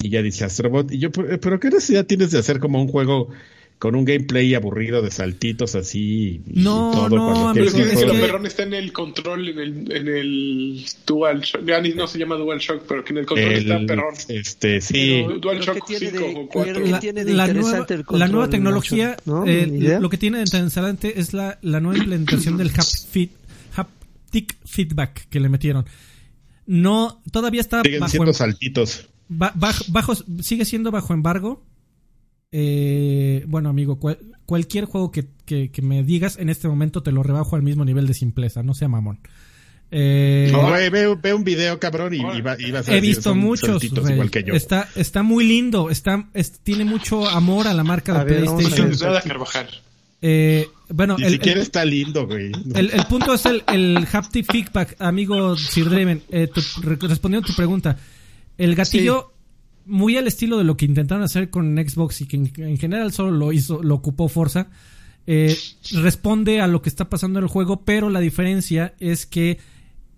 [0.02, 0.92] Y ya dice Astrobot.
[0.92, 3.30] Y yo, ¿pero qué necesidad tienes de hacer como un juego
[3.78, 7.08] con un gameplay aburrido de saltitos así y no, todo.
[7.10, 11.40] No, pero es que lo perrón está en el control, en el, en el Dual
[11.42, 11.64] Shock.
[11.64, 14.14] Ya no se llama Dual Shock, pero que en el control está perrón.
[14.28, 15.24] Este, sí.
[15.40, 16.86] Dual Shock 5 o 4.
[17.26, 21.98] La, nueva, la nueva tecnología, eh, lo que tiene de interesante es la, la nueva
[21.98, 22.72] implementación del
[23.76, 25.86] haptic feedback que le metieron.
[26.66, 29.08] No, todavía está Siguen bajo siendo saltitos.
[29.28, 31.64] bajo, sigue siendo bajo embargo,
[32.50, 33.98] eh, bueno, amigo,
[34.46, 38.06] cualquier juego que, que, me digas en este momento te lo rebajo al mismo nivel
[38.06, 39.20] de simpleza, no sea mamón.
[39.90, 40.52] Eh,
[41.22, 42.56] ve, un video, cabrón, y, va, a
[42.94, 43.82] He visto muchos.
[43.82, 44.54] Igual que yo.
[44.54, 45.88] Está, está muy lindo.
[45.88, 46.28] Está,
[46.62, 48.92] tiene mucho amor a la marca de PlayStation.
[50.20, 52.50] Eh, bueno, Ni el, siquiera está lindo, güey.
[52.74, 56.22] El, el, punto es el, el haptic feedback, amigo Sir Draven.
[56.30, 56.50] Eh,
[56.82, 57.96] respondiendo a tu pregunta,
[58.56, 59.32] el gatillo
[59.88, 63.30] muy al estilo de lo que intentaron hacer con Xbox y que en, general solo
[63.32, 64.68] lo hizo, lo ocupó Forza.
[65.26, 65.56] Eh,
[65.92, 69.58] responde a lo que está pasando en el juego, pero la diferencia es que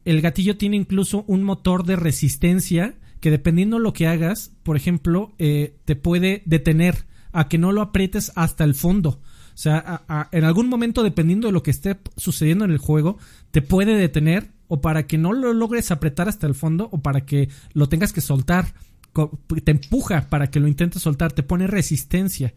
[0.04, 5.32] el gatillo tiene incluso un motor de resistencia que dependiendo lo que hagas, por ejemplo,
[5.38, 9.20] eh, te puede detener a que no lo aprietes hasta el fondo.
[9.54, 13.18] O sea, en algún momento, dependiendo de lo que esté sucediendo en el juego,
[13.50, 17.26] te puede detener o para que no lo logres apretar hasta el fondo o para
[17.26, 18.72] que lo tengas que soltar
[19.12, 22.54] te empuja para que lo intentes soltar, te pone resistencia.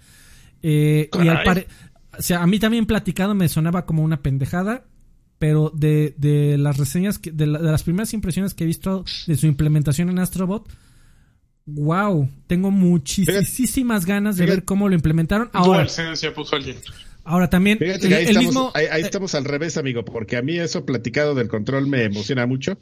[0.62, 1.66] Eh, y al
[2.18, 4.86] o sea, a mí también platicado me sonaba como una pendejada,
[5.40, 9.48] pero de, de las reseñas, que, de, las primeras impresiones que he visto de su
[9.48, 10.70] implementación en Astrobot,
[11.66, 15.50] wow, tengo muchísimas ganas de ver cómo lo implementaron.
[15.54, 15.88] Ahora,
[17.26, 21.36] Ahora también, ahí, estamos, ahí, eh, estamos al revés, amigo, porque a mí eso platicado
[21.36, 22.78] del control me emociona mucho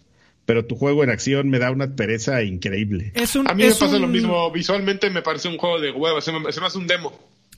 [0.45, 3.13] pero tu juego en acción me da una pereza increíble.
[3.15, 4.51] a mí me pasa lo mismo.
[4.51, 7.13] Visualmente me parece un juego de huevos, se me, hace un demo.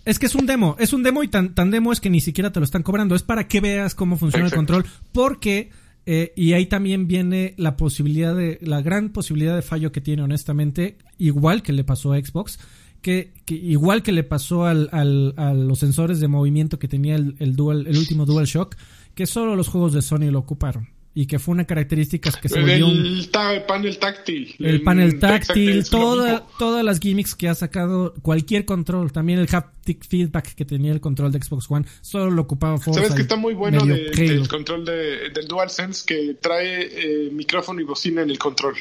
[0.05, 2.19] Es que es un demo, es un demo y tan, tan demo es que ni
[2.19, 3.15] siquiera te lo están cobrando.
[3.15, 4.85] Es para que veas cómo funciona el control.
[5.13, 5.69] Porque,
[6.05, 10.21] eh, y ahí también viene la posibilidad de, la gran posibilidad de fallo que tiene,
[10.21, 12.59] honestamente, igual que le pasó a Xbox,
[13.01, 17.37] que, igual que le pasó al, al, a los sensores de movimiento que tenía el,
[17.39, 18.75] el, Dual, el último DualShock,
[19.15, 22.59] que solo los juegos de Sony lo ocuparon y que fue una característica que se
[22.59, 23.29] volvió el,
[23.67, 24.55] panel táctil.
[24.57, 30.55] El, panel táctil, todas las gimmicks que ha sacado cualquier control, también el haptic feedback
[30.55, 33.01] que tenía el control de Xbox One, solo lo ocupaba Forza.
[33.01, 37.83] ¿Sabes que está muy bueno el control de, del DualSense que trae eh, micrófono y
[37.83, 38.75] bocina en el control?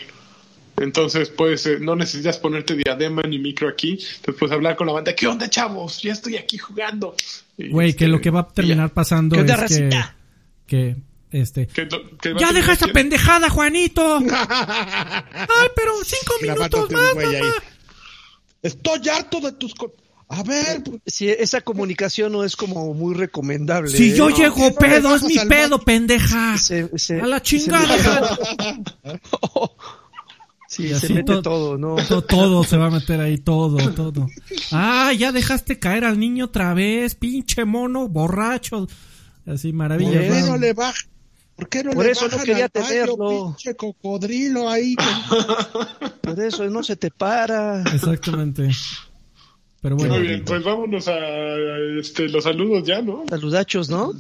[0.79, 3.91] Entonces, pues, no necesitas ponerte diadema ni micro aquí.
[3.91, 5.15] Entonces, puedes hablar con la banda.
[5.15, 6.01] ¿Qué onda, chavos?
[6.01, 7.15] Ya estoy aquí jugando.
[7.59, 9.91] Güey, que lo este, que va a terminar pasando es que,
[10.67, 10.97] que
[11.33, 11.69] este.
[12.39, 14.19] ya deja esa pendejada, Juanito.
[14.31, 17.55] Ay, pero cinco minutos más, mamá.
[18.63, 19.75] Estoy harto de tus
[20.33, 23.91] a ver, si esa comunicación no es como muy recomendable.
[23.91, 24.17] Si ¿eh?
[24.17, 26.55] yo llego pedo, es mi pedo, pendeja.
[26.55, 28.39] a la chingada.
[30.67, 31.97] sí, se mete todo, ¿no?
[32.27, 34.27] Todo, se va a meter ahí, todo, todo.
[34.71, 38.89] Ah, ya dejaste caer al niño otra vez, pinche mono, borracho.
[39.45, 40.47] Así, maravilla.
[40.47, 41.12] no le baja
[41.63, 43.55] ¿Por qué no Por eso no quería tenerlo.
[43.57, 44.97] Pinche cocodrilo ahí.
[46.21, 47.83] Por eso no se te para.
[47.83, 48.69] Exactamente.
[49.81, 50.15] Pero bueno.
[50.15, 51.19] Muy bien, pues vámonos a
[52.01, 53.25] este, los saludos ya, ¿no?
[53.29, 54.13] Saludachos, ¿no?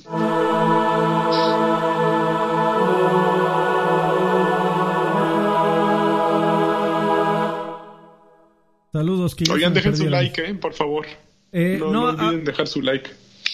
[8.92, 10.54] Saludos, que Oigan, dejen su like, ¿eh?
[10.54, 11.06] Por favor.
[11.50, 13.10] Eh, no, no, olviden ah, dejar su like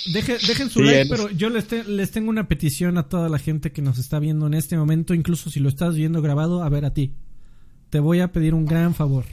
[0.07, 3.83] dejen su like, pero yo les, les tengo una petición a toda la gente que
[3.83, 6.95] nos está viendo en este momento, incluso si lo estás viendo grabado, a ver a
[6.95, 7.12] ti.
[7.91, 9.25] Te voy a pedir un gran favor.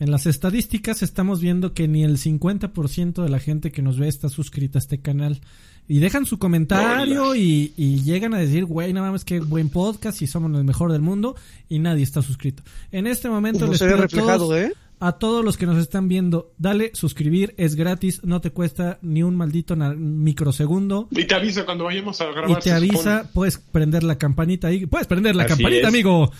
[0.00, 4.08] En las estadísticas estamos viendo que ni el 50% de la gente que nos ve
[4.08, 5.40] está suscrita a este canal.
[5.86, 10.26] Y dejan su comentario y, llegan a decir, güey, nada más que buen podcast y
[10.26, 11.36] somos el mejor del mundo
[11.68, 12.62] y nadie está suscrito.
[12.92, 14.72] En este momento les pido reflejado, ¿eh?
[15.00, 19.22] A todos los que nos están viendo, dale suscribir, es gratis, no te cuesta ni
[19.22, 21.08] un maldito microsegundo.
[21.10, 22.50] Y te avisa cuando vayamos a grabar.
[22.50, 26.30] Y te avisa, puedes prender la campanita ahí, puedes prender la campanita, amigo.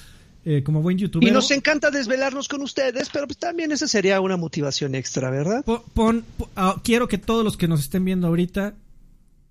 [0.42, 1.28] Eh, como buen youtuber.
[1.28, 5.62] Y nos encanta desvelarnos con ustedes, pero pues también esa sería una motivación extra, ¿verdad?
[5.92, 6.24] Pon,
[6.56, 8.74] ah, quiero que todos los que nos estén viendo ahorita,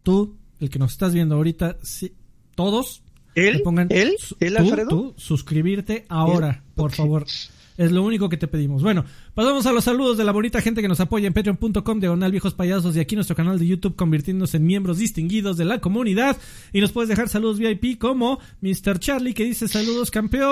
[0.02, 2.14] tú, el que nos estás viendo ahorita, sí,
[2.56, 3.04] todos,
[3.36, 3.62] ¿Él?
[3.62, 4.16] pongan, ¿Él?
[4.40, 4.90] ¿Él, Alfredo?
[4.90, 7.28] Tú, suscribirte ahora, por favor.
[7.80, 8.84] Es lo único que te pedimos.
[8.84, 12.30] Bueno, pasamos a los saludos de la bonita gente que nos apoya en patreon.com diagonal
[12.30, 16.36] viejos payasos y aquí nuestro canal de YouTube convirtiéndose en miembros distinguidos de la comunidad.
[16.74, 19.00] Y nos puedes dejar saludos VIP como Mr.
[19.00, 20.50] Charlie que dice saludos campeones.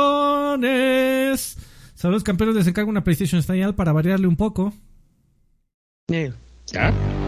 [1.96, 4.74] Saludos campeones, les encargo una PlayStation Style para variarle un poco.
[6.72, 6.94] ¿Ya?
[6.94, 7.27] Ahí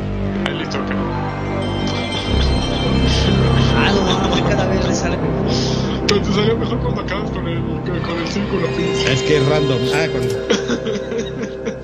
[6.19, 8.67] Pero te salió mejor cuando acabas con el, con el círculo.
[8.67, 9.79] Es que es random.
[9.93, 10.07] Ah,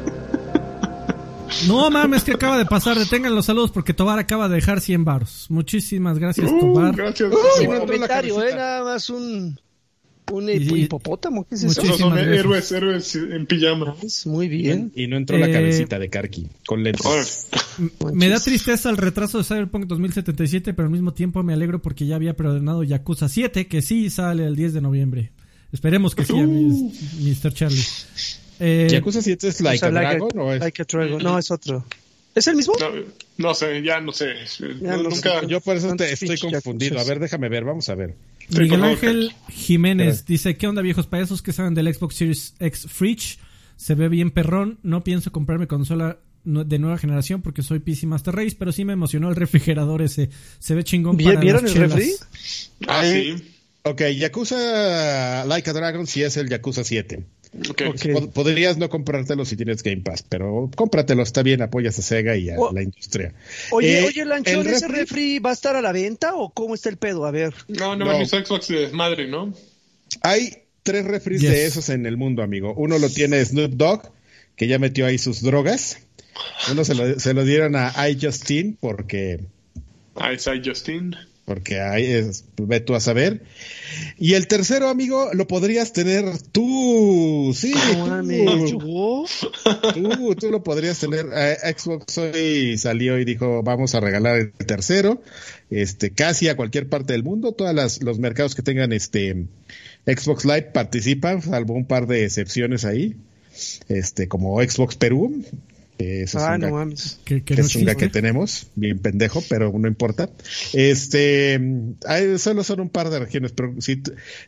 [1.67, 2.97] No mames, que acaba de pasar.
[2.97, 5.47] Detengan los saludos porque Tobar acaba de dejar 100 baros.
[5.49, 6.95] Muchísimas gracias, uh, Tobar.
[6.95, 7.31] Gracias.
[7.31, 9.57] Uh, comentario, eh, nada más un
[10.31, 11.97] un hipopótamo, ¿qué es eso?
[11.97, 13.95] son héroes, héroes en pijama.
[14.25, 14.91] Muy bien.
[14.95, 17.47] Y no entró la eh, cabecita de Karki con lentes.
[18.13, 22.05] me da tristeza el retraso de Cyberpunk 2077, pero al mismo tiempo me alegro porque
[22.05, 25.31] ya había preordenado Yakuza 7, que sí sale el 10 de noviembre.
[25.71, 26.91] Esperemos que sí, uh.
[27.21, 27.53] Mr.
[27.53, 27.83] Charlie.
[28.59, 30.59] Eh, ¿Yakuza 7 es Like a Dragon o es?
[30.59, 31.21] Like a Dragon.
[31.21, 31.85] No, es otro.
[32.35, 32.73] ¿Es el mismo?
[33.37, 34.33] No, sé, ya no sé.
[34.81, 35.45] nunca...
[35.47, 36.99] Yo por eso estoy confundido.
[36.99, 38.13] A ver, déjame ver, vamos a ver.
[38.49, 43.39] Miguel Ángel Jiménez dice, ¿qué onda viejos payasos que saben del Xbox Series X Fridge?
[43.75, 48.35] Se ve bien perrón, no pienso comprarme consola de nueva generación porque soy PC Master
[48.35, 50.29] Race, pero sí me emocionó el refrigerador ese.
[50.59, 52.11] Se ve chingón para ¿Vieron el refri?
[52.87, 53.35] Ah, sí.
[53.83, 57.23] Ok, Yakuza Like a Dragon sí es el Yakuza 7.
[58.33, 62.49] Podrías no comprártelo si tienes Game Pass, pero cómpratelo, está bien, apoyas a Sega y
[62.49, 63.33] a la industria.
[63.71, 66.89] Oye, eh, oye, Lanchón, ¿ese refri va a estar a la venta o cómo está
[66.89, 67.25] el pedo?
[67.25, 67.53] A ver.
[67.67, 68.19] No, no, no.
[68.19, 69.53] mi Xbox es madre, ¿no?
[70.21, 72.73] Hay tres refris de esos en el mundo, amigo.
[72.75, 74.11] Uno lo tiene Snoop Dogg,
[74.55, 75.99] que ya metió ahí sus drogas.
[76.71, 79.39] Uno se lo, se lo dieron a iJustin porque...
[80.15, 81.15] Ah, es iJustin
[81.45, 83.43] porque ahí es, ve tú a saber.
[84.17, 87.71] Y el tercero, amigo, lo podrías tener tú, sí,
[88.73, 89.27] tú,
[89.93, 91.27] tú, tú, lo podrías tener.
[91.33, 95.21] Eh, Xbox hoy salió y dijo, vamos a regalar el tercero,
[95.69, 99.45] este, casi a cualquier parte del mundo, todos los mercados que tengan este
[100.07, 103.15] Xbox Live participan, salvo un par de excepciones ahí,
[103.87, 105.43] este, como Xbox Perú,
[105.97, 107.19] es ah, no mames.
[107.23, 110.29] Que, es un que tenemos, bien pendejo, pero no importa.
[110.73, 111.59] Este,
[112.05, 114.01] hay, solo son un par de regiones, pero si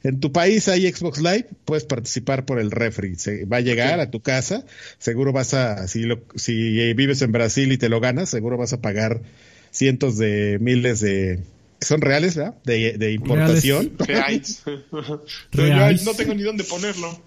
[0.04, 3.16] en tu país hay Xbox Live, puedes participar por el refri.
[3.16, 4.66] Se, va a llegar a tu casa,
[4.98, 8.74] seguro vas a, si, lo, si vives en Brasil y te lo ganas, seguro vas
[8.74, 9.22] a pagar
[9.72, 11.40] cientos de miles de,
[11.80, 12.56] son reales, ¿verdad?
[12.64, 13.94] De, de importación.
[14.00, 14.64] Reales.
[15.52, 16.04] Reales.
[16.04, 17.22] Yo no tengo ni dónde ponerlo.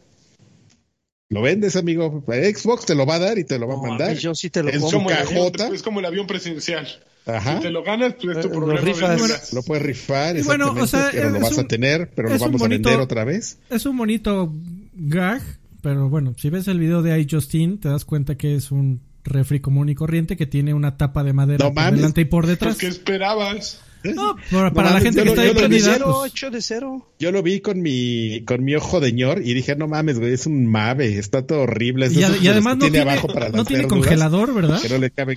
[1.31, 2.24] Lo vendes, amigo.
[2.27, 4.16] Xbox te lo va a dar y te lo va a mandar.
[4.16, 5.69] Yo sí te lo en su cajota.
[5.69, 6.89] es como el avión presidencial.
[7.24, 7.59] Ajá.
[7.59, 9.16] Si te lo ganas, pues es tu eh, problema.
[9.16, 12.62] Lo, lo puedes rifar, bueno, o sea, pero lo vas a tener, pero lo vamos
[12.62, 13.59] a vender otra vez.
[13.70, 14.52] Es un bonito
[14.94, 15.40] gag,
[15.82, 19.61] pero bueno, si ves el video de iJustin, te das cuenta que es un refri
[19.61, 22.77] común y corriente que tiene una tapa de madera por delante y por detrás.
[22.77, 23.81] ¿Qué esperabas?
[24.05, 25.98] No, para, la gente que está ahí prendida.
[25.98, 27.12] Pues, de cero.
[27.18, 30.32] Yo lo vi con mi, con mi ojo de ñor y dije, no mames, güey,
[30.32, 32.09] es un mave, está todo horrible.
[32.10, 34.81] y, además no tiene, abajo para no tiene congelador, ¿verdad?
[34.81, 35.36] Que no le cabe,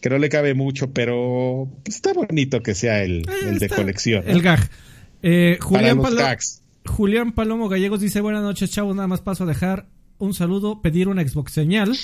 [0.00, 4.24] que no le cabe mucho, pero está bonito que sea el, eh, el de colección.
[4.26, 4.70] El gag.
[5.22, 6.00] Eh, Julián,
[6.86, 9.86] Julián Palomo Gallegos dice, buenas noches, chavos, nada más paso a dejar
[10.18, 11.96] un saludo, pedir una Xbox señal.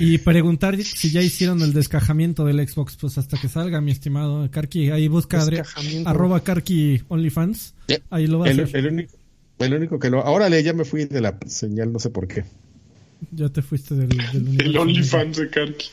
[0.00, 4.50] Y preguntar si ya hicieron el descajamiento del Xbox, pues hasta que salga, mi estimado
[4.50, 4.90] Karki.
[4.90, 5.46] Ahí busca
[6.06, 7.74] arroba Karki OnlyFans.
[8.10, 9.08] Ahí lo va a el, hacer.
[9.58, 10.24] El único, que lo...
[10.24, 12.44] Ahora ya me fui de la señal, no sé por qué.
[13.30, 15.86] Ya te fuiste del, del El OnlyFans de Karki.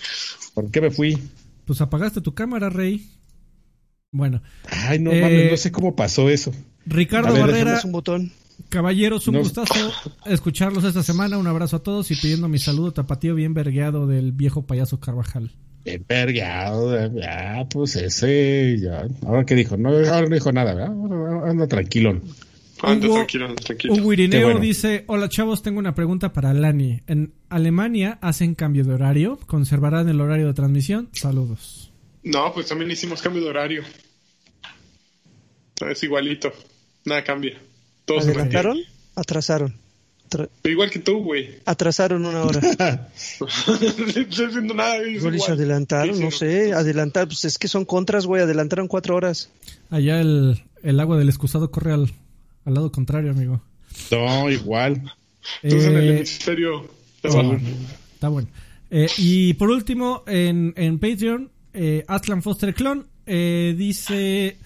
[0.54, 1.18] ¿Por qué me fui?
[1.66, 3.10] Pues apagaste tu cámara, Rey.
[4.12, 4.42] Bueno.
[4.70, 6.54] Ay, no mames, no eh, sé cómo pasó eso.
[6.86, 7.82] Ricardo Barrera.
[7.84, 8.32] Un botón.
[8.70, 9.92] Caballeros, un gustazo
[10.26, 11.38] escucharlos esta semana.
[11.38, 15.52] Un abrazo a todos y pidiendo mi saludo tapatío bien vergueado del viejo payaso Carvajal.
[15.86, 19.08] Bien vergueado, ya, pues ese, ya.
[19.26, 21.50] Ahora que dijo, no, ahora no dijo nada, ¿verdad?
[21.50, 22.22] Anda tranquilo.
[22.82, 23.94] Anda tranquilo, tranquilo.
[23.94, 27.02] Un Irineo dice, hola chavos, tengo una pregunta para Lani.
[27.08, 29.40] ¿En Alemania hacen cambio de horario?
[29.48, 31.10] ¿Conservarán el horario de transmisión?
[31.14, 31.94] Saludos.
[32.24, 33.84] No, pues también hicimos cambio de horario.
[35.90, 36.52] Es igualito,
[37.06, 37.58] nada cambia.
[38.08, 38.78] ¿Adelantaron?
[39.16, 39.76] Atrasaron.
[40.64, 41.60] igual que tú, güey.
[41.66, 42.62] Atrasaron una hora.
[43.40, 43.48] no
[44.08, 44.96] estoy haciendo nada.
[45.48, 46.74] adelantaron, no sé.
[46.74, 48.42] Adelantar, pues es que son contras, güey.
[48.42, 49.50] Adelantaron cuatro horas.
[49.90, 52.12] Allá el, el agua del excusado corre al,
[52.66, 53.62] al lado contrario, amigo.
[54.12, 55.14] No, igual.
[55.64, 56.90] Entonces en el eh, hemisferio.
[57.24, 58.48] Está bueno.
[58.90, 64.58] Eh, y por último, en, en Patreon, eh, Atlan Foster Clon eh, dice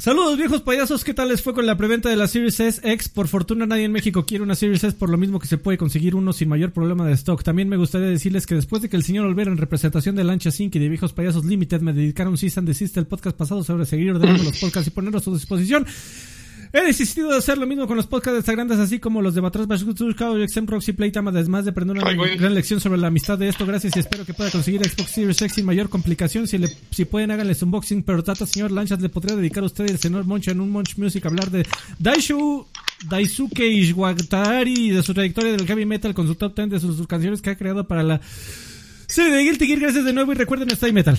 [0.00, 3.10] Saludos viejos payasos, ¿qué tal les fue con la preventa de la Series S X?
[3.10, 5.76] Por fortuna nadie en México quiere una Series S por lo mismo que se puede
[5.76, 7.42] conseguir uno sin mayor problema de stock.
[7.42, 10.48] También me gustaría decirles que después de que el señor Olvera en representación de Lancha
[10.58, 10.74] Inc.
[10.74, 14.12] y de Viejos Payasos Limited me dedicaron un and desist el podcast pasado sobre seguir
[14.12, 15.84] ordenando los podcasts y ponerlos a su disposición,
[16.72, 19.40] He desistido de hacer lo mismo con los podcasts de grandes, así como los de
[19.40, 23.48] Batras y Exem Roxy Playtime, además de aprender una gran lección sobre la amistad de
[23.48, 23.66] esto.
[23.66, 26.46] Gracias y espero que pueda conseguir Xbox Series X sin mayor complicación.
[26.46, 28.04] Si, le, si pueden, háganles unboxing.
[28.04, 30.70] Pero trata, señor Lanchas, le podría dedicar a usted y el señor Moncho en un
[30.70, 31.66] Monch Music hablar de
[31.98, 32.66] Daishu
[33.08, 37.04] Daisuke Ishwatari y de su trayectoria del heavy metal con su top 10 de sus,
[37.08, 38.20] canciones que ha creado para la
[39.08, 39.80] serie de Guilty Gear.
[39.80, 41.18] Gracias de nuevo y recuerden, Stay Metal.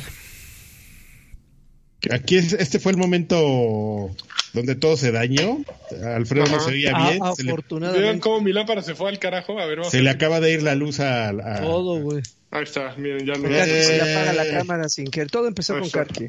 [2.09, 4.15] Aquí este fue el momento
[4.53, 5.63] donde todo se dañó.
[6.03, 7.23] Alfredo no se veía bien.
[7.23, 8.03] afortunadamente.
[8.03, 9.59] Vean cómo mi lámpara se fue al carajo.
[9.59, 11.31] A ver, se le acaba de ir la luz a.
[11.61, 12.21] Todo, güey.
[12.51, 13.83] Ahí está, miren, ya lo eh...
[13.83, 15.31] Se le apaga la cámara sin querer.
[15.31, 16.27] Todo empezó con Karki.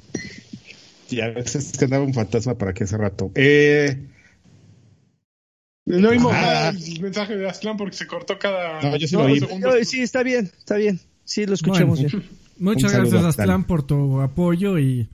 [1.10, 3.32] Y a veces que andaba un fantasma para que hace rato.
[3.34, 3.98] Eh.
[5.84, 8.80] No nada el mensaje de Aslan porque se cortó cada.
[8.82, 9.84] No, yo sí lo vi.
[9.84, 11.00] sí, está bien, está bien.
[11.24, 12.22] Sí, lo escuchamos bien.
[12.58, 15.08] Muchas gracias, Aslan, por tu apoyo y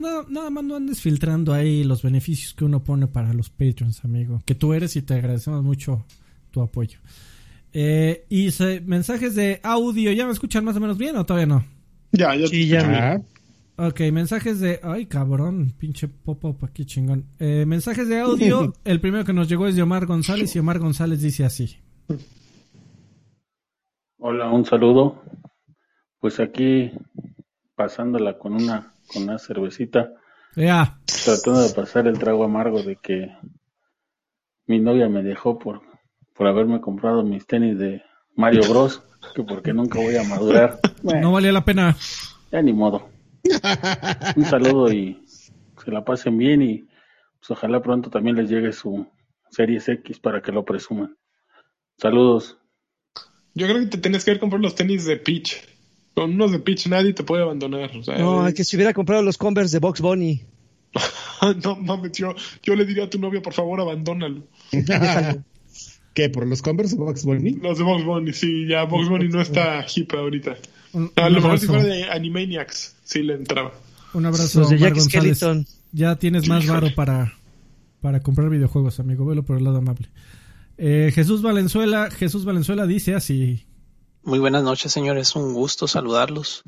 [0.00, 4.42] nada, más no andes filtrando ahí los beneficios que uno pone para los Patreons, amigo.
[4.44, 6.04] Que tú eres y te agradecemos mucho
[6.50, 6.98] tu apoyo.
[7.72, 8.50] Eh, y
[8.84, 11.64] mensajes de audio, ¿ya me escuchan más o menos bien o todavía no?
[12.12, 12.46] Ya, ya.
[12.48, 13.22] Sí, ya.
[13.76, 14.80] Ok, mensajes de...
[14.82, 17.24] Ay, cabrón, pinche pop-up aquí chingón.
[17.38, 18.74] Eh, mensajes de audio.
[18.84, 21.76] el primero que nos llegó es de Omar González y Omar González dice así.
[24.18, 25.22] Hola, un saludo.
[26.18, 26.90] Pues aquí
[27.74, 30.12] pasándola con una con una cervecita.
[30.56, 30.98] Ya.
[31.24, 33.30] Tratando de pasar el trago amargo de que
[34.66, 35.82] mi novia me dejó por,
[36.34, 38.02] por haberme comprado mis tenis de
[38.36, 39.02] Mario Bros.
[39.34, 40.80] Que porque nunca voy a madurar.
[41.02, 41.96] no valía la pena.
[42.50, 43.10] Ya ni modo.
[44.36, 45.24] Un saludo y
[45.82, 46.88] se la pasen bien y
[47.38, 49.06] pues, ojalá pronto también les llegue su
[49.50, 51.16] Series X para que lo presuman.
[51.98, 52.58] Saludos.
[53.54, 55.68] Yo creo que te tienes que ir a comprar los tenis de Peach.
[56.20, 57.90] Con unos de Peach nadie te puede abandonar.
[58.18, 60.42] no, hay que si hubiera comprado los Converse de Box Bunny.
[61.64, 64.42] no mames, yo, yo le diría a tu novia, por favor, abandónalo.
[66.14, 66.28] ¿Qué?
[66.28, 67.52] ¿Por los Converse de Box Bunny?
[67.52, 70.58] Los de Box Bunny, sí, ya Box Bunny no está hip ahorita.
[71.16, 73.72] a lo mejor si fuera de Animaniacs, sí le entraba.
[74.12, 75.42] Un abrazo, de Jack González.
[75.92, 77.32] Ya tienes más varo para,
[78.02, 79.24] para comprar videojuegos, amigo.
[79.24, 80.10] Velo por el lado amable.
[80.76, 83.64] Eh, Jesús Valenzuela, Jesús Valenzuela dice así.
[84.30, 85.34] Muy buenas noches, señores.
[85.34, 86.62] Un gusto saludarlos.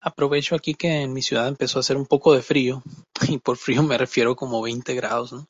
[0.00, 2.84] Aprovecho aquí que en mi ciudad empezó a hacer un poco de frío,
[3.28, 5.48] y por frío me refiero como 20 grados, ¿no?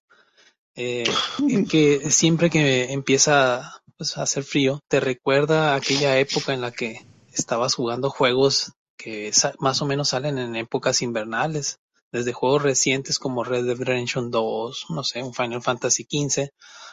[0.77, 1.05] Eh,
[1.71, 7.05] que siempre que empieza pues, a hacer frío, te recuerda aquella época en la que
[7.35, 11.81] estabas jugando juegos que más o menos salen en épocas invernales,
[12.16, 16.48] desde juegos recientes como Red Dead Redemption 2, no sé, un Final Fantasy XV,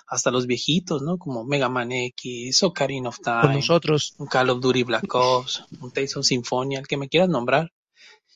[0.05, 1.17] hasta los viejitos, ¿no?
[1.17, 4.15] Como Mega Man X, Ocarina of Time, nosotros.
[4.17, 7.71] un Call of Duty Black Ops, un Tales of Symphonia, el que me quieras nombrar,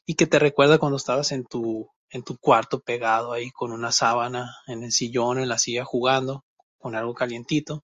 [0.06, 3.92] y que te recuerda cuando estabas en tu, en tu cuarto pegado ahí con una
[3.92, 6.46] sábana, en el sillón, en la silla jugando,
[6.78, 7.84] con algo calientito.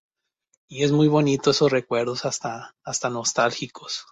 [0.69, 4.05] Y es muy bonito esos recuerdos hasta, hasta nostálgicos.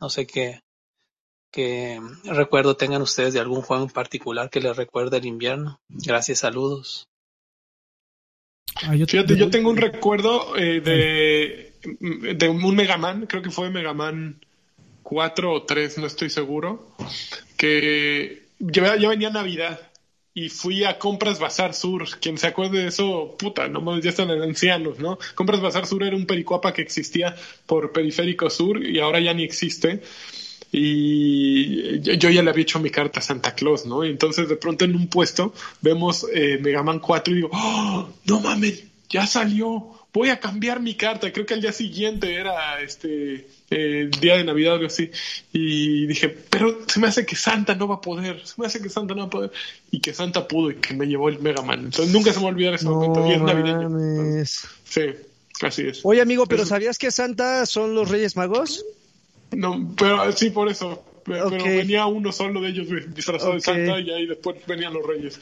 [0.00, 0.60] No sé qué,
[1.52, 5.80] qué recuerdo tengan ustedes de algún juego en particular que les recuerde el invierno.
[5.88, 7.06] Gracias, saludos.
[8.82, 13.50] Ah, yo Fíjate, yo tengo un recuerdo eh, de, de un Mega Man, creo que
[13.50, 14.40] fue Mega Man
[15.02, 16.88] 4 o 3, no estoy seguro,
[17.56, 19.78] que ya, ya venía Navidad
[20.34, 22.08] y fui a Compras Bazar Sur.
[22.18, 25.18] Quien se acuerde de eso, puta, no ya están ancianos, ¿no?
[25.34, 29.44] Compras Bazar Sur era un pericuapa que existía por Periférico Sur y ahora ya ni
[29.44, 30.02] existe
[30.74, 34.04] y yo, ya le había hecho mi carta a Santa Claus, ¿no?
[34.04, 38.08] Y entonces de pronto en un puesto vemos eh, Mega Man 4 y digo, ¡Oh,
[38.24, 41.30] no mames, ya salió, voy a cambiar mi carta.
[41.30, 45.10] Creo que al día siguiente era este eh, día de Navidad o algo así.
[45.52, 48.80] Y dije, pero se me hace que Santa no va a poder, se me hace
[48.80, 49.52] que Santa no va a poder.
[49.90, 51.80] Y que Santa pudo y que me llevó el Mega Man.
[51.80, 53.26] Entonces nunca se me va a olvidar ese momento.
[53.26, 54.44] Y es navideño.
[54.84, 55.02] sí,
[55.60, 56.00] así es.
[56.02, 58.84] Oye, amigo, pero ¿sabías que Santa son los Reyes Magos?
[59.52, 61.04] No, pero sí, por eso.
[61.24, 65.38] Pero, venía uno solo de ellos disfrazado de Santa y ahí después venían los reyes.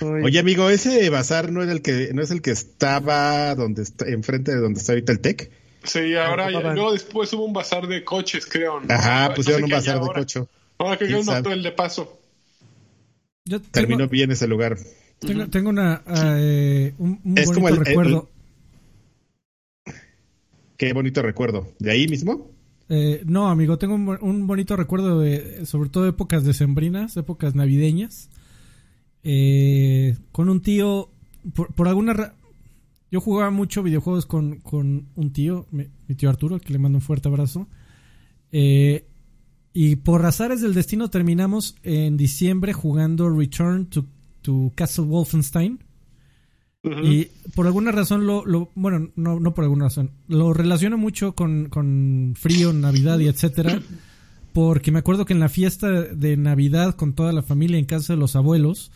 [0.00, 4.08] Oye, amigo, ese bazar no es el que no es el que estaba donde está
[4.08, 5.50] enfrente de donde está ahorita el Tec.
[5.84, 8.80] Sí, ahora ya, no, después hubo un bazar de coches, creo.
[8.88, 10.44] Ajá, pusieron un bazar de coche.
[10.78, 12.20] Ahora que un hotel de paso.
[13.70, 14.78] Terminó bien ese lugar.
[15.18, 16.02] Tengo, tengo una
[16.38, 18.30] eh, un, bonito recuerdo.
[20.76, 21.72] qué bonito recuerdo.
[21.78, 22.51] ¿De ahí mismo?
[22.88, 28.28] Eh, no, amigo, tengo un, bonito recuerdo de, sobre todo épocas decembrinas, épocas navideñas.
[29.22, 31.10] eh, con un tío,
[31.54, 32.34] por, alguna...
[33.10, 35.86] Yo jugaba mucho videojuegos con, con un tío, mi,
[36.16, 37.68] tío Arturo, que le mando un fuerte abrazo.
[38.52, 39.06] Eh,
[39.74, 44.06] y por azares del destino terminamos en diciembre jugando Return to,
[44.40, 45.78] to Castle Wolfenstein.
[46.84, 51.32] Y por alguna razón lo, lo bueno, no, no por alguna razón, lo relaciono mucho
[51.34, 53.80] con, con frío, Navidad y etcétera,
[54.52, 58.14] porque me acuerdo que en la fiesta de Navidad con toda la familia en casa
[58.14, 58.90] de los abuelos,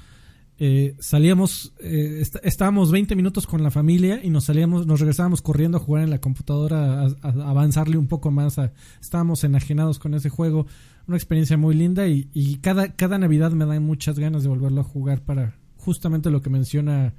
[0.59, 5.79] eh, salíamos, eh, estábamos 20 minutos con la familia y nos salíamos, nos regresábamos corriendo
[5.79, 8.59] a jugar en la computadora, a, avanzarle un poco más,
[9.01, 10.67] estábamos enajenados con ese juego,
[11.07, 14.81] una experiencia muy linda y, y, cada, cada Navidad me da muchas ganas de volverlo
[14.81, 17.15] a jugar para justamente lo que menciona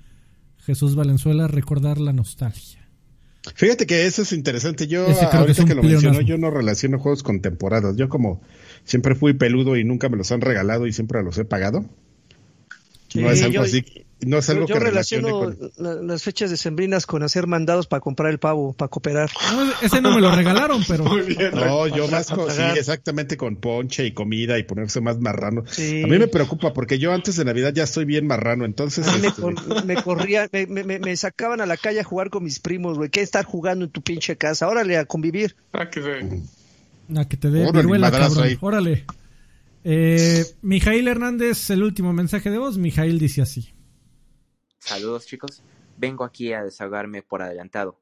[0.67, 2.85] Jesús Valenzuela, recordar la nostalgia.
[3.55, 4.85] Fíjate que eso es interesante.
[4.85, 7.95] Yo, ahorita que, lo mencionó, yo no relaciono juegos con temporadas.
[7.95, 8.41] Yo como
[8.83, 11.85] siempre fui peludo y nunca me los han regalado y siempre los he pagado.
[13.15, 13.85] no es algo así
[14.25, 18.73] no es algo yo, relaciono las fechas decembrinas con hacer mandados para comprar el pavo,
[18.73, 19.29] para cooperar.
[19.81, 21.03] ese no me lo regalaron, pero.
[21.53, 25.61] no, yo más con, sí, exactamente con ponche y comida y ponerse más marrano.
[25.61, 29.05] A mí me preocupa porque yo antes de Navidad ya estoy bien marrano, entonces.
[29.21, 29.41] me, este,
[29.85, 33.09] me, corría, me, me, sacaban a la calle a jugar con mis primos, güey.
[33.09, 34.67] ¿Qué estar jugando en tu pinche casa?
[34.67, 35.55] Órale, a convivir.
[35.73, 35.99] Ah, que
[37.15, 38.57] A que te dé viruela, cabrón.
[38.61, 39.05] Órale.
[39.83, 42.77] Eh, Mijail Hernández, el último mensaje de voz.
[42.77, 43.76] Mijail dice así.
[44.87, 45.63] Saludos chicos,
[45.97, 47.99] vengo aquí a desahogarme por adelantado,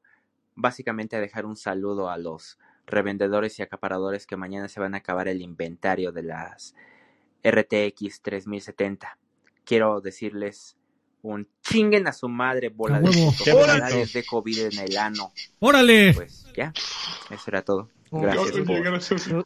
[0.54, 4.98] básicamente a dejar un saludo a los revendedores y acaparadores que mañana se van a
[4.98, 6.76] acabar el inventario de las
[7.42, 9.18] RTX 3070.
[9.64, 10.76] Quiero decirles
[11.22, 15.32] un chinguen a su madre bola de putos de COVID en el ano.
[15.58, 16.14] ¡Órale!
[16.14, 16.72] Pues ya,
[17.30, 17.90] eso era todo.
[18.12, 18.76] Gracias por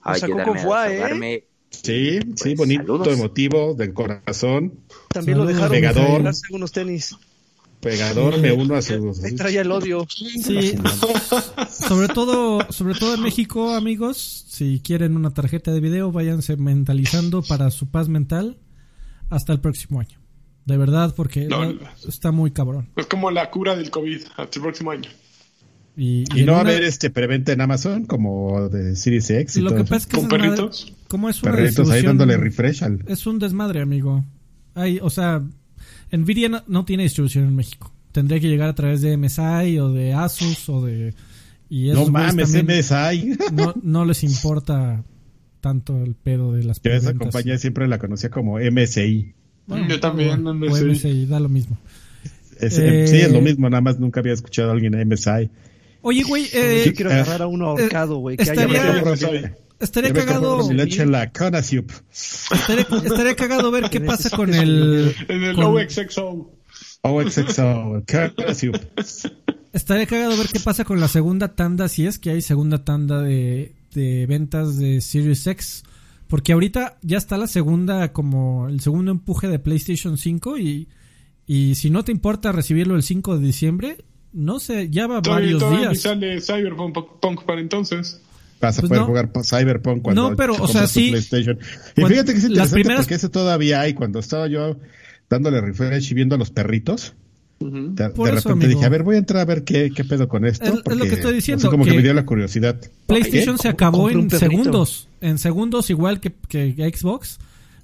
[0.04, 1.44] ayudarme a desahogarme.
[1.70, 4.80] Sí, sí, pues, bonito, emotivo, del corazón.
[5.08, 7.16] También lo dejaron unos tenis.
[7.80, 9.12] Pegador me uno a su.
[9.24, 10.06] Ahí traía el odio.
[10.08, 10.74] Sí.
[11.68, 17.42] sobre todo, sobre todo en México, amigos, si quieren una tarjeta de video, váyanse mentalizando
[17.42, 18.58] para su paz mental
[19.30, 20.20] hasta el próximo año.
[20.66, 21.48] De verdad, porque
[22.06, 22.90] está muy cabrón.
[22.96, 25.08] Es como la cura del COVID hasta el próximo año.
[25.96, 29.56] Y, no va a haber este preventa en Amazon como de Series X.
[29.56, 30.94] Y lo que pasa es que ¿Con perritos?
[31.08, 34.24] como es una perritos ahí dándole refresh Es un desmadre, amigo.
[34.74, 35.42] Hay, o sea,
[36.12, 37.92] Nvidia no, tiene distribución en México.
[38.12, 41.14] Tendría que llegar a través de MSI o de Asus o de...
[41.68, 43.36] Y no mames, MSI.
[43.52, 45.04] No, no les importa
[45.60, 49.34] tanto el pedo de las Yo esa compañía siempre la conocía como MSI.
[49.88, 51.26] Yo también, o, MSI.
[51.26, 51.78] da lo mismo.
[52.58, 55.48] sí, es lo eh, mismo, nada más nunca había escuchado a alguien MSI.
[56.02, 58.36] Oye, güey, eh, yo quiero agarrar a uno ahorcado, güey.
[58.36, 60.60] Eh, estaría, estaría cagado.
[62.10, 65.14] Estaría, estaría cagado ver qué pasa con el.
[65.28, 66.50] En el OXXO.
[67.02, 68.02] OXXO,
[69.72, 73.22] Estaría cagado ver qué pasa con la segunda tanda, si es que hay segunda tanda
[73.22, 75.84] de, de ventas de Series X.
[76.28, 80.88] Porque ahorita ya está la segunda, como el segundo empuje de PlayStation 5 y,
[81.46, 83.96] y si no te importa recibirlo el 5 de diciembre,
[84.32, 86.00] no sé, ya va varios días.
[86.00, 88.20] sale Cyberpunk para entonces.
[88.60, 91.10] Vas a pues poder jugar Cyberpunk cuando No, pero, o sea, sí.
[91.10, 91.58] PlayStation.
[91.96, 93.94] Y fíjate que es interesante porque ese todavía hay.
[93.94, 94.76] Cuando estaba yo
[95.28, 97.14] dándole refresh y viendo a los perritos,
[97.60, 100.64] de, repente dije, a ver, voy a entrar a ver qué, qué pedo con esto.
[100.64, 101.70] Es, lo que estoy diciendo.
[101.70, 102.80] como que, me dio la curiosidad.
[103.06, 105.08] PlayStation se acabó en segundos.
[105.20, 107.38] En segundos, igual que, que Xbox.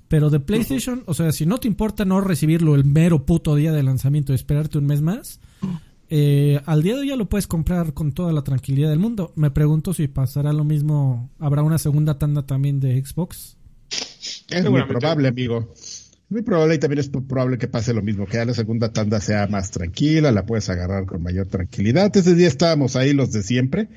[0.09, 3.73] Pero de PlayStation, o sea, si no te importa no recibirlo el mero puto día
[3.73, 5.41] de lanzamiento y esperarte un mes más,
[6.09, 9.33] eh, al día de hoy ya lo puedes comprar con toda la tranquilidad del mundo.
[9.37, 11.31] Me pregunto si pasará lo mismo.
[11.39, 13.57] ¿Habrá una segunda tanda también de Xbox?
[14.49, 15.73] Es muy probable, amigo.
[16.29, 19.21] Muy probable y también es probable que pase lo mismo, que ya la segunda tanda
[19.21, 22.17] sea más tranquila, la puedes agarrar con mayor tranquilidad.
[22.17, 23.89] Ese día estábamos ahí los de siempre,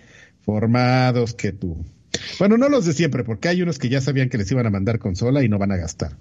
[0.41, 1.83] formados que tú.
[2.37, 4.69] Bueno, no los de siempre, porque hay unos que ya sabían que les iban a
[4.69, 6.17] mandar consola y no van a gastar.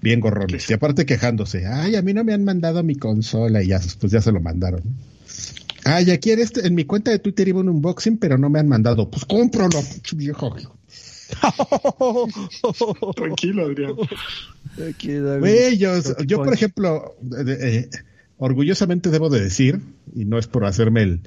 [0.00, 0.68] Bien gorrones.
[0.68, 4.12] Y aparte quejándose, ay, a mí no me han mandado mi consola y ya, pues
[4.12, 4.82] ya se lo mandaron.
[5.84, 8.60] Ay, aquí en, este, en mi cuenta de Twitter iba un unboxing, pero no me
[8.60, 9.10] han mandado.
[9.10, 9.82] Pues cómpralo,
[10.14, 10.54] viejo.
[13.16, 13.94] Tranquilo, Adrián.
[16.26, 17.88] yo, por ejemplo, eh,
[18.38, 19.80] orgullosamente debo de decir,
[20.14, 21.20] y no es por hacerme el,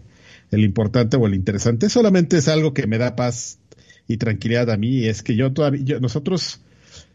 [0.51, 3.59] el importante o el interesante, solamente es algo que me da paz
[4.07, 6.61] y tranquilidad a mí, es que yo todavía, nosotros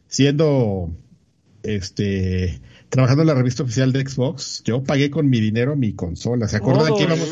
[0.09, 0.91] siendo
[1.62, 2.61] este
[2.91, 6.49] trabajando en la revista oficial de Xbox, yo pagué con mi dinero mi consola.
[6.49, 7.29] ¿Se acuerdan que íbamos,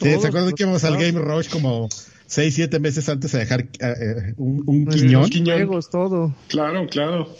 [0.00, 1.88] ¿se acuerdan que íbamos al Game Rush como
[2.26, 5.30] seis, siete meses antes de dejar eh, eh, un, un quiñón?
[5.30, 6.34] Juegos, todo.
[6.48, 7.34] Claro, claro.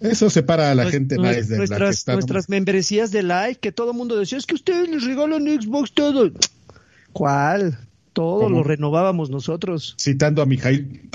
[0.00, 3.96] Eso separa a la gente nice de nuestras, nuestras membresías de like, que todo el
[3.96, 6.30] mundo decía, es que ustedes les regalan Xbox todo.
[7.12, 7.78] ¿Cuál?
[8.12, 9.94] Todo lo renovábamos nosotros.
[9.98, 11.10] Citando a Mijail.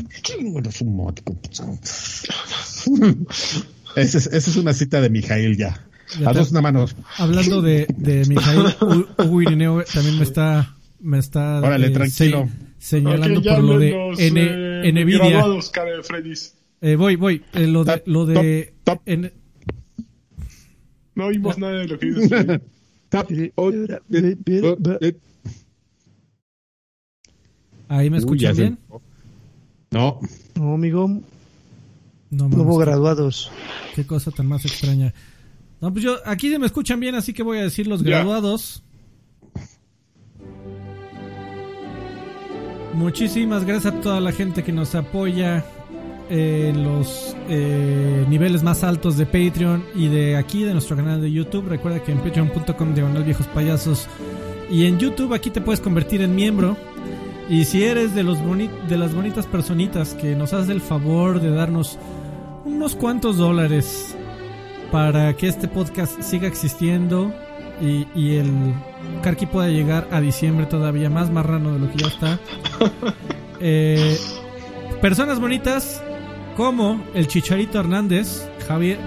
[3.95, 5.85] Esa, es, esa es una cita de Mijail ya.
[6.25, 6.95] A dos manos.
[7.17, 8.75] Hablando de, de Mijail,
[9.17, 12.49] Hugo Irineo también me está, me está Órale, eh, tranquilo.
[12.77, 15.45] señalando por lo de N, Nvidia.
[16.81, 17.43] Eh, voy, voy.
[17.53, 18.73] Eh, lo de, lo de
[21.15, 22.61] No oímos nada de lo que dices.
[27.87, 28.77] Ahí me escuchan bien.
[29.91, 30.19] No.
[30.55, 31.21] No, amigo.
[32.31, 33.51] No, no hubo graduados.
[33.93, 35.13] Qué cosa tan más extraña.
[35.81, 38.83] No, pues yo, aquí me escuchan bien, así que voy a decir los graduados.
[42.93, 45.65] Muchísimas gracias a toda la gente que nos apoya
[46.29, 51.31] en los eh, niveles más altos de Patreon y de aquí, de nuestro canal de
[51.31, 51.67] YouTube.
[51.67, 54.07] Recuerda que en patreon.com diagonal viejos payasos
[54.69, 56.77] y en YouTube aquí te puedes convertir en miembro
[57.49, 58.37] y si eres de, los
[58.87, 61.97] de las bonitas personitas que nos haces el favor de darnos
[62.65, 64.15] unos cuantos dólares
[64.91, 67.33] para que este podcast siga existiendo
[67.81, 68.73] y, y el
[69.23, 72.39] Karki pueda llegar a diciembre todavía más marrano de lo que ya está.
[73.63, 74.17] Eh,
[75.03, 76.01] personas bonitas
[76.57, 78.97] como el Chicharito Hernández, Javier.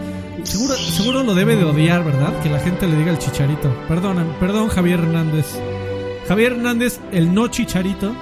[0.44, 2.40] Seguro, seguro lo debe de odiar, ¿verdad?
[2.40, 3.74] Que la gente le diga el Chicharito.
[3.88, 5.58] Perdón, perdón Javier Hernández.
[6.28, 8.14] Javier Hernández, el no Chicharito.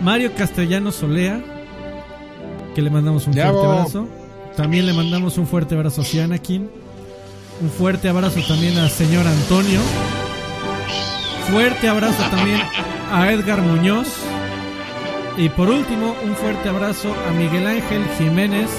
[0.00, 1.42] Mario Castellanos Solea,
[2.76, 4.06] que le mandamos un fuerte abrazo.
[4.56, 6.70] También le mandamos un fuerte abrazo a Anakin.
[7.60, 9.80] Un fuerte abrazo también al señor Antonio.
[11.50, 12.60] Fuerte abrazo también
[13.12, 14.08] a Edgar Muñoz.
[15.36, 18.70] Y por último, un fuerte abrazo a Miguel Ángel Jiménez.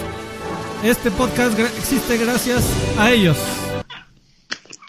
[0.83, 2.63] Este podcast existe gracias
[2.97, 3.37] a ellos.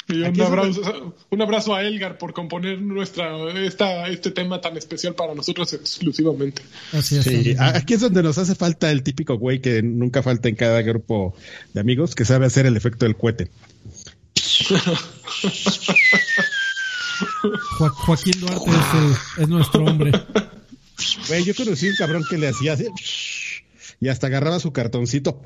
[0.08, 5.16] Y un abrazo, un abrazo a Elgar por componer nuestra esta, este tema tan especial
[5.16, 6.62] para nosotros exclusivamente.
[6.92, 7.58] Así es.
[7.60, 11.34] aquí es donde nos hace falta el típico güey que nunca falta en cada grupo
[11.74, 13.50] de amigos que sabe hacer el efecto del cohete.
[17.78, 18.70] Joaquín Duarte
[19.38, 20.12] es, nuestro hombre.
[21.28, 22.86] Güey, yo conocí un cabrón que le hacía así
[24.00, 25.40] y hasta agarraba su cartoncito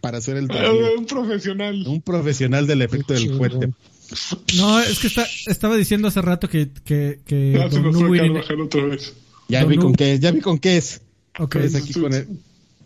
[0.00, 1.84] para hacer el Un profesional.
[1.86, 3.70] Un profesional del efecto del cohete.
[4.56, 9.14] No, es que está, estaba diciendo hace rato que, que, que ah, otra vez.
[9.48, 11.02] Ya vi con qué, ya vi con qué es.
[11.38, 11.64] Okay.
[11.64, 12.26] Es aquí con el,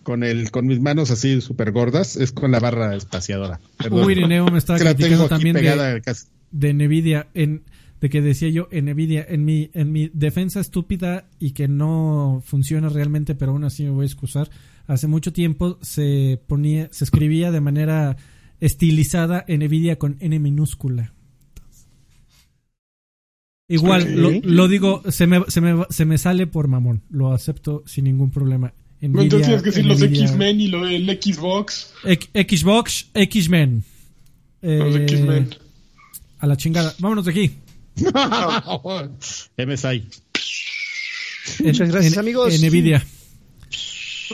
[0.02, 3.60] con el, con mis manos así súper gordas, es con la barra espaciadora.
[3.90, 6.02] Uy, Irineo me estaba criticando también de,
[6.50, 7.64] de Nvidia en
[8.00, 12.42] de que decía yo en Nvidia en mi en mi defensa estúpida y que no
[12.44, 14.50] funciona realmente, pero aún así me voy a excusar.
[14.86, 18.16] Hace mucho tiempo se ponía se escribía de manera
[18.60, 21.14] estilizada en Nvidia con N minúscula.
[23.68, 27.02] Igual, lo, digo, se me, se, me, se me sale por mamón.
[27.10, 28.72] Lo acepto sin ningún problema.
[29.00, 31.92] entonces tienes que decir los X-Men y lo, el Xbox.
[32.04, 33.84] Xbox, X-Men.
[34.62, 35.50] los eh, X-Men.
[36.38, 36.94] A la chingada.
[36.98, 37.50] Vámonos de aquí.
[39.66, 40.06] MSI.
[41.64, 42.54] Muchas gracias, amigos.
[42.54, 43.04] En Nvidia.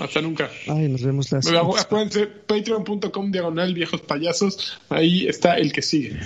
[0.01, 0.51] Hasta nunca.
[0.69, 1.47] Ay, nos vemos las.
[1.47, 4.79] Acuérdense, patreon.com diagonal viejos payasos.
[4.89, 6.19] Ahí está el que sigue.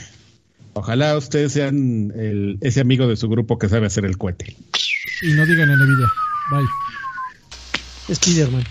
[0.79, 4.55] Ojalá ustedes sean el, ese amigo de su grupo que sabe hacer el cohete.
[5.23, 6.13] Y no digan en Nvidia.
[6.51, 8.15] Bye.
[8.15, 8.63] Spiderman.